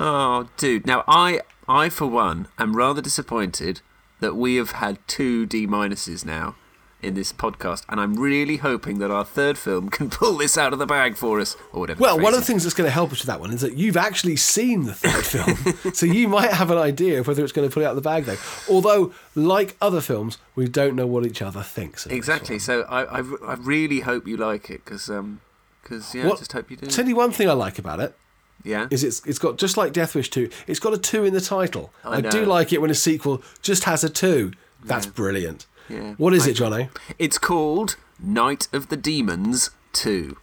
Oh, 0.00 0.48
dude. 0.56 0.86
Now, 0.86 1.04
I, 1.06 1.40
I 1.68 1.90
for 1.90 2.06
one, 2.06 2.48
am 2.58 2.74
rather 2.76 3.00
disappointed 3.02 3.80
that 4.20 4.34
we 4.36 4.56
have 4.56 4.72
had 4.72 4.98
two 5.06 5.46
D 5.46 5.66
minuses 5.66 6.24
now 6.24 6.54
in 7.00 7.14
this 7.14 7.32
podcast, 7.32 7.84
and 7.88 8.00
I'm 8.00 8.14
really 8.16 8.56
hoping 8.56 8.98
that 8.98 9.08
our 9.08 9.24
third 9.24 9.56
film 9.56 9.88
can 9.96 10.10
pull 10.10 10.36
this 10.36 10.58
out 10.58 10.72
of 10.72 10.80
the 10.80 10.86
bag 10.86 11.16
for 11.16 11.38
us, 11.38 11.56
or 11.72 11.78
whatever. 11.80 12.00
Well, 12.00 12.18
one 12.18 12.34
of 12.34 12.40
the 12.40 12.44
things 12.44 12.64
that's 12.64 12.74
going 12.74 12.88
to 12.88 12.92
help 12.92 13.12
us 13.12 13.20
with 13.20 13.28
that 13.28 13.38
one 13.38 13.52
is 13.52 13.60
that 13.60 13.76
you've 13.76 13.96
actually 13.96 14.34
seen 14.34 14.84
the 14.84 14.94
third 14.94 15.24
film, 15.84 15.94
so 15.94 16.06
you 16.06 16.26
might 16.26 16.50
have 16.50 16.72
an 16.72 16.78
idea 16.78 17.20
of 17.20 17.28
whether 17.28 17.44
it's 17.44 17.52
going 17.52 17.68
to 17.68 17.72
pull 17.72 17.84
it 17.84 17.86
out 17.86 17.90
of 17.90 17.96
the 17.96 18.02
bag, 18.02 18.24
though. 18.24 18.36
Although, 18.68 19.12
like 19.36 19.76
other 19.80 20.00
films, 20.00 20.38
we 20.56 20.66
don't 20.68 20.96
know 20.96 21.06
what 21.06 21.24
each 21.24 21.40
other 21.40 21.62
thinks. 21.62 22.04
Of 22.04 22.10
exactly. 22.10 22.58
So 22.58 22.82
I, 22.82 23.04
I, 23.04 23.22
I 23.46 23.54
really 23.54 24.00
hope 24.00 24.26
you 24.26 24.36
like 24.36 24.68
it 24.68 24.84
because, 24.84 25.08
um, 25.08 25.40
because 25.84 26.16
yeah, 26.16 26.24
I 26.24 26.26
What- 26.30 26.38
just 26.40 26.52
hope 26.52 26.68
you 26.68 26.76
do. 26.76 26.86
Tell 26.86 27.06
you 27.06 27.14
one 27.14 27.30
thing 27.30 27.48
I 27.48 27.52
like 27.52 27.78
about 27.78 28.00
it 28.00 28.16
yeah. 28.64 28.88
is 28.90 29.04
it's 29.04 29.24
it's 29.26 29.38
got 29.38 29.58
just 29.58 29.76
like 29.76 29.92
Death 29.92 30.14
Wish 30.14 30.30
2, 30.30 30.48
it's 30.66 30.80
got 30.80 30.92
a 30.94 30.98
2 30.98 31.24
in 31.24 31.34
the 31.34 31.40
title. 31.40 31.92
I 32.04 32.16
I, 32.16 32.20
do 32.20 32.44
like 32.44 32.72
it 32.72 32.80
when 32.80 32.90
a 32.90 32.94
sequel 32.94 33.42
just 33.62 33.84
has 33.84 34.04
a 34.04 34.08
2. 34.08 34.52
That's 34.84 35.06
brilliant. 35.06 35.66
Yeah. 35.88 36.14
What 36.18 36.34
is 36.34 36.46
I- 36.46 36.50
it, 36.50 36.56
Jono? 36.56 36.90
It's 37.18 37.38
called 37.38 37.96
Night 38.20 38.68
of 38.72 38.88
the 38.88 38.96
Demons 38.96 39.70
2. 39.92 40.36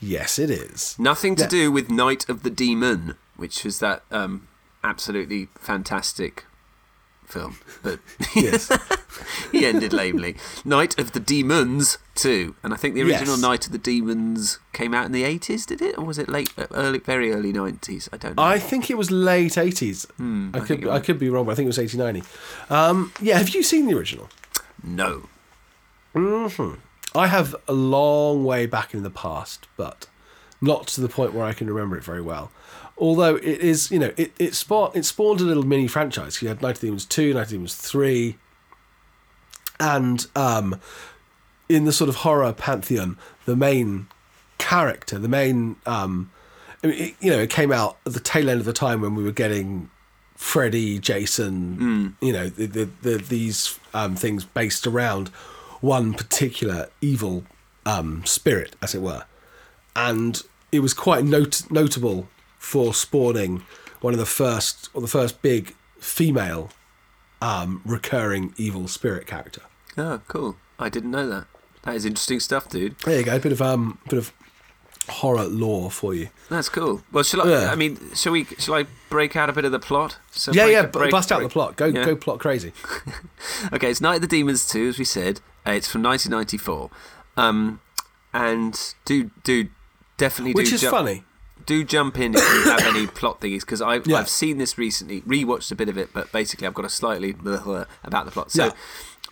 Yes, 0.00 0.38
it 0.38 0.50
is. 0.50 0.96
Nothing 0.98 1.34
to 1.36 1.44
Yeah. 1.44 1.48
do 1.48 1.72
with 1.72 1.90
Night 1.90 2.28
of 2.28 2.42
the 2.42 2.50
Demon, 2.50 3.14
which 3.36 3.64
was 3.64 3.78
that 3.78 4.02
um, 4.10 4.46
absolutely 4.82 5.48
fantastic 5.58 6.44
film. 7.26 7.58
But 7.82 8.00
Yes. 8.34 8.70
he 9.52 9.64
ended 9.66 9.92
lamely. 9.92 10.36
Night 10.64 10.98
of 10.98 11.12
the 11.12 11.20
Demons 11.20 11.98
2. 12.16 12.54
And 12.62 12.72
I 12.72 12.76
think 12.76 12.94
the 12.94 13.02
original 13.02 13.34
Yes. 13.34 13.40
Night 13.42 13.66
of 13.66 13.72
the 13.72 13.78
Demons 13.78 14.58
came 14.72 14.92
out 14.94 15.06
in 15.06 15.12
the 15.12 15.22
80s, 15.24 15.66
did 15.66 15.80
it? 15.82 15.96
Or 15.98 16.04
was 16.04 16.18
it 16.18 16.28
late, 16.28 16.50
uh, 16.58 16.66
early, 16.72 16.98
very 16.98 17.32
early 17.32 17.52
90s? 17.52 18.08
I 18.12 18.16
don't 18.16 18.36
know. 18.36 18.42
I 18.42 18.58
think 18.58 18.90
it 18.90 18.96
was 18.98 19.10
late 19.10 19.52
80s. 19.52 20.06
I 20.10 20.12
Hmm, 20.16 20.50
think 20.52 20.82
could 20.82 20.88
I 20.90 21.00
could 21.00 21.18
be 21.18 21.28
wrong, 21.30 21.46
but 21.46 21.52
I 21.52 21.54
think 21.54 21.66
it 21.66 21.68
was 21.68 21.78
80 21.78 21.98
90. 21.98 22.22
Um, 22.70 23.12
yeah, 23.20 23.38
have 23.38 23.50
you 23.50 23.62
seen 23.62 23.86
the 23.86 23.96
original? 23.96 24.28
no. 24.82 25.28
I 27.16 27.26
have 27.28 27.54
a 27.68 27.72
long 27.72 28.44
way 28.44 28.66
back 28.66 28.94
in 28.94 29.02
the 29.02 29.10
past, 29.10 29.66
but 29.76 30.06
not 30.60 30.86
to 30.88 31.00
the 31.00 31.08
point 31.08 31.32
where 31.34 31.44
I 31.44 31.52
can 31.52 31.66
remember 31.68 31.96
it 31.96 32.04
very 32.04 32.22
well. 32.22 32.50
Although 32.96 33.36
it 33.36 33.44
is, 33.44 33.90
you 33.90 33.98
know, 33.98 34.12
it 34.16 34.32
it 34.38 34.54
spawned 34.54 34.94
it 34.94 35.04
spawned 35.04 35.40
a 35.40 35.44
little 35.44 35.64
mini 35.64 35.88
franchise. 35.88 36.40
You 36.40 36.48
had 36.48 36.62
Night 36.62 36.76
of 36.76 36.80
the 36.80 36.86
Demons 36.86 37.04
two, 37.04 37.34
Night 37.34 37.42
of 37.42 37.48
the 37.48 37.54
Demons 37.56 37.74
three, 37.74 38.36
and 39.80 40.26
um, 40.36 40.80
in 41.68 41.84
the 41.84 41.92
sort 41.92 42.08
of 42.08 42.16
horror 42.16 42.52
pantheon, 42.52 43.18
the 43.46 43.56
main 43.56 44.06
character, 44.58 45.18
the 45.18 45.28
main, 45.28 45.76
um, 45.86 46.30
I 46.82 46.86
mean, 46.86 47.02
it, 47.02 47.14
you 47.20 47.30
know, 47.30 47.38
it 47.38 47.50
came 47.50 47.72
out 47.72 47.98
at 48.06 48.12
the 48.12 48.20
tail 48.20 48.48
end 48.48 48.60
of 48.60 48.66
the 48.66 48.72
time 48.72 49.00
when 49.00 49.14
we 49.14 49.24
were 49.24 49.32
getting 49.32 49.90
Freddy, 50.36 50.98
Jason, 50.98 52.16
you 52.20 52.32
know, 52.32 52.48
the, 52.48 52.66
the, 52.66 52.88
the, 53.02 53.16
these 53.16 53.78
um, 53.92 54.14
things 54.14 54.44
based 54.44 54.86
around 54.86 55.28
one 55.80 56.14
particular 56.14 56.88
evil 57.00 57.44
um, 57.86 58.24
spirit, 58.24 58.76
as 58.82 58.94
it 58.94 59.02
were. 59.02 59.24
And 59.96 60.40
it 60.72 60.80
was 60.80 60.94
quite 60.94 61.24
not- 61.24 61.70
notable 61.70 62.28
for 62.64 62.94
spawning 62.94 63.62
one 64.00 64.12
of 64.14 64.18
the 64.18 64.26
first, 64.26 64.88
or 64.94 65.00
the 65.00 65.06
first 65.08 65.42
big 65.42 65.74
female 65.98 66.70
um, 67.42 67.82
recurring 67.84 68.54
evil 68.56 68.88
spirit 68.88 69.26
character. 69.26 69.62
Oh, 69.96 70.20
cool. 70.28 70.56
I 70.78 70.88
didn't 70.88 71.10
know 71.10 71.28
that. 71.28 71.46
That 71.82 71.94
is 71.94 72.04
interesting 72.04 72.40
stuff, 72.40 72.68
dude. 72.68 72.98
There 73.00 73.18
you 73.18 73.24
go, 73.24 73.36
a 73.36 73.38
bit 73.38 73.52
of 73.52 73.60
um, 73.62 73.98
bit 74.08 74.18
of 74.18 74.32
horror 75.08 75.44
lore 75.44 75.90
for 75.90 76.14
you. 76.14 76.30
That's 76.48 76.70
cool. 76.70 77.02
Well, 77.12 77.22
shall 77.22 77.42
I? 77.42 77.50
Yeah. 77.50 77.70
I 77.70 77.74
mean, 77.74 77.98
shall 78.14 78.32
we? 78.32 78.44
Shall 78.58 78.74
I 78.74 78.86
break 79.10 79.36
out 79.36 79.50
a 79.50 79.52
bit 79.52 79.64
of 79.66 79.72
the 79.72 79.78
plot? 79.78 80.16
So 80.30 80.52
yeah, 80.52 80.64
break- 80.64 80.72
yeah, 80.72 80.86
break- 80.86 81.10
bust 81.10 81.30
out 81.30 81.42
the 81.42 81.48
plot. 81.50 81.76
Go, 81.76 81.86
Yeah. 81.86 82.04
go, 82.06 82.16
plot 82.16 82.38
crazy. 82.40 82.72
Okay, 83.72 83.90
it's 83.90 84.00
Night 84.00 84.16
of 84.16 84.20
the 84.22 84.26
Demons 84.26 84.66
2, 84.68 84.88
as 84.88 84.98
we 84.98 85.04
said. 85.04 85.40
Uh, 85.66 85.72
it's 85.72 85.86
from 85.88 86.02
1994. 86.02 86.90
Um, 87.36 87.80
and 88.32 88.94
do 89.04 89.30
do 89.42 89.68
definitely 90.16 90.54
Which 90.54 90.72
is 90.72 90.80
ju- 90.80 90.90
funny. 90.90 91.24
Do 91.66 91.84
jump 91.84 92.18
in 92.18 92.34
if 92.34 92.40
you 92.40 92.62
have 92.70 92.82
any 92.86 93.06
plot 93.20 93.40
thingies 93.40 93.60
because 93.60 93.80
I've, 93.82 94.06
Yeah. 94.06 94.18
I've 94.18 94.28
seen 94.28 94.58
this 94.58 94.76
recently, 94.78 95.20
rewatched 95.22 95.70
a 95.72 95.74
bit 95.74 95.88
of 95.88 95.96
it, 95.98 96.10
but 96.12 96.30
basically 96.32 96.66
I've 96.66 96.74
got 96.74 96.84
a 96.84 96.90
slightly 96.90 97.32
blah, 97.32 97.62
blah 97.62 97.84
about 98.02 98.24
the 98.26 98.30
plot. 98.30 98.50
So 98.50 98.66
Yeah. 98.66 98.72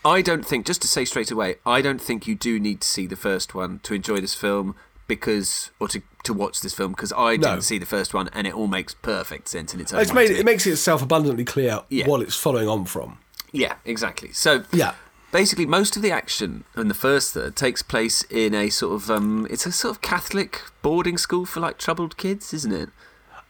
I 0.04 0.20
don't 0.22 0.44
think, 0.44 0.66
just 0.66 0.82
to 0.82 0.88
say 0.88 1.04
straight 1.04 1.30
away, 1.30 1.56
I 1.64 1.80
don't 1.80 2.00
think 2.00 2.26
you 2.26 2.34
do 2.34 2.58
need 2.58 2.80
to 2.80 2.88
see 2.88 3.06
the 3.06 3.16
first 3.16 3.54
one 3.54 3.78
to 3.84 3.94
enjoy 3.94 4.20
this 4.20 4.34
film 4.34 4.74
because, 5.06 5.70
or 5.78 5.88
to, 5.88 6.02
to 6.24 6.32
watch 6.32 6.60
this 6.60 6.74
film 6.74 6.92
because 6.92 7.12
I 7.12 7.36
No. 7.36 7.50
didn't 7.50 7.62
see 7.62 7.78
the 7.78 7.86
first 7.86 8.12
one 8.14 8.28
and 8.32 8.46
it 8.46 8.54
all 8.54 8.66
makes 8.66 8.94
perfect 8.94 9.48
sense 9.48 9.74
in 9.74 9.80
its 9.80 9.92
own 9.92 10.00
It's 10.00 10.12
made 10.12 10.30
it 10.30 10.44
makes 10.44 10.66
itself 10.66 11.02
abundantly 11.02 11.44
clear 11.44 11.80
Yeah. 11.88 12.06
what 12.08 12.20
it's 12.22 12.36
following 12.36 12.68
on 12.68 12.84
from. 12.86 13.18
Yeah, 13.52 13.74
exactly. 13.84 14.32
So 14.32 14.64
Yeah. 14.72 14.94
Basically, 15.32 15.66
most 15.66 15.96
of 15.96 16.02
the 16.02 16.12
action 16.12 16.62
in 16.76 16.86
the 16.86 16.94
first 16.94 17.34
third 17.34 17.56
takes 17.56 17.82
place 17.82 18.22
in 18.30 18.54
a 18.54 18.70
sort 18.70 18.94
of 18.94 19.10
um, 19.10 19.48
it's 19.50 19.66
a 19.66 19.72
sort 19.72 19.96
of 19.96 20.02
Catholic 20.02 20.60
boarding 20.82 21.18
school 21.18 21.44
for 21.44 21.58
like 21.58 21.78
troubled 21.78 22.16
kids, 22.16 22.54
isn't 22.54 22.72
it? 22.72 22.90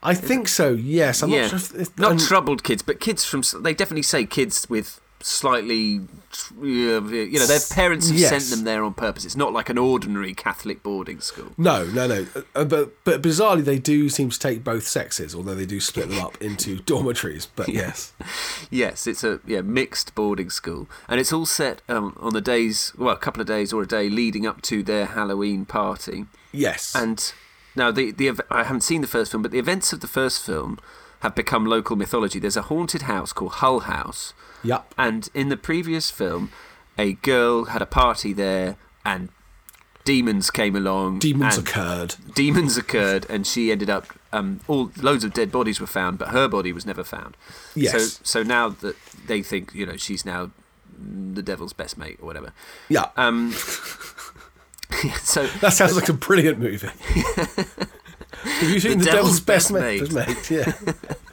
I 0.02 0.14
think 0.14 0.48
so. 0.48 0.72
Yes, 0.72 1.22
I'm 1.22 1.28
yeah, 1.30 1.42
not 1.42 1.50
sure 1.50 1.58
if, 1.58 1.74
if 1.74 1.98
not 1.98 2.12
and- 2.12 2.20
troubled 2.20 2.64
kids, 2.64 2.80
but 2.82 3.00
kids 3.00 3.24
from 3.24 3.42
they 3.62 3.74
definitely 3.74 4.02
say 4.02 4.24
kids 4.24 4.66
with 4.70 5.00
slightly 5.24 6.00
you 6.60 7.00
know 7.00 7.46
their 7.46 7.60
parents 7.70 8.08
have 8.08 8.18
Yes. 8.18 8.30
sent 8.30 8.44
them 8.56 8.64
there 8.64 8.82
on 8.84 8.94
purpose. 8.94 9.24
It's 9.24 9.36
not 9.36 9.52
like 9.52 9.68
an 9.68 9.78
ordinary 9.78 10.34
Catholic 10.34 10.82
boarding 10.82 11.20
school. 11.20 11.52
No, 11.58 11.84
no, 11.86 12.06
no. 12.06 12.26
Uh, 12.54 12.64
but 12.64 12.92
but 13.04 13.22
bizarrely, 13.22 13.64
they 13.64 13.78
do 13.78 14.08
seem 14.08 14.30
to 14.30 14.38
take 14.38 14.64
both 14.64 14.86
sexes, 14.86 15.34
although 15.34 15.54
they 15.54 15.66
do 15.66 15.80
split 15.80 16.08
them 16.08 16.18
up 16.20 16.40
into 16.40 16.78
dormitories. 16.86 17.46
But 17.46 17.68
yes, 17.68 18.12
Yes, 18.70 19.06
it's 19.06 19.24
a 19.24 19.40
yeah 19.46 19.60
mixed 19.60 20.14
boarding 20.14 20.50
school, 20.50 20.88
and 21.08 21.20
it's 21.20 21.32
all 21.32 21.46
set 21.46 21.82
um, 21.88 22.16
on 22.20 22.32
the 22.32 22.40
days, 22.40 22.92
well, 22.96 23.14
a 23.14 23.18
couple 23.18 23.40
of 23.40 23.46
days 23.46 23.72
or 23.72 23.82
a 23.82 23.86
day 23.86 24.08
leading 24.08 24.46
up 24.46 24.62
to 24.62 24.82
their 24.82 25.06
Halloween 25.06 25.64
party. 25.64 26.26
yes, 26.52 26.94
And 26.94 27.32
now 27.76 27.90
the 27.90 28.10
the 28.10 28.30
I 28.50 28.64
haven't 28.64 28.82
seen 28.82 29.00
the 29.00 29.06
first 29.06 29.30
film, 29.30 29.42
but 29.42 29.50
the 29.52 29.58
events 29.58 29.92
of 29.92 30.00
the 30.00 30.08
first 30.08 30.44
film 30.44 30.78
have 31.20 31.34
become 31.34 31.64
local 31.66 31.94
mythology. 31.96 32.38
There's 32.38 32.56
a 32.56 32.62
haunted 32.62 33.02
house 33.02 33.32
called 33.32 33.52
Hull 33.52 33.80
House, 33.80 34.32
yep, 34.62 34.92
and 34.98 35.28
in 35.34 35.48
the 35.48 35.56
previous 35.56 36.10
film, 36.10 36.50
a 36.98 37.14
girl 37.14 37.66
had 37.66 37.82
a 37.82 37.86
party 37.86 38.32
there, 38.32 38.76
and 39.04 39.28
demons 40.04 40.50
came 40.50 40.74
along. 40.76 41.18
demons 41.20 41.56
occurred. 41.58 42.16
Demons 42.34 42.76
occurred, 42.76 43.26
and 43.28 43.46
she 43.46 43.70
ended 43.72 43.90
up. 43.90 44.06
Um, 44.32 44.60
all 44.66 44.90
loads 45.00 45.24
of 45.24 45.34
dead 45.34 45.52
bodies 45.52 45.80
were 45.80 45.86
found, 45.86 46.18
but 46.18 46.28
her 46.28 46.48
body 46.48 46.72
was 46.72 46.86
never 46.86 47.04
found. 47.04 47.36
Yes. 47.74 47.92
So 47.92 48.20
so 48.24 48.42
now 48.42 48.68
that 48.70 48.96
they 49.26 49.42
think 49.42 49.74
you 49.74 49.84
know 49.86 49.96
she's 49.96 50.24
now 50.24 50.50
the 50.98 51.42
devil's 51.42 51.72
best 51.72 51.98
mate 51.98 52.18
or 52.20 52.26
whatever. 52.26 52.52
Yeah, 52.88 53.08
Um. 53.16 53.52
so 55.22 55.46
that 55.46 55.72
sounds 55.72 55.96
like 55.96 56.08
a 56.08 56.12
brilliant 56.12 56.58
movie. 56.58 56.88
Have 58.42 58.70
you 58.70 58.80
seen 58.80 58.98
The 58.98 59.04
the, 59.04 59.10
Devil's 59.10 59.40
Devil's, 59.40 59.40
Best, 59.40 59.72
Best 59.72 60.12
Mate? 60.12 60.12
Mate? 60.12 60.50
Yeah, 60.50 60.72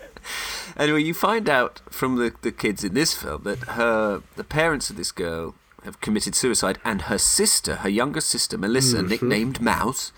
Anyway, 0.79 1.03
you 1.03 1.13
find 1.13 1.49
out 1.49 1.81
from 1.89 2.15
the, 2.15 2.33
the 2.41 2.51
kids 2.53 2.83
in 2.85 2.93
this 2.93 3.13
film 3.13 3.43
that 3.43 3.59
her 3.59 4.23
the 4.37 4.43
parents 4.45 4.89
of 4.89 4.95
this 4.95 5.11
girl 5.11 5.55
have 5.83 5.99
committed 6.01 6.35
suicide, 6.35 6.77
and 6.83 7.03
her 7.03 7.17
sister, 7.17 7.75
her 7.77 7.89
younger 7.89 8.21
sister 8.21 8.57
Melissa, 8.57 8.97
mm-hmm. 8.97 9.09
nicknamed 9.09 9.61
Mouse, 9.61 10.11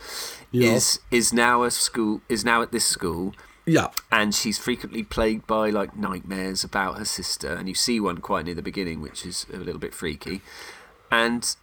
Yeah. 0.51 0.73
is 0.75 0.99
is 1.09 1.33
now 1.33 1.63
a 1.63 1.71
school 1.71 2.21
is 2.29 2.45
now 2.45 2.61
at 2.61 2.71
this 2.71 2.85
school, 2.85 3.33
yeah, 3.65 3.87
and 4.11 4.35
she's 4.35 4.57
frequently 4.59 5.03
plagued 5.03 5.47
by 5.47 5.69
like 5.71 5.95
nightmares 5.97 6.63
about 6.63 6.97
her 6.99 7.05
sister, 7.05 7.49
and 7.53 7.67
you 7.67 7.75
see 7.75 7.99
one 7.99 8.17
quite 8.17 8.45
near 8.45 8.55
the 8.55 8.61
beginning, 8.61 9.01
which 9.01 9.25
is 9.25 9.45
a 9.51 9.57
little 9.57 9.79
bit 9.79 9.93
freaky. 9.93 10.41
and 11.11 11.55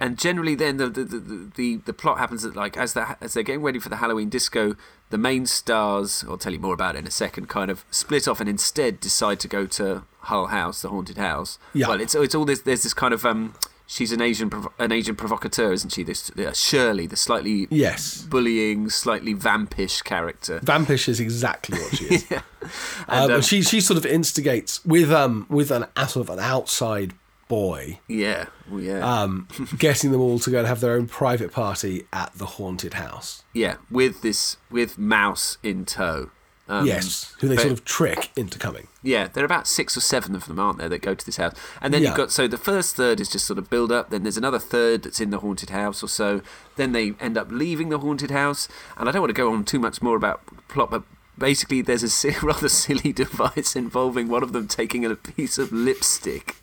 and 0.00 0.18
generally 0.18 0.54
then 0.54 0.76
the 0.76 0.88
the, 0.88 1.04
the, 1.04 1.50
the, 1.54 1.76
the 1.76 1.92
plot 1.92 2.18
happens 2.18 2.42
that 2.42 2.54
like 2.56 2.76
as 2.76 2.92
the 2.92 3.16
as 3.20 3.34
they're 3.34 3.42
getting 3.42 3.62
ready 3.62 3.78
for 3.78 3.88
the 3.88 3.96
Halloween 3.96 4.28
disco, 4.28 4.76
the 5.10 5.18
main 5.18 5.46
stars, 5.46 6.24
I'll 6.28 6.38
tell 6.38 6.52
you 6.52 6.58
more 6.60 6.74
about 6.74 6.94
it 6.96 7.00
in 7.00 7.06
a 7.06 7.10
second, 7.10 7.48
kind 7.48 7.70
of 7.70 7.84
split 7.90 8.28
off 8.28 8.40
and 8.40 8.48
instead 8.48 9.00
decide 9.00 9.40
to 9.40 9.48
go 9.48 9.66
to 9.66 10.04
Hull 10.22 10.46
House, 10.48 10.82
the 10.82 10.88
haunted 10.88 11.16
house. 11.18 11.58
Yeah. 11.74 11.88
Well, 11.88 12.00
it's 12.00 12.14
it's 12.14 12.34
all 12.34 12.44
this. 12.44 12.60
There's 12.62 12.82
this 12.82 12.94
kind 12.94 13.14
of 13.14 13.24
um. 13.24 13.54
She's 13.90 14.12
an 14.12 14.20
Asian 14.20 14.52
an 14.78 14.92
Asian 14.92 15.16
provocateur, 15.16 15.72
isn't 15.72 15.90
she? 15.94 16.02
This 16.02 16.30
uh, 16.32 16.52
Shirley, 16.52 17.06
the 17.06 17.16
slightly 17.16 17.66
Yes. 17.70 18.20
bullying, 18.20 18.90
slightly 18.90 19.32
vampish 19.32 20.02
character. 20.02 20.60
Vampish 20.62 21.08
is 21.08 21.20
exactly 21.20 21.78
what 21.80 21.96
she 21.96 22.04
is. 22.04 22.30
yeah. 22.30 22.42
um, 22.60 22.70
And, 23.08 23.24
um, 23.24 23.30
and 23.36 23.44
she 23.46 23.62
she 23.62 23.80
sort 23.80 23.96
of 23.96 24.04
instigates 24.04 24.84
with 24.84 25.10
um 25.10 25.46
with 25.48 25.70
an 25.70 25.86
sort 26.06 26.28
of 26.28 26.28
an 26.28 26.38
outside 26.38 27.14
boy, 27.48 28.00
yeah. 28.08 28.46
Well, 28.70 28.80
yeah. 28.80 29.22
um, 29.22 29.48
getting 29.78 30.12
them 30.12 30.20
all 30.20 30.38
to 30.40 30.50
go 30.50 30.58
and 30.58 30.66
have 30.68 30.80
their 30.80 30.92
own 30.92 31.06
private 31.08 31.50
party 31.52 32.04
at 32.12 32.32
the 32.34 32.46
haunted 32.46 32.94
house. 32.94 33.42
yeah. 33.54 33.76
With 33.90 34.22
this 34.22 34.58
with 34.70 34.98
Mouse 34.98 35.58
in 35.62 35.84
tow. 35.84 36.30
Um, 36.70 36.84
yes, 36.86 37.34
who 37.40 37.48
they 37.48 37.54
but- 37.56 37.62
sort 37.62 37.72
of 37.72 37.84
trick 37.86 38.30
into 38.36 38.58
coming. 38.58 38.88
Yeah, 39.02 39.28
there 39.28 39.42
are 39.42 39.46
about 39.46 39.66
six 39.66 39.96
or 39.96 40.00
seven 40.02 40.34
of 40.34 40.44
them, 40.46 40.58
aren't 40.58 40.76
there, 40.76 40.90
that 40.90 41.00
go 41.00 41.14
to 41.14 41.24
this 41.24 41.38
house? 41.38 41.54
And 41.80 41.94
then 41.94 42.02
Yeah. 42.02 42.08
you've 42.10 42.16
got 42.18 42.30
so 42.30 42.46
the 42.46 42.58
first 42.58 42.94
third 42.94 43.20
is 43.20 43.30
just 43.30 43.46
sort 43.46 43.58
of 43.58 43.70
build 43.70 43.90
up. 43.90 44.10
Then 44.10 44.22
there's 44.22 44.36
another 44.36 44.58
third 44.58 45.04
that's 45.04 45.18
in 45.18 45.30
the 45.30 45.38
haunted 45.38 45.70
house 45.70 46.02
or 46.02 46.08
so. 46.08 46.42
Then 46.76 46.92
they 46.92 47.14
end 47.20 47.38
up 47.38 47.48
leaving 47.50 47.88
the 47.88 48.00
haunted 48.00 48.30
house. 48.30 48.68
And 48.98 49.08
I 49.08 49.12
don't 49.12 49.22
want 49.22 49.30
to 49.30 49.40
go 49.40 49.50
on 49.50 49.64
too 49.64 49.78
much 49.78 50.02
more 50.02 50.14
about 50.16 50.42
plot, 50.68 50.90
but 50.90 51.04
basically 51.38 51.82
there's 51.82 52.24
a 52.24 52.30
rather 52.42 52.68
silly 52.68 53.12
device 53.12 53.76
involving 53.76 54.28
one 54.28 54.42
of 54.42 54.52
them 54.52 54.66
taking 54.68 55.04
a 55.04 55.14
piece 55.14 55.58
of 55.58 55.72
lipstick. 55.72 56.56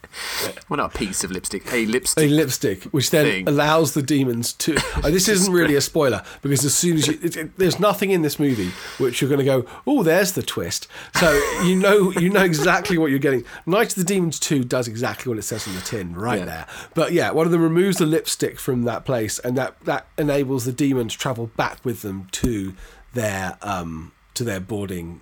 Well, 0.70 0.78
not 0.78 0.96
a 0.96 0.98
piece 0.98 1.26
of 1.26 1.32
lipstick, 1.32 1.72
a 1.74 1.86
lipstick. 1.88 2.24
A 2.24 2.28
lipstick. 2.34 2.84
which 2.86 3.10
then 3.10 3.26
Thing. 3.26 3.50
allows 3.50 3.94
the 3.96 4.02
demons 4.02 4.54
to. 4.54 4.78
Uh, 5.06 5.10
this 5.12 5.28
isn't 5.28 5.54
really 5.54 5.76
a 5.76 5.82
spoiler 5.82 6.24
because 6.42 6.64
as 6.64 6.74
soon 6.74 6.96
as 6.98 7.08
you, 7.08 7.20
it, 7.22 7.36
it, 7.36 7.58
there's 7.58 7.80
nothing 7.80 8.12
in 8.12 8.22
this 8.22 8.40
movie 8.40 8.70
which 8.98 9.22
you're 9.22 9.28
going 9.30 9.40
to 9.40 9.46
go, 9.46 9.66
oh, 9.86 10.02
there's 10.04 10.32
the 10.32 10.42
twist. 10.42 10.88
So 11.16 11.34
you 11.64 11.76
know, 11.76 12.12
you 12.12 12.30
know 12.30 12.44
exactly 12.44 12.98
what 12.98 13.08
you're 13.12 13.20
getting. 13.20 13.44
Night 13.66 13.90
of 13.90 13.96
the 13.96 14.04
Demons 14.06 14.40
Two 14.40 14.64
does 14.64 14.88
exactly 14.88 15.30
what 15.30 15.38
it 15.38 15.42
says 15.44 15.68
on 15.68 15.76
the 15.76 15.82
tin, 15.82 16.16
right 16.16 16.40
Yeah. 16.40 16.46
there. 16.46 16.68
But 16.94 17.12
yeah, 17.12 17.32
one 17.32 17.46
of 17.46 17.52
them 17.52 17.62
removes 17.62 17.98
the 17.98 18.06
lipstick 18.06 18.58
from 18.58 18.84
that 18.84 19.04
place, 19.06 19.38
and 19.40 19.58
that 19.58 19.80
that 19.82 20.08
enables 20.18 20.64
the 20.66 20.72
demon 20.72 21.10
to 21.10 21.18
travel 21.18 21.48
back 21.58 21.84
with 21.84 22.02
them 22.02 22.28
to 22.32 22.74
their 23.14 23.58
um 23.62 24.12
to 24.36 24.44
their 24.44 24.60
boarding 24.60 25.22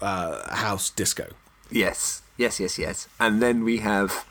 uh, 0.00 0.54
house 0.54 0.90
disco. 0.90 1.28
Yes, 1.70 2.22
yes, 2.36 2.60
yes, 2.60 2.78
yes. 2.78 3.08
And 3.18 3.40
then 3.40 3.64
we 3.64 3.78
have, 3.78 4.26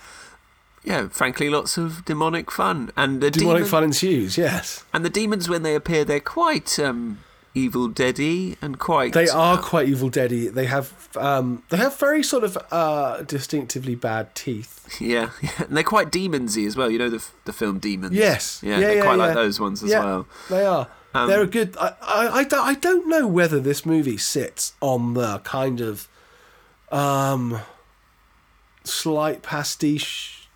yeah, 0.84 1.08
frankly, 1.10 1.50
lots 1.50 1.78
of 1.78 2.06
demonic 2.06 2.52
fun. 2.52 2.92
And 2.96 3.20
the 3.22 3.32
Demonic 3.32 3.62
demon- 3.62 3.70
fun 3.70 3.84
ensues. 3.86 4.38
Yes. 4.38 4.84
And 4.94 5.04
the 5.04 5.10
demons, 5.10 5.50
when 5.50 5.64
they 5.64 5.74
appear, 5.76 6.06
they're 6.06 6.20
quite 6.20 6.78
um, 6.80 7.20
evil 7.56 7.88
deady 7.88 8.58
and 8.62 8.78
quite. 8.78 9.14
They 9.14 9.28
are 9.28 9.58
uh, 9.58 9.62
quite 9.62 9.88
evil 9.88 10.10
deady. 10.10 10.48
They 10.50 10.66
have 10.66 11.10
um, 11.18 11.64
they 11.70 11.78
have 11.78 11.98
very 11.98 12.24
sort 12.24 12.44
of 12.44 12.58
uh, 12.72 13.24
distinctively 13.24 13.96
bad 13.96 14.36
teeth. 14.36 14.98
yeah, 15.02 15.32
yeah, 15.42 15.50
and 15.60 15.76
they're 15.76 15.84
quite 15.84 16.12
demonsy 16.12 16.68
as 16.68 16.76
well. 16.78 16.90
You 16.92 17.00
know 17.00 17.10
the 17.10 17.26
the 17.46 17.54
film 17.54 17.80
Demons. 17.80 18.14
Yes, 18.14 18.62
yeah, 18.64 18.78
yeah, 18.80 18.88
they 18.88 18.96
yeah, 18.98 19.04
quite 19.04 19.18
like 19.18 19.34
those 19.34 19.60
ones 19.60 19.84
as 19.84 19.90
well. 19.90 20.28
They 20.50 20.66
are. 20.66 20.88
Um, 21.14 21.28
They're 21.30 21.42
a 21.42 21.48
good. 21.48 21.76
I, 21.78 21.94
I, 22.02 22.28
I, 22.28 22.44
don't, 22.44 22.66
I 22.68 22.74
don't 22.74 23.10
know 23.10 23.28
whether 23.28 23.60
this 23.60 23.86
movie 23.86 24.18
sits 24.18 24.74
on 24.80 25.14
the 25.14 25.40
kind 25.40 25.82
of 25.82 26.08
um, 26.92 27.60
slight 28.84 29.42
pastiche 29.42 30.48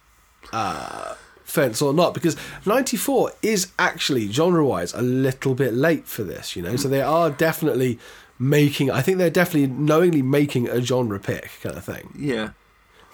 uh, 0.54 1.16
fence 1.44 1.82
or 1.82 1.94
not 1.94 2.14
because 2.14 2.36
94 2.66 3.32
is 3.42 3.72
actually 3.78 4.32
genre 4.32 4.66
wise 4.66 4.94
a 4.94 5.02
little 5.02 5.56
bit 5.56 5.74
late 5.74 6.06
for 6.08 6.24
this 6.24 6.56
you 6.56 6.62
know 6.62 6.76
so 6.76 6.88
they 6.88 7.02
are 7.02 7.30
definitely 7.30 7.98
making 8.38 8.92
i 8.92 9.02
think 9.02 9.18
they're 9.18 9.30
definitely 9.30 9.68
knowingly 9.68 10.22
making 10.22 10.68
a 10.68 10.82
genre 10.82 11.20
pick 11.20 11.52
kind 11.62 11.78
of 11.78 11.84
thing 11.84 12.10
Yeah, 12.18 12.50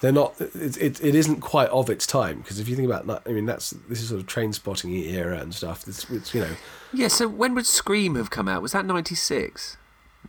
they're 0.02 0.12
not 0.12 0.38
it, 0.38 0.76
it, 0.76 1.02
it 1.02 1.14
isn't 1.14 1.40
quite 1.40 1.70
of 1.70 1.88
its 1.88 2.06
time 2.06 2.38
because 2.40 2.60
if 2.60 2.68
you 2.68 2.76
think 2.76 2.86
about 2.86 3.06
that 3.06 3.22
i 3.26 3.32
mean 3.32 3.46
that's 3.46 3.70
this 3.88 4.02
is 4.02 4.08
sort 4.10 4.20
of 4.20 4.26
Trainspotting 4.26 4.92
era 5.10 5.38
and 5.38 5.54
stuff 5.54 5.88
it's, 5.88 6.08
it's 6.10 6.34
you 6.34 6.42
know 6.42 6.54
yeah. 6.94 7.08
So 7.08 7.26
when 7.26 7.54
would 7.54 7.64
Scream 7.64 8.16
have 8.16 8.28
come 8.28 8.48
out? 8.48 8.60
Was 8.60 8.72
that 8.72 8.84
96? 8.84 9.78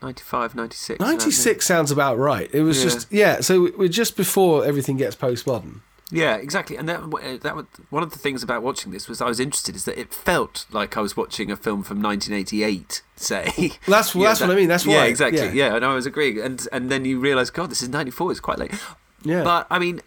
95, 0.02 0.56
96? 0.56 1.00
around 1.02 1.08
there? 1.10 1.18
96 1.18 1.66
sounds 1.66 1.92
about 1.92 2.18
right 2.18 2.50
it 2.54 2.62
was 2.62 2.78
Yeah. 2.78 2.84
just 2.90 3.12
yeah 3.12 3.42
so 3.42 3.70
we're 3.78 3.90
just 3.90 4.16
before 4.16 4.64
everything 4.66 4.96
gets 4.96 5.16
postmodern 5.16 5.82
Yeah, 6.12 6.36
exactly. 6.36 6.78
And 6.78 6.88
that 6.88 7.02
eh, 7.24 7.38
that 7.42 7.56
was, 7.56 7.66
one 7.90 8.04
of 8.04 8.12
the 8.12 8.20
things 8.20 8.44
about 8.44 8.62
watching 8.62 8.92
this 8.92 9.08
was 9.10 9.20
I 9.22 9.26
was 9.28 9.40
interested 9.40 9.76
is 9.76 9.86
that 9.86 9.98
it 10.00 10.14
felt 10.14 10.66
like 10.72 10.96
I 10.96 11.02
was 11.02 11.18
watching 11.18 11.50
a 11.52 11.56
film 11.58 11.82
from 11.84 12.02
1988. 12.04 13.02
Say 13.16 13.44
That's- 13.88 14.14
Yeah, 14.16 14.28
that's 14.28 14.42
what 14.42 14.52
I 14.52 14.56
mean, 14.56 14.68
that's 14.70 14.86
yeah, 14.86 14.98
why, 14.98 15.04
yeah. 15.06 15.10
Exactly. 15.10 15.50
Yeah, 15.58 15.76
and 15.76 15.84
I 15.84 15.94
was 15.96 16.06
agreeing, 16.06 16.40
and 16.40 16.68
and 16.72 16.92
then 16.92 17.04
you 17.06 17.20
realise, 17.20 17.50
God, 17.50 17.72
this 17.72 17.82
is 17.82 17.90
94. 17.90 18.32
It's 18.32 18.40
quite 18.40 18.60
late. 18.60 18.72
Yeah. 19.24 19.44
But 19.44 19.68
I 19.70 19.80
mean, 19.80 20.02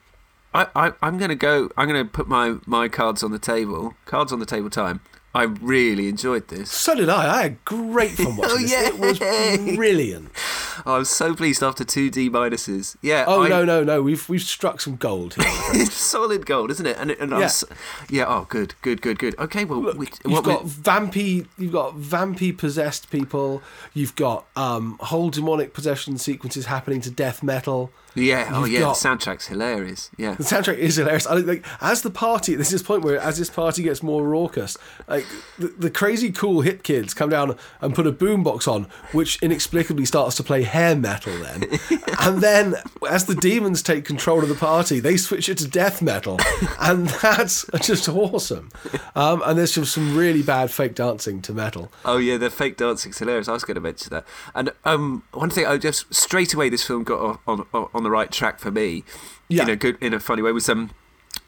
I, 0.54 0.66
I 0.74 0.92
I'm 1.02 1.18
gonna 1.18 1.34
go. 1.34 1.70
I'm 1.76 1.86
gonna 1.86 2.04
put 2.04 2.28
my 2.28 2.56
my 2.66 2.88
cards 2.88 3.22
on 3.22 3.32
the 3.32 3.38
table. 3.38 3.94
Cards 4.04 4.32
on 4.32 4.38
the 4.38 4.46
table 4.46 4.70
time. 4.70 5.00
I 5.34 5.42
really 5.42 6.08
enjoyed 6.08 6.48
this. 6.48 6.70
so 6.70 6.94
did 6.94 7.10
i 7.10 7.38
i 7.40 7.42
had 7.42 7.62
great 7.66 8.12
fun 8.12 8.36
watching 8.38 8.56
Oh, 8.56 8.56
this 8.58 8.72
it 8.72 8.98
was 8.98 9.76
brilliant 9.76 10.30
I 10.86 10.96
was 10.96 11.10
so 11.10 11.34
pleased 11.34 11.62
after 11.62 11.84
two 11.84 12.08
D 12.08 12.30
minuses. 12.30 12.96
Yeah. 13.02 13.26
oh 13.28 13.42
I- 13.42 13.48
no 13.50 13.62
no 13.62 13.84
no 13.84 14.00
we've 14.00 14.26
we've 14.30 14.40
struck 14.40 14.80
some 14.80 14.96
gold 14.96 15.34
here 15.34 15.44
It's 15.74 15.92
solid 15.92 16.46
gold, 16.46 16.70
isn't 16.70 16.86
it? 16.86 16.96
And, 16.98 17.10
and 17.10 17.32
Yeah. 17.32 17.40
s- 17.40 17.64
yeah. 18.08 18.24
Oh, 18.26 18.46
good, 18.48 18.76
good, 18.80 19.02
good, 19.02 19.18
good. 19.18 19.38
Okay, 19.38 19.66
well, 19.66 19.82
Look, 19.82 19.98
we, 19.98 20.06
you've 20.24 20.32
what 20.32 20.46
we- 20.46 20.52
got 20.54 20.64
vampy, 20.64 21.46
you've 21.58 21.72
got 21.72 21.96
vampy 21.98 22.56
possessed 22.56 23.10
people. 23.10 23.62
You've 23.92 24.16
got 24.16 24.46
um, 24.56 24.96
whole 25.00 25.28
demonic 25.28 25.74
possession 25.74 26.16
sequences 26.16 26.64
happening 26.64 27.02
to 27.02 27.10
death 27.10 27.42
metal. 27.42 27.90
Yeah, 28.16 28.50
oh 28.52 28.64
yeah, 28.64 28.80
got- 28.80 28.98
the 28.98 29.08
soundtrack's 29.08 29.46
hilarious. 29.46 30.10
Yeah. 30.16 30.34
The 30.34 30.42
soundtrack 30.44 30.78
is 30.78 30.96
hilarious. 30.96 31.26
I 31.26 31.34
like 31.34 31.64
as 31.80 32.02
the 32.02 32.10
party. 32.10 32.54
This 32.54 32.72
is 32.72 32.82
point 32.82 33.04
where 33.04 33.18
as 33.18 33.38
this 33.38 33.50
party 33.50 33.82
gets 33.82 34.02
more 34.02 34.26
raucous, 34.26 34.76
like 35.06 35.26
the, 35.58 35.68
the 35.68 35.90
crazy 35.90 36.32
cool 36.32 36.62
hip 36.62 36.82
kids 36.82 37.12
come 37.14 37.30
down 37.30 37.56
and 37.80 37.94
put 37.94 38.06
a 38.06 38.12
boombox 38.12 38.66
on, 38.66 38.84
which 39.12 39.40
inexplicably 39.42 40.06
starts 40.06 40.36
to 40.36 40.42
play 40.42 40.62
hair 40.62 40.96
metal. 40.96 41.32
Then, 41.36 41.64
and 42.20 42.40
then 42.40 42.74
as 43.08 43.26
the 43.26 43.34
demons 43.34 43.82
take 43.82 44.04
control 44.04 44.42
of 44.42 44.48
the 44.48 44.54
party, 44.54 44.98
they 45.00 45.16
switch 45.16 45.48
it 45.48 45.58
to 45.58 45.68
death 45.68 46.00
metal, 46.00 46.38
and 46.80 47.08
that's 47.22 47.66
just 47.82 48.08
awesome. 48.08 48.70
Um, 49.14 49.42
and 49.44 49.58
there's 49.58 49.72
just 49.72 49.92
some 49.92 50.16
really 50.16 50.42
bad 50.42 50.70
fake 50.70 50.94
dancing 50.94 51.42
to 51.42 51.52
metal. 51.52 51.92
Oh 52.04 52.16
yeah, 52.16 52.38
the 52.38 52.48
fake 52.50 52.76
dancing's 52.78 53.18
hilarious. 53.18 53.48
I 53.48 53.52
was 53.52 53.64
going 53.64 53.74
to 53.74 53.80
mention 53.80 54.10
that. 54.10 54.24
And 54.54 54.72
um, 54.84 55.22
one 55.32 55.50
thing 55.50 55.66
I 55.66 55.76
just 55.76 56.12
straight 56.14 56.54
away 56.54 56.68
this 56.70 56.84
film 56.84 57.04
got 57.04 57.40
on 57.46 57.66
on, 57.72 57.88
on 57.94 58.05
the 58.07 58.11
right 58.18 58.30
track 58.30 58.59
for 58.59 58.70
me. 58.70 59.04
Yeah. 59.48 59.62
In 59.64 59.68
a 59.70 59.76
good 59.76 59.96
in 60.00 60.12
a 60.14 60.20
funny 60.20 60.42
way 60.42 60.52
was 60.52 60.68
um 60.68 60.90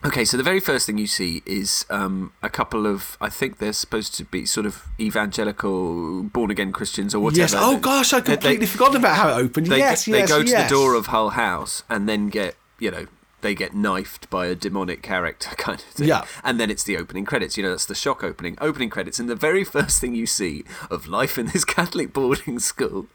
Okay, 0.04 0.24
so 0.24 0.36
the 0.36 0.44
very 0.44 0.60
first 0.60 0.86
thing 0.86 0.96
you 0.98 1.08
see 1.08 1.42
is 1.44 1.84
um, 1.90 2.32
a 2.40 2.48
couple 2.48 2.86
of, 2.86 3.16
I 3.20 3.28
think 3.30 3.58
they're 3.58 3.72
supposed 3.72 4.14
to 4.18 4.24
be 4.24 4.46
sort 4.46 4.64
of 4.64 4.84
evangelical, 5.00 6.22
born 6.24 6.50
again 6.50 6.72
Christians 6.72 7.14
or 7.14 7.20
whatever. 7.20 7.40
Yes. 7.40 7.54
Oh 7.56 7.74
They- 7.74 7.80
gosh, 7.80 8.12
I 8.12 8.20
completely 8.20 8.26
they- 8.26 8.40
completely 8.40 8.66
forgot 8.66 8.94
about 8.96 9.16
how 9.16 9.28
it 9.30 9.42
opened. 9.42 9.66
they, 9.66 9.78
yes, 9.78 10.04
they 10.04 10.18
yes, 10.18 10.28
go 10.28 10.42
to 10.42 10.50
the 10.50 10.66
door 10.68 10.94
of 10.94 11.06
Hull 11.06 11.30
House 11.30 11.82
and 11.88 12.08
then 12.08 12.28
get 12.28 12.56
you 12.78 12.90
know 12.90 13.06
they 13.40 13.54
get 13.54 13.74
knifed 13.74 14.28
by 14.30 14.46
a 14.46 14.54
demonic 14.54 15.02
character 15.02 15.50
kind 15.56 15.80
of 15.80 15.86
thing. 15.86 16.08
Yeah. 16.08 16.24
And 16.42 16.58
then 16.58 16.70
it's 16.70 16.84
the 16.84 16.96
opening 16.96 17.24
credits. 17.24 17.56
You 17.56 17.62
know, 17.62 17.70
that's 17.70 17.86
the 17.86 17.94
shock 17.94 18.24
opening. 18.24 18.56
Opening 18.60 18.90
credits. 18.90 19.18
And 19.18 19.28
the 19.28 19.36
very 19.36 19.64
first 19.64 20.00
thing 20.00 20.14
you 20.14 20.26
see 20.26 20.64
of 20.90 21.06
life 21.06 21.38
in 21.38 21.46
this 21.46 21.64
Catholic 21.78 22.12
boarding 22.12 22.58
school 22.58 23.06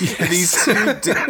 are 0.00 0.26
these 0.28 0.52
two 0.64 0.72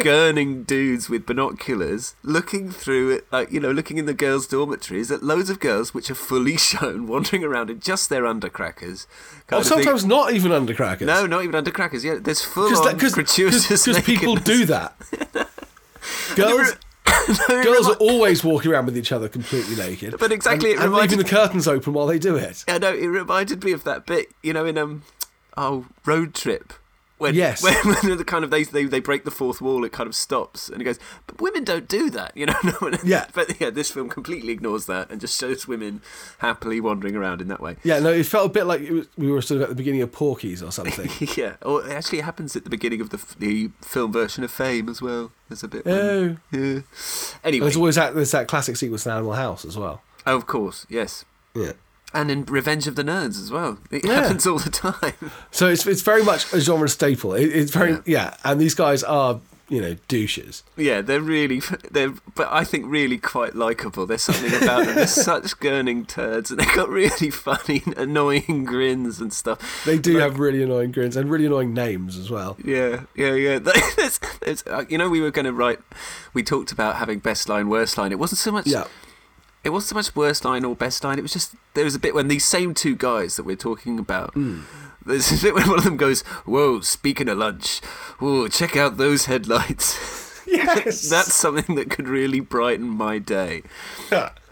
gurning 0.01 0.65
dudes 0.65 1.09
with 1.09 1.25
binoculars 1.25 2.15
looking 2.23 2.71
through 2.71 3.11
it, 3.11 3.27
like, 3.31 3.51
you 3.51 3.59
know, 3.59 3.71
looking 3.71 3.97
in 3.97 4.05
the 4.05 4.13
girls' 4.13 4.47
dormitories 4.47 5.11
at 5.11 5.23
loads 5.23 5.49
of 5.49 5.59
girls 5.59 5.93
which 5.93 6.09
are 6.09 6.15
fully 6.15 6.57
shown 6.57 7.07
wandering 7.07 7.43
around 7.43 7.69
in 7.69 7.79
just 7.79 8.09
their 8.09 8.23
undercrackers. 8.23 9.05
Oh, 9.51 9.57
of 9.57 9.63
thing. 9.63 9.83
sometimes 9.83 10.05
not 10.05 10.33
even 10.33 10.51
undercrackers. 10.51 11.01
No, 11.01 11.25
not 11.25 11.43
even 11.43 11.63
undercrackers. 11.63 12.03
Yeah, 12.03 12.17
there's 12.21 12.41
full 12.41 12.69
because 12.69 12.85
on 12.85 12.97
gratuitous 12.97 14.01
people 14.01 14.35
do 14.35 14.65
that. 14.65 14.95
Girls, 16.35 16.75
girls 17.47 17.87
are 17.87 17.95
always 17.95 18.43
walking 18.43 18.71
around 18.71 18.85
with 18.85 18.97
each 18.97 19.11
other 19.11 19.27
completely 19.29 19.75
naked. 19.75 20.15
But 20.19 20.31
exactly, 20.31 20.71
and, 20.71 20.79
it 20.79 20.83
and 20.83 20.91
reminded- 20.91 21.17
leaving 21.17 21.25
the 21.25 21.29
curtains 21.29 21.67
open 21.67 21.93
while 21.93 22.07
they 22.07 22.19
do 22.19 22.35
it. 22.35 22.63
I 22.67 22.77
know 22.77 22.93
it 22.93 23.07
reminded 23.07 23.63
me 23.63 23.71
of 23.71 23.83
that 23.83 24.05
bit, 24.05 24.27
you 24.41 24.53
know, 24.53 24.65
in 24.65 24.77
um, 24.77 25.03
oh, 25.57 25.85
road 26.05 26.33
trip. 26.33 26.73
When, 27.21 27.35
Yes. 27.35 27.63
when, 27.63 27.73
when 28.03 28.17
the 28.17 28.25
kind 28.25 28.43
of 28.43 28.49
they, 28.49 28.63
they 28.63 28.85
they 28.85 28.99
break 28.99 29.23
the 29.25 29.31
fourth 29.31 29.61
wall, 29.61 29.83
it 29.85 29.91
kind 29.91 30.07
of 30.07 30.15
stops, 30.15 30.67
and 30.69 30.81
it 30.81 30.85
goes. 30.85 30.99
But 31.27 31.39
women 31.39 31.63
don't 31.63 31.87
do 31.87 32.09
that, 32.09 32.35
you 32.35 32.45
know. 32.47 32.55
No 32.63 32.71
one, 32.79 32.97
Yeah. 33.03 33.27
But 33.33 33.59
yeah, 33.61 33.69
this 33.69 33.91
film 33.91 34.09
completely 34.09 34.51
ignores 34.53 34.85
that 34.87 35.09
and 35.11 35.21
just 35.21 35.39
shows 35.39 35.67
women 35.67 36.01
happily 36.39 36.81
wandering 36.81 37.15
around 37.15 37.41
in 37.41 37.47
that 37.49 37.61
way. 37.61 37.77
Yeah, 37.83 37.99
no, 37.99 38.11
it 38.11 38.25
felt 38.25 38.47
a 38.47 38.53
bit 38.53 38.65
like 38.65 38.81
it 38.81 38.91
was, 38.91 39.07
we 39.17 39.31
were 39.31 39.41
sort 39.41 39.57
of 39.57 39.63
at 39.63 39.69
the 39.69 39.75
beginning 39.75 40.01
of 40.01 40.11
Porky's 40.11 40.61
or 40.63 40.71
something. 40.71 41.09
Yeah. 41.37 41.55
Or 41.61 41.87
actually, 41.89 42.19
it 42.19 42.25
happens 42.25 42.55
at 42.55 42.63
the 42.63 42.69
beginning 42.69 43.01
of 43.01 43.09
the 43.11 43.23
the 43.39 43.69
film 43.81 44.11
version 44.11 44.43
of 44.43 44.51
Fame 44.51 44.89
as 44.89 45.01
well. 45.01 45.31
There's 45.47 45.63
a 45.63 45.67
bit. 45.67 45.83
oh, 45.85 46.37
yeah. 46.51 46.79
Anyway, 47.43 47.65
there's 47.65 47.75
always 47.77 47.95
that 47.95 48.15
there's 48.15 48.31
that 48.31 48.47
classic 48.47 48.75
sequence 48.77 49.05
in 49.05 49.11
Animal 49.11 49.33
House 49.33 49.63
as 49.65 49.77
well. 49.77 50.01
oh, 50.25 50.35
of 50.37 50.47
course, 50.47 50.85
yes. 50.89 51.23
Yeah. 51.53 51.73
And 52.13 52.29
in 52.29 52.43
Revenge 52.45 52.87
of 52.87 52.95
the 52.95 53.03
Nerds 53.03 53.41
as 53.41 53.49
well. 53.51 53.77
It 53.89 54.03
Yeah. 54.05 54.21
happens 54.23 54.45
all 54.45 54.59
the 54.59 54.69
time. 54.69 55.13
So 55.51 55.67
it's 55.67 55.85
it's 55.87 56.01
very 56.01 56.23
much 56.23 56.51
a 56.53 56.59
genre 56.59 56.89
staple. 56.89 57.33
It, 57.33 57.45
it's 57.47 57.71
very 57.71 57.91
Yeah. 57.91 57.99
yeah. 58.05 58.35
and 58.43 58.59
these 58.59 58.75
guys 58.75 59.03
are 59.03 59.39
you 59.69 59.79
know 59.81 59.95
douches. 60.09 60.63
Yeah, 60.75 60.99
they're 60.99 61.21
really, 61.21 61.61
they're, 61.89 62.13
but 62.35 62.49
I 62.51 62.65
think 62.65 62.83
really 62.87 63.17
quite 63.17 63.55
likable. 63.55 64.05
There's 64.05 64.21
something 64.23 64.53
about 64.61 64.85
them. 64.85 64.95
They're 64.95 65.07
such 65.31 65.57
gurning 65.61 66.05
turds, 66.05 66.51
and 66.51 66.59
they've 66.59 66.75
got 66.75 66.89
really 66.89 67.29
funny, 67.47 67.81
annoying 67.95 68.65
grins 68.65 69.21
and 69.21 69.31
stuff. 69.31 69.83
They 69.85 69.97
do 69.97 70.15
Like- 70.15 70.23
have 70.23 70.39
really 70.39 70.61
annoying 70.61 70.91
grins 70.91 71.15
and 71.15 71.31
really 71.31 71.45
annoying 71.45 71.73
names 71.73 72.17
as 72.17 72.29
well. 72.29 72.57
Yeah, 72.65 73.03
yeah, 73.15 73.33
yeah. 73.35 73.59
There's, 73.59 74.19
there's, 74.41 74.63
uh, 74.67 74.83
you 74.89 74.97
know, 74.97 75.07
we 75.09 75.21
were 75.21 75.31
going 75.31 75.45
to 75.45 75.53
write. 75.53 75.79
We 76.33 76.43
talked 76.43 76.73
about 76.73 76.97
having 76.97 77.19
best 77.19 77.47
line, 77.47 77.69
worst 77.69 77.97
line. 77.97 78.11
It 78.11 78.19
wasn't 78.19 78.39
so 78.39 78.51
much. 78.51 78.67
Yeah, 78.67 78.87
It 79.63 79.69
wasn't 79.69 79.89
so 79.89 79.95
much 79.95 80.15
worst 80.15 80.43
line 80.43 80.65
or 80.65 80.75
best 80.75 81.03
line. 81.03 81.19
It 81.19 81.21
was 81.21 81.33
just 81.33 81.55
there 81.75 81.83
was 81.85 81.95
a 81.95 81.99
bit 81.99 82.15
when 82.15 82.27
these 82.27 82.45
same 82.45 82.73
two 82.73 82.95
guys 82.95 83.35
that 83.35 83.43
we're 83.43 83.55
talking 83.55 83.99
about. 83.99 84.33
Hmm. 84.33 84.61
There's 85.05 85.31
a 85.31 85.41
bit 85.43 85.53
when 85.55 85.67
one 85.69 85.77
of 85.79 85.83
them 85.83 85.97
goes, 85.97 86.21
"Whoa, 86.45 86.81
speaking 86.81 87.27
of 87.29 87.37
lunch, 87.37 87.79
whoa, 88.19 88.47
check 88.47 88.75
out 88.75 88.97
those 88.97 89.25
headlights." 89.25 90.19
yes, 90.47 91.09
That's 91.09 91.33
something 91.33 91.75
that 91.75 91.89
could 91.89 92.07
really 92.07 92.39
brighten 92.39 92.87
my 92.89 93.19
day. 93.19 93.61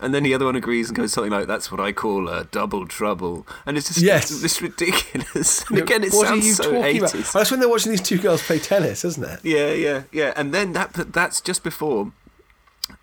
And 0.02 0.14
then 0.14 0.24
the 0.24 0.34
other 0.34 0.46
one 0.46 0.56
agrees 0.56 0.88
and 0.88 0.96
goes 0.98 1.12
something 1.14 1.32
like, 1.32 1.48
"That's 1.48 1.72
what 1.72 1.82
I 1.82 1.92
call 1.92 2.30
a 2.30 2.46
double 2.46 2.88
trouble," 2.88 3.46
and 3.66 3.78
it's 3.78 3.88
just 3.90 4.00
Yes. 4.02 4.32
it's, 4.32 4.44
it's 4.44 4.62
ridiculous. 4.62 5.66
And 5.70 5.80
again, 5.80 6.04
it 6.04 6.14
what 6.14 6.28
sounds 6.28 6.44
are 6.46 6.48
you 6.48 6.54
so 6.54 6.64
talking 6.64 6.84
eighties. 6.84 7.14
about? 7.14 7.34
That's 7.34 7.52
when 7.52 7.60
they're 7.60 7.68
watching 7.70 7.92
these 7.92 8.02
two 8.02 8.18
girls 8.18 8.42
play 8.42 8.60
tennis, 8.60 9.04
isn't 9.04 9.24
it? 9.24 9.40
Yeah, 9.44 9.72
yeah, 9.72 10.04
yeah. 10.12 10.34
And 10.36 10.54
then 10.54 10.74
that 10.74 10.94
that's 11.14 11.42
just 11.42 11.64
before 11.64 12.12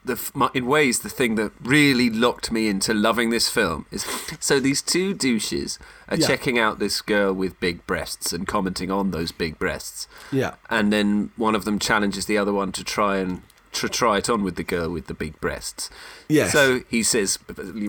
the 0.06 0.30
my- 0.34 0.50
in 0.54 0.66
ways 0.66 1.00
the 1.00 1.08
thing 1.08 1.34
that 1.34 1.52
really 1.62 2.08
locked 2.08 2.50
me 2.50 2.68
into 2.68 2.94
loving 2.94 3.30
this 3.30 3.48
film 3.48 3.86
is 3.90 4.06
so 4.40 4.58
these 4.60 4.80
two 4.80 5.12
douches 5.14 5.78
are 6.08 6.16
Yeah. 6.16 6.26
checking 6.26 6.58
out 6.58 6.78
this 6.78 7.00
girl 7.02 7.32
with 7.32 7.58
big 7.60 7.86
breasts 7.86 8.32
and 8.32 8.46
commenting 8.46 8.90
on 8.90 9.10
those 9.10 9.32
big 9.32 9.58
breasts. 9.58 10.06
Yeah. 10.32 10.54
And 10.70 10.92
then 10.92 11.30
one 11.36 11.54
of 11.54 11.64
them 11.64 11.78
challenges 11.78 12.26
the 12.26 12.38
other 12.38 12.52
one 12.52 12.72
to 12.72 12.84
try 12.84 13.18
and 13.18 13.42
to 13.72 13.88
try 13.90 14.16
it 14.18 14.30
on 14.30 14.42
with 14.42 14.56
the 14.56 14.62
girl 14.62 14.88
with 14.90 15.06
the 15.06 15.14
big 15.14 15.38
breasts. 15.40 15.90
Yes. 16.28 16.52
So 16.52 16.80
he 16.88 17.02
says 17.02 17.38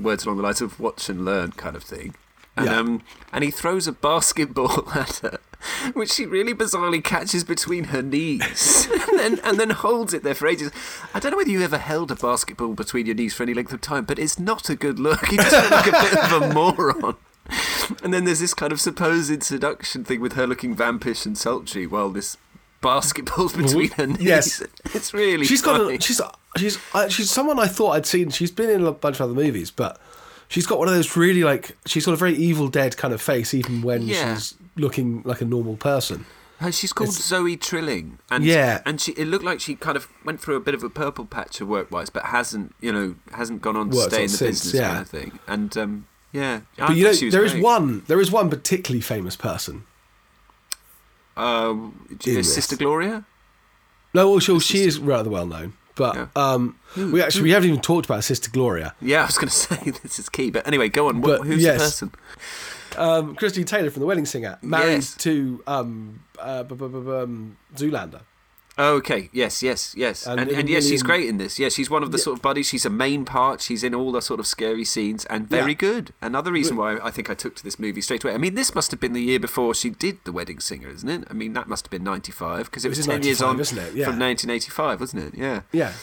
words 0.01 0.25
along 0.25 0.37
the 0.37 0.43
lines 0.43 0.59
of 0.61 0.79
"watch 0.79 1.07
and 1.09 1.23
learn" 1.23 1.51
kind 1.53 1.75
of 1.77 1.83
thing, 1.83 2.13
and 2.57 2.65
Yeah. 2.65 2.77
um, 2.79 3.01
and 3.31 3.43
he 3.43 3.51
throws 3.51 3.87
a 3.87 3.93
basketball 3.93 4.89
at 4.95 5.17
her, 5.17 5.37
which 5.93 6.11
she 6.11 6.25
really 6.25 6.53
bizarrely 6.53 7.03
catches 7.03 7.43
between 7.43 7.85
her 7.85 8.01
knees, 8.01 8.87
and 9.09 9.19
then 9.19 9.39
and 9.43 9.59
then 9.59 9.69
holds 9.71 10.13
it 10.13 10.23
there 10.23 10.35
for 10.35 10.47
ages. 10.47 10.71
I 11.13 11.19
don't 11.19 11.31
know 11.31 11.37
whether 11.37 11.49
you 11.49 11.61
ever 11.63 11.77
held 11.77 12.11
a 12.11 12.15
basketball 12.15 12.73
between 12.73 13.05
your 13.05 13.15
knees 13.15 13.33
for 13.33 13.43
any 13.43 13.53
length 13.53 13.73
of 13.73 13.81
time, 13.81 14.05
but 14.05 14.19
it's 14.19 14.39
not 14.39 14.69
a 14.69 14.75
good 14.75 14.99
look. 14.99 15.31
You 15.31 15.37
just 15.37 15.51
look 15.53 15.71
like 15.71 15.87
a 15.87 15.91
bit 15.91 16.31
of 16.31 16.41
a 16.41 16.53
moron. 16.53 17.15
And 18.03 18.13
then 18.13 18.25
there's 18.25 18.39
this 18.41 18.53
kind 18.53 18.73
of 18.73 18.81
supposed 18.81 19.41
seduction 19.43 20.03
thing 20.03 20.19
with 20.19 20.33
her 20.33 20.45
looking 20.45 20.75
vampish 20.75 21.25
and 21.25 21.37
sultry 21.37 21.87
while 21.87 22.09
this 22.09 22.35
basketball's 22.81 23.53
between 23.53 23.89
her 23.91 24.05
knees. 24.07 24.21
Yes. 24.21 24.63
It's 24.93 25.13
really 25.13 25.45
She's 25.45 25.61
funny. 25.61 25.85
got 25.85 25.93
a, 25.95 26.01
she's 26.01 26.21
she's 26.57 26.77
uh, 26.93 27.07
she's 27.07 27.31
someone 27.31 27.57
I 27.59 27.67
thought 27.67 27.91
I'd 27.91 28.05
seen. 28.05 28.29
She's 28.29 28.51
been 28.51 28.69
in 28.69 28.85
a 28.85 28.91
bunch 28.91 29.15
of 29.17 29.21
other 29.21 29.33
movies, 29.33 29.71
but 29.71 29.99
she's 30.49 30.67
got 30.67 30.77
one 30.79 30.87
of 30.89 30.93
those 30.93 31.15
really 31.15 31.43
like 31.43 31.77
she's 31.85 32.05
got 32.05 32.11
a 32.13 32.17
very 32.17 32.35
Evil 32.35 32.67
Dead 32.67 32.97
kind 32.97 33.13
of 33.13 33.21
face, 33.21 33.53
even 33.53 33.81
when 33.81 34.03
Yeah. 34.03 34.35
she's 34.35 34.53
looking 34.77 35.21
like 35.23 35.41
a 35.41 35.45
normal 35.45 35.75
person. 35.77 36.25
Uh, 36.59 36.71
she's 36.71 36.91
called 36.91 37.11
Zoe 37.11 37.55
Trilling, 37.55 38.17
and 38.31 38.43
Yeah. 38.43 38.81
and 38.85 38.99
she 38.99 39.11
it 39.11 39.25
looked 39.25 39.45
like 39.45 39.59
she 39.59 39.75
kind 39.75 39.95
of 39.95 40.07
went 40.25 40.39
through 40.41 40.55
a 40.55 40.59
bit 40.59 40.73
of 40.73 40.83
a 40.83 40.89
purple 40.89 41.25
patch 41.25 41.61
of 41.61 41.67
work 41.67 41.91
wise, 41.91 42.09
but 42.09 42.25
hasn't 42.25 42.73
you 42.81 42.91
know 42.91 43.15
hasn't 43.33 43.61
gone 43.61 43.75
on 43.75 43.91
to 43.91 43.97
stay 43.97 44.15
on 44.17 44.21
in 44.23 44.27
the 44.31 44.37
since, 44.37 44.63
business 44.63 44.73
yeah. 44.73 44.87
kind 44.87 45.01
of 45.01 45.07
thing. 45.09 45.39
And 45.47 45.77
um, 45.77 46.07
yeah, 46.31 46.61
I 46.79 46.87
But 46.87 46.95
you 46.95 47.03
know, 47.03 47.09
thought 47.11 47.19
she 47.19 47.25
was 47.25 47.33
there 47.33 47.45
is 47.45 47.53
one 47.55 48.03
there 48.07 48.19
is 48.19 48.31
one 48.31 48.49
particularly 48.49 49.01
famous 49.01 49.35
person. 49.35 49.83
In 51.37 51.93
this. 52.23 52.53
Sister 52.55 52.75
Gloria. 52.75 53.25
No, 54.13 54.31
well, 54.31 54.39
she, 54.39 54.59
she 54.59 54.81
is 54.83 54.97
rather 54.97 55.29
well 55.29 55.45
known, 55.45 55.73
but 55.95 56.15
Yeah. 56.15 56.27
um, 56.35 56.79
we 56.95 57.21
actually 57.21 57.43
we 57.43 57.51
haven't 57.51 57.69
even 57.69 57.81
talked 57.81 58.05
about 58.05 58.23
Sister 58.23 58.49
Gloria. 58.49 58.95
Yeah, 58.99 59.21
I 59.21 59.25
was 59.27 59.37
going 59.37 59.49
to 59.49 59.53
say 59.53 59.91
this 60.01 60.17
is 60.17 60.29
key, 60.29 60.49
but 60.49 60.65
anyway, 60.65 60.89
go 60.89 61.07
on. 61.09 61.21
But, 61.21 61.41
who's 61.45 61.61
yes. 61.61 61.77
the 61.99 62.07
person? 62.07 62.11
Um, 62.95 63.35
Christine 63.35 63.65
Taylor 63.65 63.89
from 63.89 64.01
The 64.01 64.05
Wedding 64.05 64.25
Singer, 64.25 64.57
married 64.61 64.93
Yes. 64.93 65.15
to 65.17 65.63
um, 65.67 66.23
uh, 66.39 66.63
bu- 66.63 66.75
bu- 66.75 67.17
um, 67.17 67.57
Zoolander. 67.75 68.21
Oh, 68.79 68.93
okay. 68.97 69.29
Yes, 69.33 69.63
yes, 69.63 69.95
yes. 69.97 70.27
And 70.27 70.39
And, 70.39 70.51
and, 70.51 70.69
yes, 70.69 70.87
she's 70.87 71.01
great 71.01 71.27
in 71.27 71.37
this. 71.39 71.57
Yeah, 71.57 71.69
she's 71.69 71.89
one 71.89 72.03
of 72.03 72.11
the 72.11 72.19
sort 72.19 72.37
of 72.37 72.43
buddies. 72.43 72.67
She's 72.67 72.85
a 72.85 72.91
main 72.91 73.25
part. 73.25 73.59
She's 73.59 73.83
in 73.83 73.95
all 73.95 74.11
the 74.11 74.21
sort 74.21 74.39
of 74.39 74.45
scary 74.45 74.85
scenes 74.85 75.25
and 75.25 75.49
very 75.49 75.71
Yeah. 75.71 75.77
good. 75.79 76.13
Another 76.21 76.51
reason 76.51 76.77
why 76.77 76.99
I 77.01 77.09
think 77.09 77.27
I 77.27 77.33
took 77.33 77.55
to 77.55 77.63
this 77.63 77.79
movie 77.79 78.01
straight 78.01 78.23
away. 78.23 78.35
I 78.35 78.37
mean, 78.37 78.53
this 78.53 78.75
must 78.75 78.91
have 78.91 78.99
been 78.99 79.13
the 79.13 79.21
year 79.23 79.39
before 79.39 79.73
she 79.73 79.89
did 79.89 80.19
The 80.25 80.31
Wedding 80.31 80.59
Singer, 80.59 80.89
isn't 80.89 81.09
it? 81.09 81.23
I 81.27 81.33
mean, 81.33 81.53
that 81.53 81.67
must 81.67 81.85
have 81.85 81.89
been 81.91 82.03
95 82.03 82.65
because 82.65 82.85
it 82.85 82.89
It 82.89 82.97
was 82.97 83.05
10 83.07 83.23
years 83.23 83.41
on? 83.41 83.57
Yeah. 83.57 84.05
from 84.05 84.19
1985, 84.19 84.99
wasn't 84.99 85.23
it? 85.23 85.33
Yeah. 85.35 85.61
Yeah, 85.71 85.93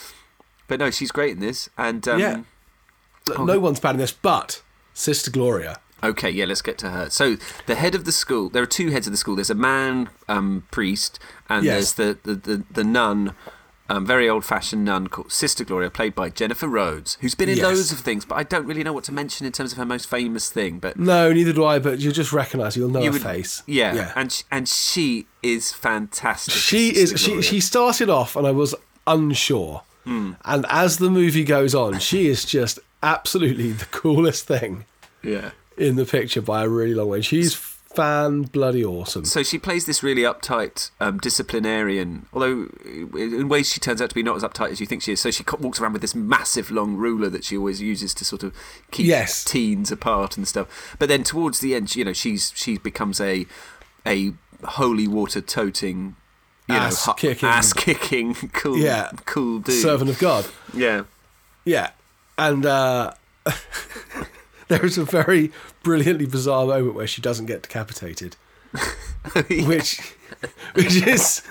But 0.66 0.80
no, 0.80 0.91
she's 0.91 1.12
great 1.12 1.30
in 1.30 1.39
this. 1.39 1.68
And 1.78 2.09
um, 2.09 2.18
yeah. 2.18 2.41
No 3.39 3.61
one's 3.61 3.78
bad 3.78 3.93
in 3.95 3.99
this, 3.99 4.11
but 4.12 4.62
Sister 4.95 5.30
Gloria. 5.30 5.78
Okay, 6.05 6.31
yeah, 6.31 6.45
let's 6.45 6.63
get 6.63 6.79
to 6.79 6.91
her. 6.91 7.11
So 7.11 7.37
the 7.67 7.75
head 7.75 7.95
of 7.95 8.05
the 8.05 8.13
school. 8.13 8.49
There 8.51 8.63
are 8.63 8.67
two 8.67 8.91
heads 8.91 9.07
of 9.07 9.13
the 9.13 9.17
school. 9.17 9.35
There's 9.37 9.51
a 9.51 9.55
man 9.55 10.11
um, 10.29 10.65
priest, 10.71 11.19
and 11.49 11.65
Yes. 11.65 11.93
there's 11.95 12.19
the 12.25 12.35
the 12.35 12.57
the, 12.57 12.65
the 12.71 12.85
nun. 12.85 13.35
Um, 13.87 14.07
very 14.07 14.31
old-fashioned 14.31 14.83
nun 14.83 15.09
called 15.09 15.31
Sister 15.31 15.63
Gloria, 15.63 15.91
played 15.91 16.15
by 16.15 16.31
Jennifer 16.31 16.67
Rhodes, 16.67 17.19
who's 17.21 17.35
been 17.35 17.51
in 17.51 17.59
Yes. 17.59 17.65
loads 17.67 17.93
of 17.93 17.99
things, 18.01 18.25
but 18.25 18.37
I 18.37 18.43
don't 18.43 18.65
really 18.65 18.83
know 18.83 18.95
what 18.95 19.05
to 19.05 19.13
mention 19.13 19.45
in 19.47 19.53
terms 19.53 19.73
of 19.73 19.79
her 19.79 19.85
most 19.85 20.09
famous 20.09 20.49
thing. 20.51 20.79
But 20.79 20.99
No, 20.99 21.31
neither 21.35 21.53
do 21.53 21.67
I. 21.67 21.79
But 21.79 21.99
you'll 21.99 22.15
just 22.15 22.33
recognise, 22.33 22.79
you'll 22.79 22.89
know 22.89 23.01
you 23.01 23.09
her 23.09 23.13
would, 23.13 23.21
face. 23.23 23.63
yeah, 23.67 23.95
yeah. 23.95 24.13
and 24.17 24.33
sh- 24.33 24.45
and 24.51 24.67
she 24.67 25.27
is 25.43 25.71
fantastic. 25.71 26.55
she 26.55 26.95
Sister 26.95 27.15
is. 27.15 27.21
She 27.21 27.27
Gloria. 27.27 27.43
she 27.43 27.61
started 27.61 28.09
off, 28.09 28.37
and 28.37 28.47
I 28.47 28.53
was 28.53 28.75
unsure. 29.07 29.83
Hmm. 30.05 30.33
And 30.47 30.65
as 30.71 30.97
the 30.97 31.11
movie 31.11 31.45
goes 31.45 31.75
on, 31.75 31.99
she 31.99 32.27
is 32.29 32.47
just 32.47 32.79
absolutely 33.03 33.73
the 33.73 33.85
coolest 33.91 34.47
thing 34.47 34.87
yeah. 35.23 35.51
In 35.77 35.97
the 35.97 36.05
picture 36.07 36.41
by 36.43 36.64
a 36.64 36.68
really 36.68 36.95
long 36.95 37.09
way. 37.09 37.20
She's 37.20 37.55
fan 37.55 38.43
bloody 38.43 38.85
awesome. 38.85 39.25
So 39.25 39.43
she 39.45 39.57
plays 39.59 39.87
this 39.87 40.03
really 40.03 40.22
uptight 40.22 40.91
um, 41.01 41.18
disciplinarian, 41.18 42.27
although 42.33 42.68
in 42.85 43.49
ways 43.49 43.70
she 43.72 43.79
turns 43.79 44.03
out 44.03 44.09
to 44.09 44.14
be 44.16 44.22
not 44.22 44.35
as 44.37 44.43
uptight 44.43 44.70
as 44.70 44.81
you 44.81 44.87
think 44.87 45.03
she 45.03 45.12
is. 45.12 45.20
So 45.20 45.31
she 45.31 45.45
walks 45.61 45.81
around 45.81 45.93
with 45.93 46.03
this 46.03 46.14
massive 46.14 46.72
long 46.72 46.97
ruler 46.97 47.29
that 47.31 47.45
she 47.45 47.57
always 47.57 47.81
uses 47.81 48.12
to 48.14 48.25
sort 48.25 48.43
of 48.43 48.53
keep 48.91 49.07
Yes. 49.07 49.45
teens 49.45 49.93
apart 49.93 50.37
and 50.37 50.47
stuff. 50.49 50.97
But 50.99 51.09
then 51.09 51.22
towards 51.22 51.61
the 51.61 51.75
end, 51.77 51.95
you 51.95 52.05
know, 52.05 52.12
she's 52.12 52.53
she 52.57 52.79
becomes 52.79 53.20
a 53.20 53.47
a 54.05 54.33
holy 54.64 55.07
water 55.07 55.41
toting, 55.41 56.16
you 56.68 56.75
Ass 56.75 57.07
know, 57.07 57.12
hu- 57.12 57.16
kicking. 57.18 57.49
ass 57.49 57.72
kicking, 57.72 58.35
cool, 58.53 58.77
Yeah. 58.79 59.11
cool 59.25 59.61
dude. 59.61 59.81
Servant 59.81 60.11
of 60.11 60.18
God. 60.18 60.47
Yeah. 60.75 61.05
Yeah, 61.64 61.91
and 62.37 62.66
uh, 62.66 63.12
there 64.69 64.85
is 64.85 64.99
a 64.99 65.05
very 65.05 65.51
brilliantly 65.83 66.27
bizarre 66.27 66.67
moment 66.67 66.95
where 66.95 67.07
she 67.07 67.21
doesn't 67.23 67.47
get 67.47 67.62
decapitated, 67.62 68.37
which 69.49 70.01
which 70.75 70.97
is 71.07 71.43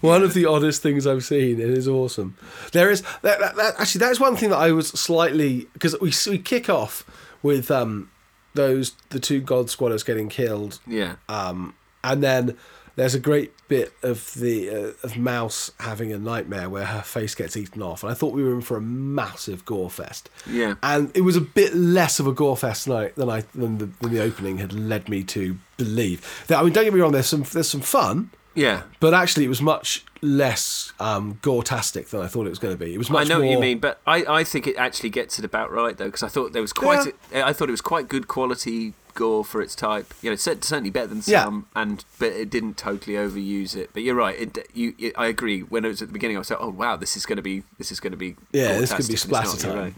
one 0.00 0.22
of 0.22 0.34
the 0.34 0.46
oddest 0.46 0.82
things 0.82 1.06
I've 1.06 1.24
seen. 1.24 1.60
It 1.60 1.68
is 1.70 1.86
awesome. 1.88 2.36
There 2.72 2.90
is 2.90 3.02
that, 3.22 3.38
that, 3.40 3.56
that 3.56 3.74
actually 3.78 4.00
that 4.00 4.10
is 4.12 4.20
one 4.20 4.36
thing 4.36 4.50
that 4.50 4.58
I 4.58 4.72
was 4.72 4.88
slightly 4.88 5.68
because 5.74 5.96
we 6.00 6.12
we 6.30 6.38
kick 6.38 6.68
off 6.70 7.04
with 7.42 7.70
um 7.70 8.10
those 8.54 8.92
the 9.10 9.20
two 9.20 9.40
God 9.40 9.68
Squatters 9.68 10.02
getting 10.02 10.28
killed 10.30 10.80
Yeah. 10.86 11.16
um, 11.28 11.74
and 12.02 12.22
then 12.22 12.56
there's 12.96 13.14
a 13.14 13.20
great 13.20 13.52
bit 13.68 13.92
of 14.02 14.32
the 14.34 14.70
uh, 14.70 14.92
of 15.02 15.16
Mouse 15.16 15.72
having 15.80 16.12
a 16.12 16.18
nightmare 16.18 16.68
where 16.68 16.84
her 16.86 17.02
face 17.02 17.34
gets 17.34 17.56
eaten 17.56 17.82
off, 17.82 18.02
and 18.02 18.10
I 18.10 18.14
thought 18.14 18.32
we 18.34 18.42
were 18.42 18.54
in 18.54 18.60
for 18.60 18.76
a 18.76 18.80
massive 18.80 19.64
gore 19.64 19.90
fest. 19.90 20.30
Yeah. 20.48 20.74
and 20.82 21.10
it 21.16 21.22
was 21.22 21.36
a 21.36 21.40
bit 21.40 21.74
less 21.74 22.20
of 22.20 22.26
a 22.26 22.32
gore 22.32 22.56
fest 22.56 22.84
tonight 22.84 23.14
than 23.16 23.28
I 23.28 23.42
than 23.54 23.78
the, 23.78 23.86
than 24.00 24.12
the 24.12 24.20
opening 24.22 24.58
had 24.58 24.72
led 24.72 25.08
me 25.08 25.22
to 25.24 25.56
believe. 25.76 26.44
That- 26.46 26.60
I 26.60 26.62
mean, 26.62 26.72
don't 26.72 26.84
get 26.84 26.94
me 26.94 27.00
wrong. 27.00 27.12
There's 27.12 27.26
some 27.26 27.42
there's 27.42 27.68
some 27.68 27.80
fun, 27.80 28.30
yeah. 28.56 28.82
but 29.00 29.14
actually 29.14 29.44
it 29.44 29.48
was 29.48 29.62
much 29.62 30.04
less 30.22 30.92
um, 30.98 31.38
gore-tastic 31.42 32.08
than 32.08 32.20
I 32.20 32.26
thought 32.26 32.46
it 32.46 32.50
was 32.50 32.58
going 32.58 32.74
to 32.76 32.84
be. 32.84 32.92
It 32.94 32.98
was 32.98 33.10
much 33.10 33.26
I 33.26 33.28
know 33.28 33.40
what 33.40 33.48
you 33.48 33.60
mean, 33.60 33.78
but 33.78 34.00
I, 34.06 34.24
I 34.26 34.44
think 34.44 34.66
it 34.66 34.76
actually 34.76 35.10
gets 35.10 35.38
it 35.38 35.44
about 35.44 35.70
right 35.70 35.96
though, 35.96 36.06
because 36.06 36.22
I 36.22 36.28
thought 36.28 36.52
there 36.52 36.62
was 36.62 36.72
quite. 36.72 37.12
A, 37.32 37.46
I 37.46 37.52
thought 37.52 37.68
it 37.68 37.72
was 37.72 37.80
quite 37.80 38.08
good 38.08 38.26
quality 38.26 38.94
gore 39.14 39.44
for 39.44 39.60
its 39.60 39.74
type. 39.74 40.12
You 40.22 40.30
know, 40.30 40.36
certainly 40.36 40.90
better 40.90 41.08
than 41.08 41.22
Yeah. 41.26 41.44
some, 41.44 41.66
and 41.74 42.04
but 42.18 42.32
it 42.32 42.50
didn't 42.50 42.76
totally 42.76 43.16
overuse 43.16 43.76
it. 43.76 43.90
But 43.92 44.02
you're 44.02 44.14
right. 44.14 44.38
It, 44.38 44.58
you, 44.74 44.94
it, 44.98 45.12
I 45.16 45.26
agree. 45.26 45.60
When 45.60 45.84
it 45.84 45.88
was 45.88 46.02
at 46.02 46.08
the 46.08 46.12
beginning, 46.12 46.36
I 46.36 46.40
was 46.40 46.50
like, 46.50 46.60
oh 46.60 46.70
wow, 46.70 46.96
this 46.96 47.16
is 47.16 47.26
going 47.26 47.36
to 47.36 47.42
be 47.42 47.62
this 47.78 47.92
is 47.92 48.00
going 48.00 48.12
to 48.12 48.16
be 48.16 48.36
Yeah, 48.52 48.78
this 48.78 48.92
could 48.92 49.08
be 49.08 49.14
gore-tastic, 49.14 49.30
and 49.32 49.46
it's 49.46 49.62
splatter 49.62 49.74
time. 49.74 49.78
right. 49.84 49.94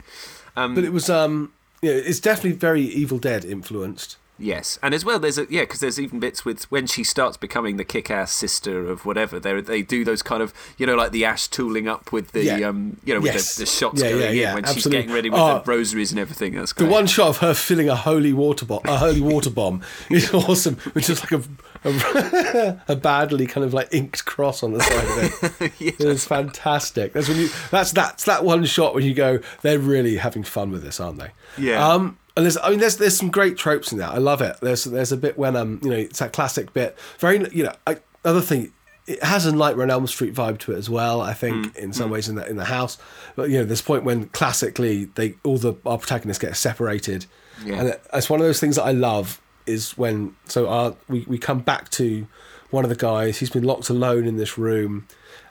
Um, 0.57 0.75
But 0.75 0.85
it 0.85 0.93
was 0.93 1.09
um, 1.11 1.53
know, 1.91 1.97
it's 1.97 2.21
definitely 2.21 2.53
very 2.53 2.83
Evil 2.83 3.19
Dead 3.19 3.45
influenced. 3.45 4.17
Yes, 4.41 4.79
and 4.83 4.95
as 4.95 5.05
well, 5.05 5.19
there's 5.19 5.37
a 5.37 5.47
yeah, 5.51 5.63
because 5.63 5.81
there's 5.81 5.99
even 5.99 6.21
bits 6.21 6.45
with 6.45 6.65
when 6.71 6.87
she 6.87 7.03
starts 7.03 7.37
becoming 7.37 7.77
the 7.77 7.85
kick-ass 7.85 8.31
sister 8.33 8.89
of 8.89 9.05
whatever. 9.05 9.41
They 9.41 9.61
they 9.61 9.83
do 9.83 10.05
those 10.05 10.23
kind 10.23 10.43
of 10.43 10.55
you 10.79 10.87
know 10.87 10.95
like 10.95 11.11
the 11.11 11.25
Ash 11.25 11.49
tooling 11.49 11.89
up 11.89 12.13
with 12.13 12.31
the 12.33 12.45
Yeah. 12.45 12.69
um 12.69 12.99
you 13.05 13.15
know 13.15 13.21
with 13.21 13.35
Yes. 13.35 13.57
the, 13.57 13.63
the 13.63 13.67
shots 13.67 14.01
Yeah, 14.01 14.11
going 14.11 14.23
yeah, 14.23 14.29
in 14.31 14.37
yeah, 14.37 14.55
when 14.55 14.65
she's 14.67 14.87
getting 14.87 15.11
ready 15.13 15.29
with 15.29 15.41
Oh. 15.41 15.59
the 15.65 15.71
rosaries 15.71 16.13
and 16.13 16.21
everything. 16.21 16.55
That's 16.55 16.73
cool. 16.73 16.87
The 16.87 16.93
one 16.93 17.07
shot 17.09 17.29
of 17.29 17.39
her 17.39 17.53
filling 17.53 17.89
a 17.89 17.97
holy 17.97 18.33
water 18.33 18.65
bomb, 18.65 18.83
a 18.85 18.97
holy 18.97 19.21
water 19.21 19.51
bomb, 19.51 19.83
is 20.11 20.33
awesome. 20.35 20.77
Which 20.93 21.11
is 21.11 21.21
like 21.21 21.33
a, 21.33 21.43
a, 21.85 22.81
a 22.89 22.97
badly 22.97 23.47
kind 23.47 23.65
of 23.65 23.75
like 23.75 23.89
inked 23.93 24.25
cross 24.25 24.63
on 24.63 24.73
the 24.73 24.81
side 24.81 25.05
of 25.05 25.63
it. 25.63 25.73
It's 26.09 26.25
fantastic. 26.27 27.13
That's 27.13 27.29
when 27.29 27.39
you. 27.39 27.49
That's 27.71 27.91
that's 27.93 28.25
that 28.25 28.45
one 28.45 28.65
shot 28.67 28.95
when 28.95 29.05
you 29.05 29.15
go. 29.15 29.41
They're 29.63 29.79
really 29.79 30.17
having 30.17 30.45
fun 30.45 30.71
with 30.71 30.83
this, 30.85 31.01
aren't 31.01 31.19
they? 31.19 31.31
Yeah. 31.59 31.85
Um. 31.87 32.19
And 32.39 32.45
there's, 32.47 32.57
I 32.57 32.71
mean, 32.71 32.79
there's 32.79 32.97
there's 32.99 33.17
some 33.19 33.31
great 33.31 33.57
tropes 33.57 33.91
in 33.91 33.99
that. 33.99 34.11
I 34.11 34.19
love 34.19 34.41
it. 34.41 34.57
There's 34.63 34.85
there's 34.85 35.11
a 35.11 35.17
bit 35.17 35.37
when 35.37 35.57
um, 35.57 35.81
you 35.83 35.91
know, 35.91 35.97
it's 35.97 36.21
that 36.21 36.33
classic 36.33 36.73
bit. 36.73 36.97
Very, 37.19 37.39
you 37.53 37.65
know, 37.65 37.73
I, 37.87 37.97
other 38.25 38.41
thing. 38.41 38.73
It 39.09 39.21
has 39.25 39.45
a 39.45 39.53
Nightmare 39.57 39.85
on 39.85 39.91
Elm 39.91 40.07
Street 40.07 40.35
vibe 40.35 40.59
to 40.61 40.73
it 40.73 40.77
as 40.77 40.89
well. 40.89 41.21
I 41.21 41.33
think 41.35 41.75
in 41.77 41.93
some 41.93 42.11
ways 42.11 42.29
in 42.29 42.37
the 42.37 42.49
in 42.49 42.57
the 42.57 42.67
house, 42.67 42.97
but 43.35 43.51
you 43.51 43.59
know, 43.59 43.65
there's 43.65 43.81
a 43.81 43.85
point 43.85 44.05
when 44.05 44.27
classically 44.29 45.07
they 45.17 45.35
all 45.43 45.59
the 45.59 45.75
our 45.85 45.99
protagonists 45.99 46.41
get 46.41 46.55
separated, 46.57 47.27
Yeah. 47.65 47.75
and 47.81 47.89
it- 47.89 48.03
it's 48.13 48.31
one 48.31 48.39
of 48.39 48.47
those 48.47 48.61
things 48.61 48.77
that 48.77 48.85
I 48.85 48.93
love 48.93 49.41
is 49.67 49.99
when 49.99 50.37
so 50.47 50.69
our 50.69 50.95
we 51.09 51.25
we 51.27 51.39
come 51.39 51.59
back 51.61 51.91
to 51.93 52.27
one 52.71 52.85
of 52.85 52.91
the 52.91 52.97
guys. 52.97 53.39
He's 53.39 53.51
been 53.51 53.65
locked 53.65 53.89
alone 53.89 54.27
in 54.27 54.37
this 54.37 54.57
room, 54.59 55.09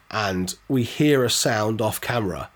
and 0.09 0.55
we 0.69 0.83
hear 0.83 1.25
a 1.25 1.29
sound 1.29 1.81
off 1.81 1.99
camera, 1.99 2.49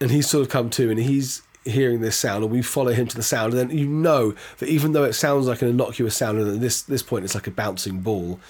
and 0.00 0.10
he's 0.12 0.28
sort 0.28 0.42
of 0.42 0.48
come 0.50 0.68
to, 0.70 0.90
and 0.90 1.00
he's 1.00 1.42
hearing 1.64 2.00
this 2.00 2.16
sound, 2.16 2.44
and 2.44 2.52
we 2.52 2.62
follow 2.62 2.92
him 2.92 3.06
to 3.08 3.16
the 3.16 3.22
sound, 3.22 3.54
and 3.54 3.70
then 3.70 3.78
you 3.78 3.86
know 3.86 4.34
that 4.58 4.68
even 4.68 4.92
though 4.92 5.04
it 5.04 5.14
sounds 5.14 5.46
like 5.46 5.62
an 5.62 5.68
innocuous 5.68 6.16
sound, 6.16 6.38
and 6.38 6.54
at 6.54 6.60
this 6.60 6.82
this 6.82 7.02
point 7.02 7.24
it's 7.24 7.34
like 7.34 7.46
a 7.46 7.50
bouncing 7.50 8.00
ball, 8.00 8.40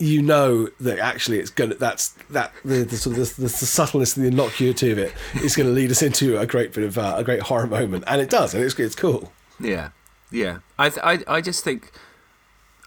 you 0.00 0.22
know 0.22 0.68
that 0.80 0.98
actually 0.98 1.38
it's 1.38 1.50
gonna 1.50 1.74
that's 1.74 2.10
that 2.30 2.52
the, 2.64 2.84
the 2.84 2.96
sort 2.96 3.18
of 3.18 3.36
the, 3.36 3.42
the, 3.42 3.48
subtleness 3.48 4.16
and 4.16 4.24
the 4.24 4.30
innocuity 4.30 4.90
of 4.90 4.98
it 4.98 5.12
is 5.42 5.54
going 5.54 5.68
to 5.68 5.74
lead 5.74 5.90
us 5.90 6.02
into 6.02 6.38
a 6.38 6.46
great 6.46 6.72
bit 6.72 6.84
of 6.84 6.96
uh, 6.96 7.14
a 7.18 7.24
great 7.24 7.42
horror 7.42 7.66
moment, 7.66 8.04
and 8.06 8.20
it 8.20 8.30
does, 8.30 8.54
and 8.54 8.64
it's 8.64 8.78
it's 8.78 8.94
cool. 8.94 9.32
Yeah, 9.60 9.90
yeah. 10.30 10.58
I, 10.78 10.88
th- 10.88 11.02
I, 11.04 11.36
I 11.36 11.40
just 11.42 11.62
think, 11.62 11.92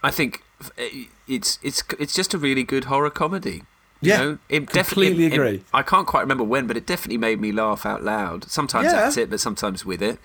I 0.01 0.09
think 0.09 0.43
eh, 0.77 1.05
it's 1.27 1.59
it's 1.61 1.83
it's 1.99 2.15
just 2.15 2.33
a 2.33 2.37
really 2.37 2.63
good 2.63 2.85
horror 2.85 3.11
comedy. 3.11 3.63
Yeah, 4.07 4.17
know? 4.17 4.37
it 4.49 4.69
completely 4.69 5.25
it- 5.25 5.33
agree. 5.33 5.63
I 5.73 5.81
can't 5.81 6.07
quite 6.07 6.21
remember 6.21 6.43
when, 6.43 6.67
but 6.67 6.77
it 6.77 6.85
definitely 6.85 7.17
made 7.17 7.39
me 7.41 7.51
laugh 7.51 7.85
out 7.85 8.03
loud. 8.03 8.49
Sometimes 8.49 8.85
Yeah. 8.85 8.93
that's 8.93 9.17
it, 9.17 9.29
but 9.29 9.39
sometimes 9.39 9.85
with 9.85 10.01
it. 10.01 10.19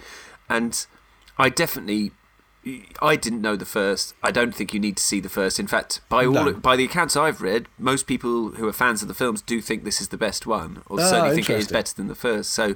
And 0.48 0.84
I 1.38 1.48
definitely, 1.50 2.12
I 3.00 3.16
didn't 3.16 3.40
know 3.42 3.56
the 3.56 3.64
first. 3.64 4.14
I 4.22 4.30
don't 4.30 4.54
think 4.54 4.74
you 4.74 4.80
need 4.80 4.96
to 4.96 5.02
see 5.02 5.20
the 5.20 5.28
first. 5.28 5.58
In 5.60 5.66
fact, 5.66 6.00
by 6.08 6.24
all 6.26 6.32
No. 6.32 6.52
by 6.52 6.76
the 6.76 6.84
accounts 6.84 7.16
I've 7.16 7.40
read, 7.40 7.66
most 7.78 8.06
people 8.06 8.50
who 8.52 8.66
are 8.68 8.72
fans 8.72 9.02
of 9.02 9.08
the 9.08 9.14
films 9.14 9.40
do 9.42 9.60
think 9.60 9.84
this 9.84 10.00
is 10.00 10.08
the 10.08 10.16
best 10.18 10.46
one, 10.46 10.82
or 10.86 11.00
Ah, 11.00 11.08
certainly 11.10 11.34
think 11.36 11.50
it 11.50 11.58
is 11.58 11.68
better 11.68 11.94
than 11.94 12.08
the 12.08 12.14
first. 12.14 12.52
So, 12.52 12.74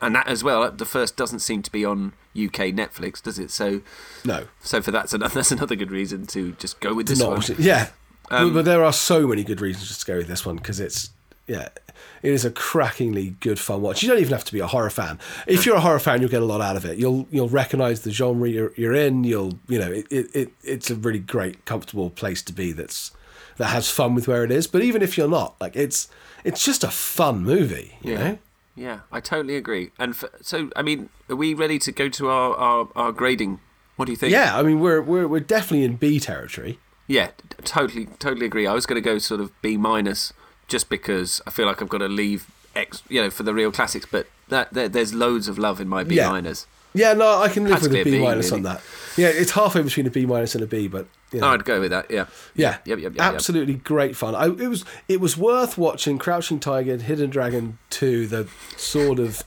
and 0.00 0.14
that 0.14 0.26
as 0.28 0.42
well, 0.44 0.70
the 0.70 0.84
first 0.86 1.16
doesn't 1.16 1.40
seem 1.40 1.62
to 1.62 1.70
be 1.72 1.84
on 1.84 2.12
UK 2.34 2.70
Netflix, 2.72 3.20
does 3.22 3.38
it? 3.38 3.50
So. 3.50 3.80
No, 4.24 4.44
So 4.60 4.80
for 4.80 4.90
that's 4.92 5.12
another 5.12 5.34
that's 5.38 5.52
another 5.52 5.74
good 5.76 5.90
reason 5.90 6.26
to 6.28 6.52
just 6.52 6.78
go 6.80 6.94
with 6.94 7.08
this 7.08 7.18
not 7.18 7.30
one. 7.30 7.42
Yeah, 7.58 7.88
Um, 8.30 8.48
but, 8.50 8.54
but 8.60 8.64
there 8.64 8.84
are 8.84 8.92
so 8.92 9.26
many 9.26 9.44
good 9.44 9.60
reasons 9.60 9.88
just 9.88 10.00
to 10.02 10.06
go 10.06 10.16
with 10.18 10.28
this 10.28 10.44
one 10.44 10.56
because 10.56 10.80
it's 10.80 11.10
yeah, 11.46 11.68
it 12.22 12.32
is 12.32 12.44
a 12.44 12.50
crackingly 12.50 13.30
good 13.40 13.58
fun 13.58 13.80
watch. 13.80 14.02
You 14.02 14.08
don't 14.10 14.18
even 14.18 14.32
have 14.32 14.44
to 14.44 14.52
be 14.52 14.60
a 14.60 14.66
horror 14.66 14.90
fan. 14.90 15.18
If 15.46 15.64
you're 15.64 15.76
a 15.76 15.80
horror 15.80 15.98
fan, 15.98 16.20
you'll 16.20 16.30
get 16.30 16.42
a 16.42 16.44
lot 16.44 16.60
out 16.60 16.76
of 16.76 16.84
it. 16.84 16.98
You'll 16.98 17.26
you'll 17.30 17.48
recognize 17.48 18.02
the 18.02 18.10
genre 18.10 18.48
you're, 18.48 18.72
you're 18.76 18.94
in. 18.94 19.24
You'll 19.24 19.58
you 19.68 19.78
know 19.78 19.90
it, 19.90 20.06
it, 20.10 20.26
it 20.34 20.52
it's 20.62 20.90
a 20.90 20.94
really 20.94 21.20
great 21.20 21.64
comfortable 21.64 22.10
place 22.10 22.42
to 22.42 22.52
be. 22.52 22.72
That's 22.72 23.12
that 23.56 23.68
has 23.68 23.90
fun 23.90 24.14
with 24.14 24.28
where 24.28 24.44
it 24.44 24.50
is. 24.50 24.66
But 24.66 24.82
even 24.82 25.00
if 25.02 25.16
you're 25.16 25.28
not, 25.28 25.54
like 25.60 25.74
it's 25.74 26.08
it's 26.44 26.64
just 26.64 26.84
a 26.84 26.90
fun 26.90 27.42
movie. 27.42 27.96
You 28.02 28.12
Yeah. 28.12 28.18
know. 28.18 28.38
Yeah, 28.76 29.00
I 29.10 29.18
totally 29.20 29.56
agree. 29.56 29.90
And 29.98 30.14
for, 30.14 30.30
so, 30.40 30.70
I 30.76 30.82
mean, 30.82 31.08
are 31.28 31.34
we 31.34 31.52
ready 31.52 31.80
to 31.80 31.90
go 31.90 32.08
to 32.10 32.28
our, 32.28 32.54
our, 32.54 32.88
our 32.94 33.10
grading? 33.10 33.58
What 33.96 34.04
do 34.04 34.12
you 34.12 34.16
think? 34.16 34.30
Yeah, 34.32 34.56
I 34.56 34.62
mean 34.62 34.78
we're 34.78 35.00
we're 35.02 35.26
we're 35.26 35.40
definitely 35.40 35.84
in 35.84 35.96
B 35.96 36.20
territory. 36.20 36.78
Yeah, 37.08 37.30
totally, 37.64 38.06
totally 38.20 38.46
agree. 38.46 38.66
I 38.66 38.74
was 38.74 38.86
going 38.86 39.02
to 39.02 39.04
go 39.04 39.18
sort 39.18 39.40
of 39.40 39.50
B 39.62 39.76
minus, 39.76 40.32
just 40.68 40.88
because 40.88 41.40
I 41.46 41.50
feel 41.50 41.66
like 41.66 41.82
I've 41.82 41.88
got 41.88 41.98
to 41.98 42.08
leave 42.08 42.46
X, 42.76 43.02
you 43.08 43.20
know, 43.20 43.30
for 43.30 43.42
the 43.42 43.54
real 43.54 43.72
classics. 43.72 44.06
But 44.08 44.28
that 44.48 44.72
there, 44.74 44.88
there's 44.88 45.14
loads 45.14 45.48
of 45.48 45.58
love 45.58 45.80
in 45.80 45.88
my 45.88 46.04
B 46.04 46.16
Yeah. 46.16 46.28
minus. 46.30 46.66
Yeah, 46.94 47.12
no, 47.12 47.42
I 47.42 47.48
can 47.48 47.64
live 47.64 47.82
with 47.82 47.92
a 47.92 48.04
B 48.04 48.10
B, 48.12 48.18
minus 48.22 48.50
on 48.50 48.62
that. 48.62 48.80
Yeah, 49.16 49.28
it's 49.28 49.50
halfway 49.52 49.82
between 49.82 50.06
a 50.06 50.10
B 50.10 50.24
minus 50.26 50.54
and 50.54 50.64
a 50.64 50.66
B, 50.66 50.88
but 50.88 51.06
you 51.32 51.40
know. 51.40 51.48
I'd 51.48 51.64
go 51.64 51.80
with 51.80 51.90
that. 51.90 52.10
Yeah. 52.10 52.26
Yeah, 52.54 52.78
Yep. 52.84 52.86
Yep. 52.86 52.98
Yep. 52.98 53.12
yep. 53.14 53.34
absolutely 53.34 53.74
great 53.74 54.16
fun. 54.16 54.34
I, 54.34 54.46
it 54.46 54.68
was 54.68 54.84
it 55.06 55.20
was 55.20 55.36
worth 55.36 55.76
watching 55.76 56.18
Crouching 56.18 56.60
Tiger, 56.60 56.96
Hidden 56.96 57.30
Dragon 57.30 57.78
two, 57.90 58.26
the 58.26 58.48
Sword 58.76 59.18
of 59.18 59.42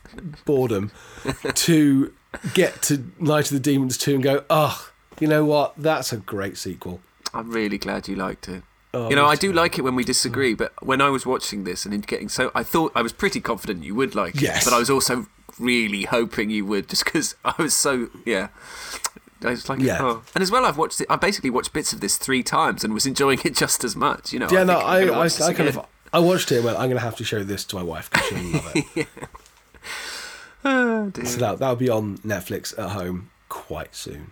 Boredom, 0.45 0.91
to 1.55 2.13
get 2.53 2.81
to 2.83 3.11
Night 3.19 3.45
of 3.45 3.53
the 3.53 3.59
Demons 3.59 3.97
two 3.97 4.15
and 4.15 4.23
go, 4.23 4.43
oh, 4.49 4.89
you 5.19 5.27
know 5.27 5.43
what? 5.43 5.73
That's 5.77 6.13
a 6.13 6.17
great 6.17 6.57
sequel. 6.57 7.01
I'm 7.33 7.49
really 7.51 7.77
glad 7.77 8.07
you 8.07 8.15
liked 8.15 8.47
it. 8.49 8.63
Oh, 8.93 9.09
you 9.09 9.15
know, 9.15 9.25
I 9.25 9.35
do 9.35 9.53
like 9.53 9.77
it 9.77 9.83
when 9.83 9.95
we 9.95 10.03
disagree, 10.03 10.53
but 10.53 10.73
when 10.85 10.99
I 10.99 11.09
was 11.09 11.25
watching 11.25 11.63
this 11.63 11.85
and 11.85 12.05
getting 12.05 12.27
so, 12.27 12.51
I 12.53 12.63
thought 12.63 12.91
I 12.93 13.01
was 13.01 13.13
pretty 13.13 13.39
confident 13.39 13.85
you 13.85 13.95
would 13.95 14.15
like 14.15 14.41
Yes. 14.41 14.61
it, 14.61 14.69
but 14.69 14.75
I 14.75 14.79
was 14.79 14.89
also 14.89 15.27
really 15.59 16.03
hoping 16.03 16.49
you 16.49 16.65
would, 16.65 16.89
just 16.89 17.05
because 17.05 17.35
I 17.45 17.53
was 17.57 17.73
so 17.73 18.09
yeah. 18.25 18.49
I 19.43 19.51
was 19.51 19.67
like, 19.69 19.79
Yeah. 19.79 19.97
oh. 20.01 20.23
and 20.35 20.41
as 20.41 20.51
well, 20.51 20.65
I've 20.65 20.77
watched 20.77 20.99
it. 21.01 21.07
I 21.09 21.15
basically 21.15 21.49
watched 21.49 21.71
bits 21.73 21.93
of 21.93 22.01
this 22.01 22.17
three 22.17 22.43
times 22.43 22.83
and 22.83 22.93
was 22.93 23.05
enjoying 23.05 23.39
it 23.45 23.55
just 23.55 23.83
as 23.85 23.95
much. 23.95 24.33
You 24.33 24.39
know, 24.39 24.47
Yeah, 24.51 24.63
no, 24.65 24.79
I'm 24.79 25.11
I 25.13 25.21
I, 25.23 25.25
I 25.25 25.53
kind 25.53 25.69
of 25.69 25.85
I 26.13 26.19
watched 26.19 26.51
it 26.51 26.57
and 26.57 26.65
went, 26.65 26.77
I'm 26.77 26.87
going 26.89 26.97
to 26.97 27.03
have 27.03 27.15
to 27.15 27.23
show 27.23 27.43
this 27.43 27.63
to 27.65 27.77
my 27.77 27.83
wife 27.83 28.09
because 28.11 28.27
she'll 28.27 28.51
love 28.51 28.71
it. 28.75 29.07
Oh, 30.63 31.11
so 31.23 31.39
that 31.39 31.57
that'll 31.59 31.75
be 31.75 31.89
on 31.89 32.19
Netflix 32.19 32.77
at 32.77 32.91
home 32.91 33.31
quite 33.49 33.95
soon. 33.95 34.31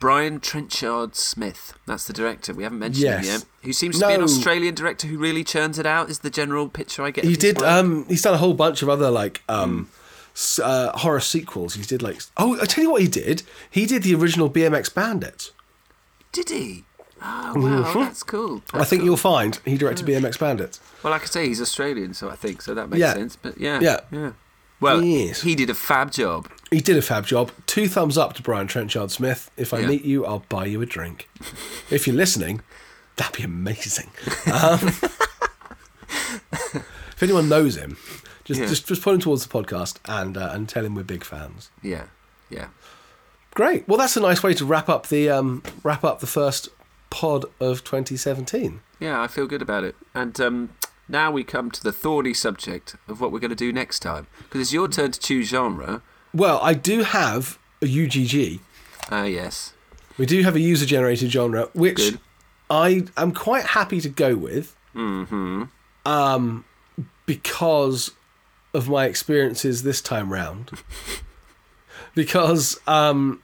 Brian 0.00 0.40
Trenchard 0.40 1.14
Smith, 1.14 1.74
that's 1.86 2.06
the 2.06 2.12
director. 2.12 2.52
We 2.54 2.62
haven't 2.64 2.78
mentioned 2.80 3.06
him 3.06 3.22
yet. 3.24 3.44
Who 3.62 3.72
seems 3.72 3.98
to 4.00 4.06
be 4.08 4.14
an 4.14 4.22
Australian 4.22 4.74
director 4.74 5.06
who 5.06 5.18
really 5.18 5.44
churns 5.44 5.78
it 5.78 5.86
out. 5.86 6.08
Is 6.10 6.20
the 6.20 6.30
general 6.30 6.68
picture 6.68 7.02
I 7.04 7.10
get? 7.12 7.24
He 7.24 7.36
did. 7.36 7.62
Um, 7.62 8.06
he's 8.08 8.22
done 8.22 8.34
a 8.34 8.38
whole 8.38 8.54
bunch 8.54 8.82
of 8.82 8.88
other 8.88 9.10
like 9.10 9.42
um, 9.48 9.88
s- 10.34 10.58
uh, 10.58 10.90
horror 10.96 11.20
sequels. 11.20 11.74
He 11.74 11.82
did 11.82 12.02
like. 12.02 12.22
Oh, 12.38 12.58
I 12.60 12.64
tell 12.64 12.82
you 12.82 12.90
what 12.90 13.02
he 13.02 13.08
did. 13.08 13.42
He 13.70 13.84
did 13.86 14.02
the 14.02 14.14
original 14.14 14.48
BMX 14.50 14.92
Bandit. 14.92 15.52
Did 16.32 16.48
he? 16.48 16.84
Oh 17.22 17.52
wow, 17.56 17.92
that's 18.04 18.22
cool. 18.22 18.62
I 18.72 18.82
think 18.84 19.00
cool. 19.02 19.04
you'll 19.08 19.16
find 19.18 19.60
he 19.66 19.76
directed 19.76 20.06
BMX 20.06 20.38
Bandit. 20.40 20.80
Well, 21.02 21.10
like 21.10 21.20
I 21.22 21.26
say, 21.26 21.46
he's 21.46 21.60
Australian, 21.60 22.14
so 22.14 22.30
I 22.30 22.36
think 22.36 22.62
so 22.62 22.72
that 22.74 22.88
makes 22.88 23.00
Yeah. 23.00 23.12
sense. 23.12 23.36
But 23.36 23.58
yeah, 23.60 23.78
Yeah. 23.80 24.00
yeah. 24.10 24.32
Well, 24.80 25.02
Yes. 25.02 25.42
he 25.42 25.54
did 25.54 25.68
a 25.70 25.74
fab 25.74 26.10
job. 26.10 26.48
He 26.70 26.80
did 26.80 26.96
a 26.96 27.02
fab 27.02 27.26
job. 27.26 27.50
Two 27.66 27.86
thumbs 27.88 28.16
up 28.16 28.32
to 28.34 28.42
Brian 28.42 28.66
Trenchard 28.66 29.10
Smith. 29.10 29.50
If 29.56 29.74
I 29.74 29.80
Yeah. 29.80 29.86
meet 29.88 30.04
you, 30.04 30.24
I'll 30.24 30.44
buy 30.48 30.66
you 30.66 30.80
a 30.80 30.86
drink. 30.86 31.28
if 31.90 32.06
you're 32.06 32.16
listening, 32.16 32.60
that'd 33.16 33.36
be 33.36 33.42
amazing. 33.42 34.10
Um, 34.52 34.92
if 36.52 37.22
anyone 37.22 37.48
knows 37.48 37.76
him, 37.76 37.96
just 38.44 38.60
Yeah. 38.60 38.66
just 38.66 38.86
just 38.86 39.02
point 39.02 39.16
him 39.16 39.20
towards 39.20 39.46
the 39.46 39.52
podcast 39.52 39.96
and 40.06 40.36
uh, 40.36 40.50
and 40.52 40.68
tell 40.68 40.84
him 40.84 40.94
we're 40.94 41.02
big 41.02 41.24
fans. 41.24 41.70
Yeah, 41.82 42.04
yeah. 42.48 42.68
Great. 43.54 43.86
Well, 43.88 43.98
that's 43.98 44.16
a 44.16 44.20
nice 44.20 44.42
way 44.42 44.54
to 44.54 44.64
wrap 44.64 44.88
up 44.88 45.08
the 45.08 45.28
um, 45.28 45.62
wrap 45.82 46.02
up 46.04 46.20
the 46.20 46.26
first 46.26 46.68
pod 47.10 47.44
of 47.60 47.84
2017. 47.84 48.80
Yeah, 49.00 49.20
I 49.20 49.26
feel 49.26 49.46
good 49.46 49.62
about 49.62 49.84
it. 49.84 49.96
And 50.14 50.40
um, 50.40 50.68
now 51.10 51.30
we 51.30 51.44
come 51.44 51.70
to 51.70 51.82
the 51.82 51.92
thorny 51.92 52.34
subject 52.34 52.96
of 53.08 53.20
what 53.20 53.32
we're 53.32 53.38
going 53.38 53.50
to 53.50 53.56
do 53.56 53.72
next 53.72 54.00
time. 54.00 54.26
Because 54.38 54.60
it's 54.60 54.72
your 54.72 54.88
turn 54.88 55.12
to 55.12 55.20
choose 55.20 55.48
genre. 55.48 56.02
Well, 56.32 56.58
I 56.62 56.74
do 56.74 57.02
have 57.02 57.58
a 57.82 57.86
UGG. 57.86 58.60
Ah, 59.10 59.24
yes. 59.24 59.72
We 60.18 60.26
do 60.26 60.42
have 60.42 60.54
a 60.54 60.60
user 60.60 60.86
generated 60.86 61.30
genre, 61.30 61.68
which 61.72 61.96
Good. 61.96 62.20
I 62.68 63.06
am 63.16 63.32
quite 63.32 63.64
happy 63.64 64.00
to 64.00 64.08
go 64.08 64.36
with. 64.36 64.76
Mm-hmm. 64.94 65.64
Um, 66.06 66.64
because 67.26 68.12
of 68.74 68.88
my 68.88 69.06
experiences 69.06 69.82
this 69.82 70.00
time 70.00 70.32
round. 70.32 70.70
because 72.14 72.80
um, 72.86 73.42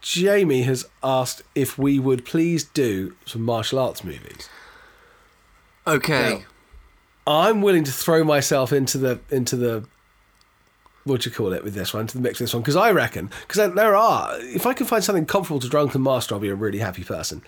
Jamie 0.00 0.62
has 0.62 0.86
asked 1.02 1.42
if 1.54 1.78
we 1.78 1.98
would 1.98 2.24
please 2.24 2.64
do 2.64 3.14
some 3.24 3.42
martial 3.42 3.78
arts 3.78 4.04
movies. 4.04 4.48
Okay. 5.86 6.44
I'm 7.26 7.60
willing 7.62 7.84
to 7.84 7.92
throw 7.92 8.22
myself 8.24 8.72
into 8.72 8.98
the 8.98 9.18
into 9.30 9.56
the 9.56 9.84
what 11.04 11.20
do 11.22 11.30
you 11.30 11.34
call 11.36 11.52
it 11.52 11.62
with 11.62 11.74
this 11.74 11.94
one, 11.94 12.06
to 12.08 12.16
the 12.16 12.22
mix 12.22 12.38
with 12.40 12.48
this 12.48 12.54
one, 12.54 12.62
because 12.62 12.76
I 12.76 12.90
reckon 12.90 13.30
because 13.46 13.72
there 13.74 13.94
are 13.96 14.32
if 14.40 14.66
I 14.66 14.74
can 14.74 14.86
find 14.86 15.02
something 15.04 15.26
comparable 15.26 15.60
to 15.60 15.68
Drunken 15.68 16.02
Master, 16.02 16.34
I'll 16.34 16.40
be 16.40 16.48
a 16.48 16.54
really 16.54 16.78
happy 16.78 17.04
person. 17.04 17.42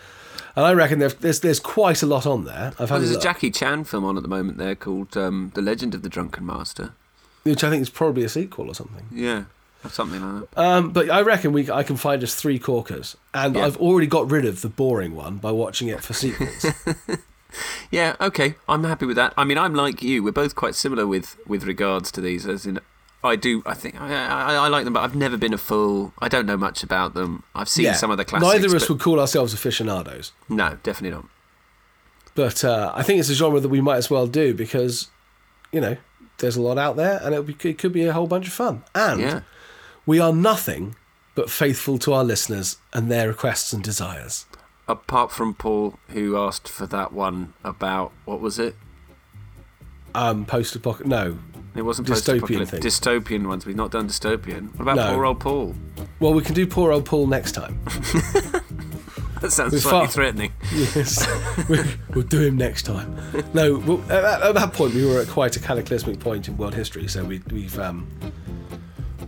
And 0.57 0.65
I 0.67 0.73
reckon 0.73 0.99
there's 0.99 1.15
there's, 1.15 1.41
there's 1.41 1.61
quite 1.61 2.03
a 2.03 2.07
lot 2.07 2.27
on 2.27 2.45
there. 2.45 2.73
I've 2.79 2.79
Well, 2.81 2.87
had 2.89 2.97
a 2.97 2.99
there's 3.01 3.11
a 3.11 3.15
look, 3.15 3.23
Jackie 3.23 3.51
Chan 3.51 3.85
film 3.85 4.05
on 4.05 4.17
at 4.17 4.23
the 4.23 4.29
moment 4.29 4.59
there 4.59 4.75
called 4.75 5.17
um, 5.17 5.53
The 5.55 5.63
Legend 5.63 5.95
of 5.95 6.03
the 6.03 6.09
Drunken 6.09 6.45
Master. 6.45 6.93
which 7.45 7.63
I 7.63 7.71
think 7.71 7.83
is 7.83 7.91
probably 7.91 8.25
a 8.25 8.29
sequel 8.29 8.69
or 8.69 8.75
something. 8.75 9.07
Yeah. 9.13 9.45
something 9.89 10.21
like 10.21 10.51
that. 10.51 10.61
Um, 10.61 10.91
but 10.91 11.09
I 11.11 11.21
reckon 11.21 11.53
we 11.53 11.71
I 11.71 11.83
can 11.85 11.97
find 11.97 12.23
us 12.25 12.35
three 12.35 12.59
corkers, 12.59 13.17
and 13.33 13.55
Yeah. 13.55 13.67
I've 13.67 13.77
already 13.77 14.09
got 14.09 14.29
rid 14.31 14.45
of 14.45 14.61
the 14.63 14.69
boring 14.69 15.15
one 15.15 15.37
by 15.37 15.53
watching 15.53 15.87
it 15.89 16.03
for 16.03 16.13
sequels. 16.15 16.67
Yeah, 17.91 18.17
okay, 18.21 18.55
I'm 18.69 18.85
happy 18.85 19.07
with 19.07 19.17
that. 19.17 19.33
I 19.37 19.45
mean, 19.45 19.57
I'm 19.59 19.75
like 19.75 20.03
you. 20.03 20.23
We're 20.23 20.33
both 20.33 20.55
quite 20.55 20.75
similar 20.75 21.07
with 21.07 21.37
with 21.47 21.65
regards 21.65 22.11
to 22.13 22.21
these. 22.21 22.47
As 22.47 22.67
in, 22.67 22.79
I 23.25 23.37
do. 23.37 23.63
I 23.65 23.75
think 23.75 23.99
I, 24.01 24.27
I, 24.27 24.55
I 24.55 24.69
like 24.69 24.85
them, 24.85 24.93
but 24.93 25.01
I've 25.01 25.17
never 25.17 25.37
been 25.39 25.55
a 25.55 25.59
full. 25.59 26.13
I 26.19 26.29
don't 26.29 26.45
know 26.47 26.57
much 26.59 26.83
about 26.83 27.15
them. 27.15 27.45
I've 27.55 27.69
seen 27.69 27.87
yeah, 27.87 27.95
some 27.95 28.11
of 28.11 28.19
the 28.19 28.25
classics. 28.27 28.53
neither 28.53 28.67
of 28.69 28.75
us 28.75 28.83
but- 28.83 28.91
would 28.91 29.01
call 29.01 29.19
ourselves 29.19 29.55
aficionados, 29.55 30.33
No, 30.49 30.79
definitely 30.83 31.17
not. 31.17 31.27
but 32.35 32.63
uh, 32.65 32.93
I 32.95 33.03
think 33.03 33.19
it's 33.21 33.31
a 33.31 33.35
genre 33.35 33.61
that 33.61 33.69
we 33.71 33.81
might 33.81 33.97
as 33.97 34.11
well 34.11 34.27
do 34.27 34.53
because, 34.55 35.09
you 35.73 35.81
know, 35.81 35.97
there's 36.39 36.57
a 36.57 36.63
lot 36.63 36.79
out 36.79 36.97
there, 36.97 37.19
and 37.23 37.35
it, 37.35 37.47
be, 37.47 37.71
it 37.71 37.79
could 37.79 37.93
be 37.93 38.05
a 38.05 38.13
whole 38.13 38.27
bunch 38.27 38.47
of 38.47 38.53
fun. 38.53 38.85
And 38.95 39.21
Yeah. 39.21 39.41
we 40.07 40.21
are 40.21 40.33
nothing 40.33 40.95
but 41.35 41.51
faithful 41.51 41.99
to 42.01 42.13
our 42.13 42.25
listeners 42.25 42.77
and 42.93 43.11
their 43.11 43.29
requests 43.29 43.73
and 43.73 43.83
desires. 43.83 44.45
Apart 44.89 45.31
from 45.31 45.55
Paul, 45.55 45.99
who 46.09 46.37
asked 46.39 46.67
for 46.69 46.87
that 46.87 47.13
one 47.13 47.53
about 47.63 48.11
what 48.25 48.41
was 48.41 48.59
it? 48.59 48.75
Um, 50.15 50.45
post 50.47 50.75
apocalyptic. 50.75 51.07
No. 51.09 51.39
It 51.77 51.83
wasn't 51.83 52.09
Dystopian 52.09 52.41
post-apocalyptic. 52.41 52.81
thing. 52.83 52.91
Dystopian 52.91 53.47
ones. 53.49 53.67
We've 53.67 53.77
not 53.77 53.91
done 53.93 54.09
dystopian. 54.09 54.71
What 54.73 54.81
about 54.81 54.97
No. 54.97 55.15
poor 55.15 55.27
old 55.27 55.41
Paul? 55.41 55.75
Well, 56.19 56.33
we 56.35 56.43
can 56.43 56.55
do 56.55 56.67
poor 56.67 56.91
old 56.93 57.05
Paul 57.05 57.27
next 57.27 57.53
time. 57.53 57.79
That 59.41 59.53
sounds 59.53 59.73
We're 59.73 59.79
slightly 59.79 59.99
far- 60.07 60.09
threatening. 60.09 60.53
Yes, 60.75 61.25
we, 61.69 61.79
we'll 62.13 62.25
do 62.27 62.41
him 62.41 62.57
next 62.57 62.83
time. 62.83 63.17
No, 63.55 63.79
well, 63.79 64.03
at, 64.11 64.43
at 64.43 64.55
that 64.57 64.73
point 64.73 64.95
we 64.95 65.07
were 65.07 65.21
at 65.21 65.29
quite 65.29 65.55
a 65.55 65.61
cataclysmic 65.61 66.19
point 66.19 66.49
in 66.49 66.57
world 66.57 66.75
history, 66.75 67.07
so 67.07 67.23
we, 67.25 67.41
we've 67.53 67.79
um, 67.79 68.09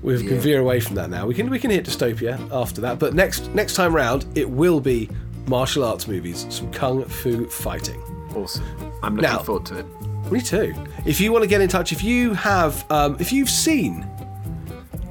we've 0.03 0.21
Yeah. 0.21 0.31
can 0.31 0.41
veer 0.41 0.61
away 0.61 0.81
from 0.81 0.97
that 0.97 1.11
now. 1.11 1.27
We 1.27 1.35
can 1.35 1.49
we 1.49 1.61
can 1.61 1.71
hit 1.71 1.85
dystopia 1.87 2.41
after 2.51 2.81
that, 2.81 2.99
but 2.99 3.15
next 3.15 3.51
next 3.55 3.75
time 3.75 3.95
round 3.95 4.27
it 4.35 4.51
will 4.51 4.81
be 4.81 5.09
martial 5.49 5.85
arts 5.85 6.07
movies, 6.09 6.47
some 6.51 6.71
kung 6.73 7.05
fu 7.05 7.47
fighting. 7.47 8.01
Awesome. 8.35 8.65
I'm 9.03 9.17
looking 9.17 9.31
Now- 9.31 9.39
forward 9.39 9.67
to 9.67 9.79
it. 9.79 9.87
Me 10.31 10.41
too. 10.41 10.75
If 11.05 11.21
you 11.21 11.33
want 11.33 11.43
to 11.43 11.49
get 11.49 11.61
in 11.61 11.69
touch, 11.69 11.91
if 11.93 12.05
you 12.05 12.35
have, 12.35 12.85
um, 12.91 13.17
if 13.19 13.33
you've 13.33 13.51
seen 13.51 14.07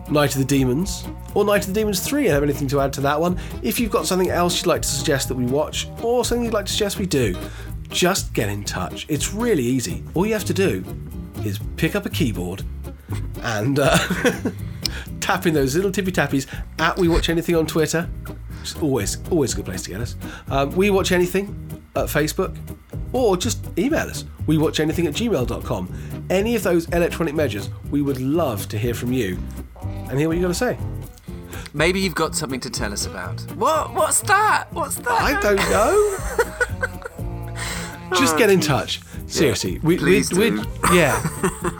Night 0.10 0.32
of 0.34 0.40
the 0.40 0.46
Demons 0.46 1.04
or 1.34 1.44
Night 1.44 1.68
of 1.68 1.74
the 1.74 1.80
Demons 1.80 2.00
3 2.00 2.26
and 2.26 2.34
have 2.34 2.44
anything 2.44 2.68
to 2.70 2.80
add 2.80 2.94
to 2.94 3.02
that 3.02 3.20
one, 3.20 3.38
if 3.62 3.80
you've 3.80 3.92
got 3.92 4.06
something 4.08 4.30
else 4.30 4.58
you'd 4.62 4.68
like 4.68 4.82
to 4.84 4.88
suggest 4.88 5.28
that 5.28 5.36
we 5.36 5.46
watch 5.46 5.88
or 6.02 6.24
something 6.24 6.46
you'd 6.46 6.54
like 6.54 6.66
to 6.68 6.72
suggest 6.72 7.00
we 7.00 7.06
do, 7.06 7.36
just 7.90 8.34
get 8.34 8.48
in 8.48 8.64
touch. 8.64 9.06
It's 9.10 9.34
really 9.34 9.64
easy. 9.64 10.04
All 10.14 10.26
you 10.26 10.34
have 10.34 10.46
to 10.46 10.54
do 10.54 10.86
is 11.44 11.60
pick 11.76 11.96
up 11.96 12.06
a 12.06 12.10
keyboard 12.10 12.64
and 13.42 13.78
uh, 13.80 13.98
tap 15.20 15.46
in 15.48 15.54
those 15.54 15.76
little 15.76 15.92
tippy 15.92 16.12
tappies 16.14 16.48
at 16.80 16.98
We 16.98 17.08
Watch 17.10 17.28
Anything 17.30 17.56
on 17.56 17.66
Twitter. 17.66 18.10
Is 18.64 18.76
always, 18.82 19.18
always 19.30 19.53
a 19.53 19.55
good 19.57 19.66
place 19.66 19.84
to 19.84 19.89
get 19.89 20.01
us. 20.01 20.16
Um, 20.49 20.72
we 20.76 20.89
Watch 20.89 21.12
Anything 21.12 21.82
at 21.95 22.05
Facebook 22.05 22.55
or 23.14 23.38
just 23.38 23.60
email 23.78 24.07
us. 24.07 24.26
We 24.47 24.57
watch 24.57 24.80
anything 24.80 25.07
at 25.07 25.14
gmail.com. 25.14 26.26
Any 26.30 26.55
of 26.55 26.64
those 26.64 26.88
electronic 26.89 27.34
measures, 27.36 27.70
we 27.89 28.01
would 28.01 28.22
love 28.22 28.68
to 28.70 28.78
hear 28.78 28.93
from 28.93 29.12
you 29.12 29.38
and 29.82 30.20
hear 30.20 30.28
what 30.28 30.38
you 30.38 30.43
got 30.43 30.49
to 30.49 30.53
say. 30.53 30.78
Maybe 31.74 31.99
you've 31.99 32.16
got 32.16 32.36
something 32.36 32.60
to 32.62 32.70
tell 32.70 32.93
us 32.93 33.05
about. 33.05 33.41
What? 33.55 33.93
What's 33.93 34.22
that? 34.22 34.68
What's 34.72 34.95
that? 34.95 35.10
I 35.10 35.39
don't 35.39 35.57
know. 35.70 36.18
just 38.20 38.38
get 38.38 38.49
in 38.49 38.60
touch. 38.60 39.01
Seriously, 39.28 39.78
we, 39.80 39.95
we, 39.95 39.97
please 39.97 40.32
we, 40.34 40.49
do. 40.49 40.66
yeah, 40.91 41.22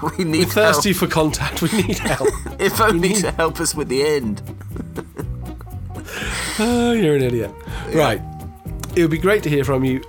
we 0.18 0.24
need 0.24 0.46
we're 0.46 0.52
thirsty 0.52 0.94
for 0.94 1.08
contact. 1.08 1.64
We 1.64 1.72
need 1.72 1.98
help. 1.98 2.30
help. 2.32 2.62
If 2.62 2.80
only 2.80 3.14
to 3.14 3.32
help 3.32 3.60
us 3.60 3.74
with 3.74 3.88
the 3.88 4.06
end. 4.06 4.44
Oh, 6.62 6.92
you're 6.92 7.16
an 7.16 7.22
idiot. 7.22 7.52
Right. 7.94 8.22
It 8.96 9.02
would 9.02 9.12
be 9.12 9.18
great 9.18 9.44
to 9.44 9.50
hear 9.50 9.64
from 9.64 9.86
you. 9.86 10.04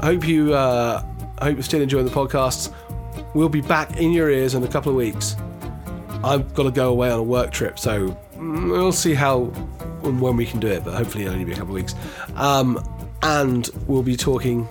I 0.00 0.06
hope 0.06 0.26
you 0.26 0.52
uh, 0.52 1.04
I 1.38 1.44
hope 1.44 1.54
you're 1.54 1.62
still 1.62 1.82
enjoying 1.82 2.04
the 2.04 2.10
podcasts. 2.10 2.72
We'll 3.34 3.48
be 3.48 3.60
back 3.60 3.96
in 3.96 4.12
your 4.12 4.28
ears 4.28 4.54
in 4.54 4.64
a 4.64 4.68
couple 4.68 4.90
of 4.90 4.96
weeks. 4.96 5.36
I've 6.24 6.52
got 6.54 6.64
to 6.64 6.70
go 6.70 6.90
away 6.90 7.10
on 7.10 7.20
a 7.20 7.22
work 7.22 7.52
trip, 7.52 7.78
so 7.78 8.16
we'll 8.36 8.92
see 8.92 9.14
how 9.14 9.52
and 10.02 10.20
when 10.20 10.36
we 10.36 10.46
can 10.46 10.60
do 10.60 10.66
it, 10.66 10.84
but 10.84 10.94
hopefully 10.94 11.24
it'll 11.24 11.34
only 11.34 11.44
be 11.44 11.52
a 11.52 11.56
couple 11.56 11.70
of 11.70 11.74
weeks. 11.74 11.94
Um, 12.34 12.82
and 13.22 13.68
we'll 13.86 14.02
be 14.02 14.16
talking 14.16 14.68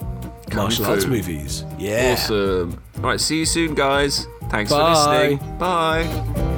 martial 0.54 0.86
fu. 0.86 0.92
arts 0.92 1.06
movies. 1.06 1.66
Yeah. 1.78 2.14
Awesome. 2.14 2.82
All 2.98 3.04
right, 3.04 3.20
see 3.20 3.40
you 3.40 3.46
soon, 3.46 3.76
guys. 3.76 4.28
Thanks 4.50 4.72
Bye. 4.72 4.78
for 4.96 5.12
listening. 5.40 5.58
Bye. 5.58 6.50